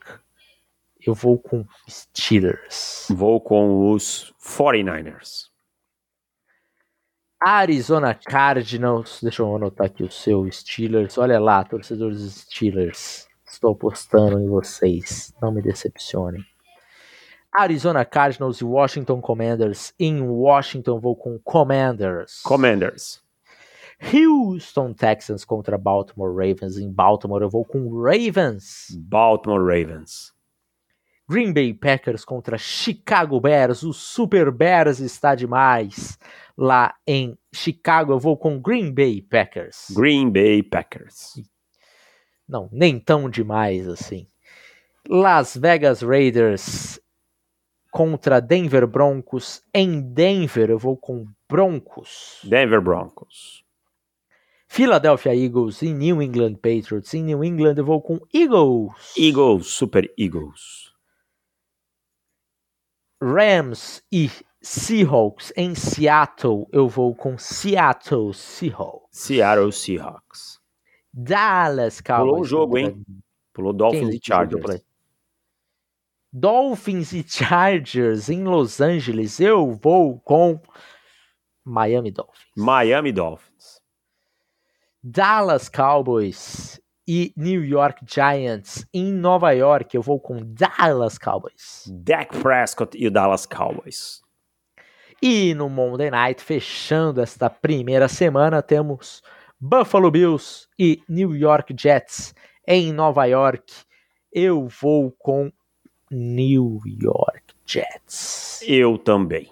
Eu 1.05 1.13
vou 1.13 1.37
com 1.37 1.65
Steelers. 1.89 3.07
Vou 3.09 3.39
com 3.39 3.91
os 3.91 4.33
49ers. 4.43 5.49
Arizona 7.41 8.13
Cardinals, 8.13 9.19
deixa 9.21 9.41
eu 9.41 9.55
anotar 9.55 9.87
aqui 9.87 10.03
o 10.03 10.11
seu 10.11 10.51
Steelers. 10.51 11.17
Olha 11.17 11.39
lá, 11.39 11.63
torcedores 11.63 12.19
Steelers. 12.33 13.27
Estou 13.45 13.71
apostando 13.71 14.39
em 14.39 14.47
vocês. 14.47 15.33
Não 15.41 15.51
me 15.51 15.61
decepcionem. 15.61 16.45
Arizona 17.51 18.03
Cardinals 18.05 18.59
e 18.59 18.65
Washington 18.65 19.21
Commanders. 19.21 19.93
Em 19.99 20.21
Washington 20.21 20.99
vou 20.99 21.15
com 21.15 21.39
Commanders. 21.39 22.41
Commanders. 22.41 23.21
Houston 24.01 24.93
Texans 24.93 25.43
contra 25.43 25.77
Baltimore 25.77 26.31
Ravens. 26.31 26.77
Em 26.77 26.91
Baltimore 26.91 27.41
eu 27.41 27.49
vou 27.49 27.65
com 27.65 28.01
Ravens. 28.01 28.87
Baltimore 28.97 29.61
Ravens. 29.61 30.33
Green 31.29 31.53
Bay 31.53 31.73
Packers 31.75 32.25
contra 32.25 32.57
Chicago 32.57 33.39
Bears. 33.39 33.83
O 33.83 33.93
Super 33.93 34.51
Bears 34.51 34.99
está 34.99 35.35
demais. 35.35 36.17
Lá 36.57 36.95
em 37.05 37.37
Chicago 37.53 38.13
eu 38.13 38.19
vou 38.19 38.35
com 38.35 38.59
Green 38.59 38.91
Bay 38.91 39.21
Packers. 39.21 39.87
Green 39.91 40.31
Bay 40.31 40.63
Packers. 40.63 41.39
Não, 42.47 42.67
nem 42.71 42.99
tão 42.99 43.29
demais 43.29 43.87
assim. 43.87 44.27
Las 45.07 45.55
Vegas 45.55 46.01
Raiders 46.01 46.99
contra 47.91 48.39
Denver 48.39 48.87
Broncos. 48.87 49.63
Em 49.71 50.01
Denver 50.01 50.71
eu 50.71 50.79
vou 50.79 50.97
com 50.97 51.27
Broncos. 51.47 52.39
Denver 52.43 52.81
Broncos. 52.81 53.58
Philadelphia 54.71 55.35
Eagles 55.35 55.81
e 55.81 55.91
New 55.91 56.21
England 56.21 56.53
Patriots. 56.55 57.11
Em 57.15 57.23
New 57.23 57.43
England 57.43 57.73
eu 57.77 57.83
vou 57.83 57.99
com 57.99 58.19
Eagles. 58.31 58.93
Eagles, 59.17 59.65
Super 59.65 60.13
Eagles. 60.15 60.93
Rams 63.21 64.03
e 64.11 64.29
Seahawks. 64.61 65.51
Em 65.57 65.73
Seattle 65.73 66.67
eu 66.71 66.87
vou 66.87 67.15
com 67.15 67.35
Seattle 67.35 68.31
Seahawks. 68.31 69.09
Seattle 69.11 69.71
Seahawks. 69.71 70.59
Dallas 71.11 71.99
Cowboys. 71.99 72.29
Pulou 72.29 72.41
o 72.41 72.45
jogo, 72.45 72.77
hein? 72.77 73.05
Pulou 73.51 73.73
Dolphins 73.73 74.13
e 74.13 74.19
Chargers. 74.23 74.85
Dolphins 76.31 77.11
e 77.11 77.27
Chargers 77.27 78.29
em 78.29 78.43
Los 78.43 78.79
Angeles. 78.79 79.39
Eu 79.39 79.73
vou 79.73 80.19
com 80.19 80.61
Miami 81.65 82.11
Dolphins. 82.11 82.45
Miami 82.55 83.11
Dolphins. 83.11 83.48
Dallas 85.03 85.69
Cowboys 85.69 86.79
e 87.07 87.33
New 87.35 87.63
York 87.63 88.05
Giants 88.05 88.85
em 88.93 89.11
Nova 89.11 89.51
York. 89.51 89.95
Eu 89.95 90.01
vou 90.01 90.19
com 90.19 90.37
Dallas 90.43 91.17
Cowboys. 91.17 91.85
Dak 91.87 92.37
Prescott 92.37 92.97
e 92.97 93.07
o 93.07 93.11
Dallas 93.11 93.45
Cowboys. 93.45 94.21
E 95.21 95.53
no 95.53 95.69
Monday 95.69 96.11
Night, 96.11 96.41
fechando 96.43 97.21
esta 97.21 97.49
primeira 97.49 98.07
semana, 98.07 98.61
temos 98.61 99.21
Buffalo 99.59 100.09
Bills 100.11 100.67
e 100.77 101.01
New 101.09 101.35
York 101.35 101.75
Jets 101.77 102.33
em 102.67 102.93
Nova 102.93 103.25
York. 103.25 103.73
Eu 104.31 104.67
vou 104.67 105.11
com 105.17 105.51
New 106.11 106.79
York 106.85 107.53
Jets. 107.65 108.61
Eu 108.65 108.97
também. 108.97 109.51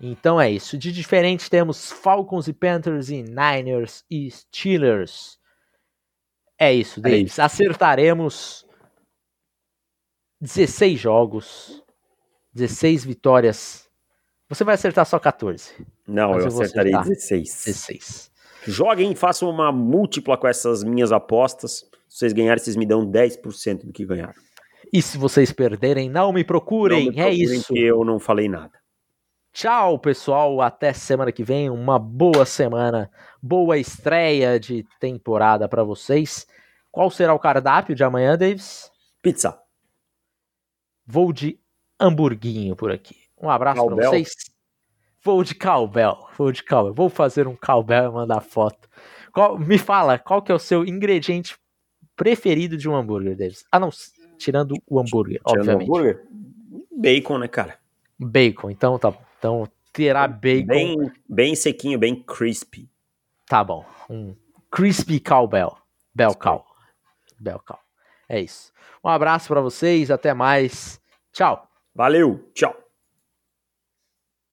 Então 0.00 0.40
é 0.40 0.50
isso. 0.50 0.76
De 0.76 0.92
diferente 0.92 1.48
temos 1.48 1.90
Falcons 1.90 2.48
e 2.48 2.52
Panthers 2.52 3.08
e 3.08 3.22
Niners 3.22 4.04
e 4.10 4.30
Steelers. 4.30 5.38
É 6.58 6.72
isso, 6.72 7.00
É 7.00 7.02
Davis. 7.02 7.38
Acertaremos 7.38 8.66
16 10.40 10.98
jogos, 10.98 11.82
16 12.52 13.04
vitórias. 13.04 13.88
Você 14.48 14.62
vai 14.62 14.74
acertar 14.74 15.06
só 15.06 15.18
14. 15.18 15.72
Não, 16.06 16.32
eu 16.34 16.40
eu 16.40 16.46
acertarei 16.48 16.94
acertar. 16.94 17.08
16. 17.08 17.64
16. 17.64 18.30
Joguem, 18.66 19.14
façam 19.14 19.48
uma 19.50 19.72
múltipla 19.72 20.36
com 20.36 20.46
essas 20.46 20.84
minhas 20.84 21.12
apostas. 21.12 21.84
Se 22.08 22.18
vocês 22.18 22.32
ganharem, 22.32 22.62
vocês 22.62 22.76
me 22.76 22.86
dão 22.86 23.04
10% 23.04 23.86
do 23.86 23.92
que 23.92 24.06
ganharam. 24.06 24.34
E 24.92 25.02
se 25.02 25.18
vocês 25.18 25.50
perderem, 25.50 26.08
não 26.08 26.32
me 26.32 26.44
procurem. 26.44 27.06
Não 27.06 27.12
me 27.12 27.18
é 27.18 27.24
procurem 27.24 27.58
isso. 27.58 27.72
que 27.72 27.80
eu 27.80 28.04
não 28.04 28.20
falei 28.20 28.48
nada. 28.48 28.83
Tchau, 29.54 30.00
pessoal. 30.00 30.60
Até 30.60 30.92
semana 30.92 31.30
que 31.30 31.44
vem. 31.44 31.70
Uma 31.70 31.96
boa 31.96 32.44
semana. 32.44 33.08
Boa 33.40 33.78
estreia 33.78 34.58
de 34.58 34.84
temporada 34.98 35.68
para 35.68 35.84
vocês. 35.84 36.44
Qual 36.90 37.08
será 37.08 37.32
o 37.32 37.38
cardápio 37.38 37.94
de 37.94 38.02
amanhã, 38.02 38.36
Davis? 38.36 38.90
Pizza. 39.22 39.56
Vou 41.06 41.32
de 41.32 41.56
hamburguinho 42.00 42.74
por 42.74 42.90
aqui. 42.90 43.16
Um 43.40 43.48
abraço 43.48 43.86
para 43.86 43.94
vocês. 44.10 44.32
Vou 45.22 45.44
de 45.44 45.54
cowbell. 45.54 46.26
Vou 46.36 46.50
de 46.50 46.64
cowbell. 46.64 46.92
Vou 46.92 47.08
fazer 47.08 47.46
um 47.46 47.54
cowbell 47.54 48.10
e 48.10 48.12
mandar 48.12 48.40
foto. 48.40 48.88
Qual- 49.32 49.56
me 49.56 49.78
fala, 49.78 50.18
qual 50.18 50.42
que 50.42 50.50
é 50.50 50.54
o 50.54 50.58
seu 50.58 50.84
ingrediente 50.84 51.56
preferido 52.16 52.76
de 52.76 52.88
um 52.88 52.96
hambúrguer, 52.96 53.36
Davis? 53.36 53.64
Ah, 53.70 53.78
não. 53.78 53.90
Tirando 54.36 54.74
o 54.86 54.98
hambúrguer, 54.98 55.40
Tirando 55.46 55.60
obviamente. 55.60 55.88
hambúrguer, 55.88 56.26
Bacon, 56.90 57.38
né, 57.38 57.46
cara? 57.48 57.78
Bacon. 58.18 58.68
Então 58.70 58.98
tá 58.98 59.12
bom. 59.12 59.22
Então 59.44 59.68
terá 59.92 60.26
bacon. 60.26 60.66
Bem, 60.66 61.12
bem 61.28 61.54
sequinho, 61.54 61.98
bem 61.98 62.14
crispy. 62.14 62.88
Tá 63.46 63.62
bom. 63.62 63.84
Um 64.08 64.34
crispy 64.70 65.20
cowbell. 65.20 65.76
Bell 66.14 66.34
cow. 66.34 66.64
Bell 67.38 67.58
cow. 67.58 67.78
É 68.26 68.40
isso. 68.40 68.72
Um 69.04 69.08
abraço 69.10 69.48
para 69.48 69.60
vocês. 69.60 70.10
Até 70.10 70.32
mais. 70.32 70.98
Tchau. 71.30 71.68
Valeu, 71.94 72.50
tchau. 72.54 72.74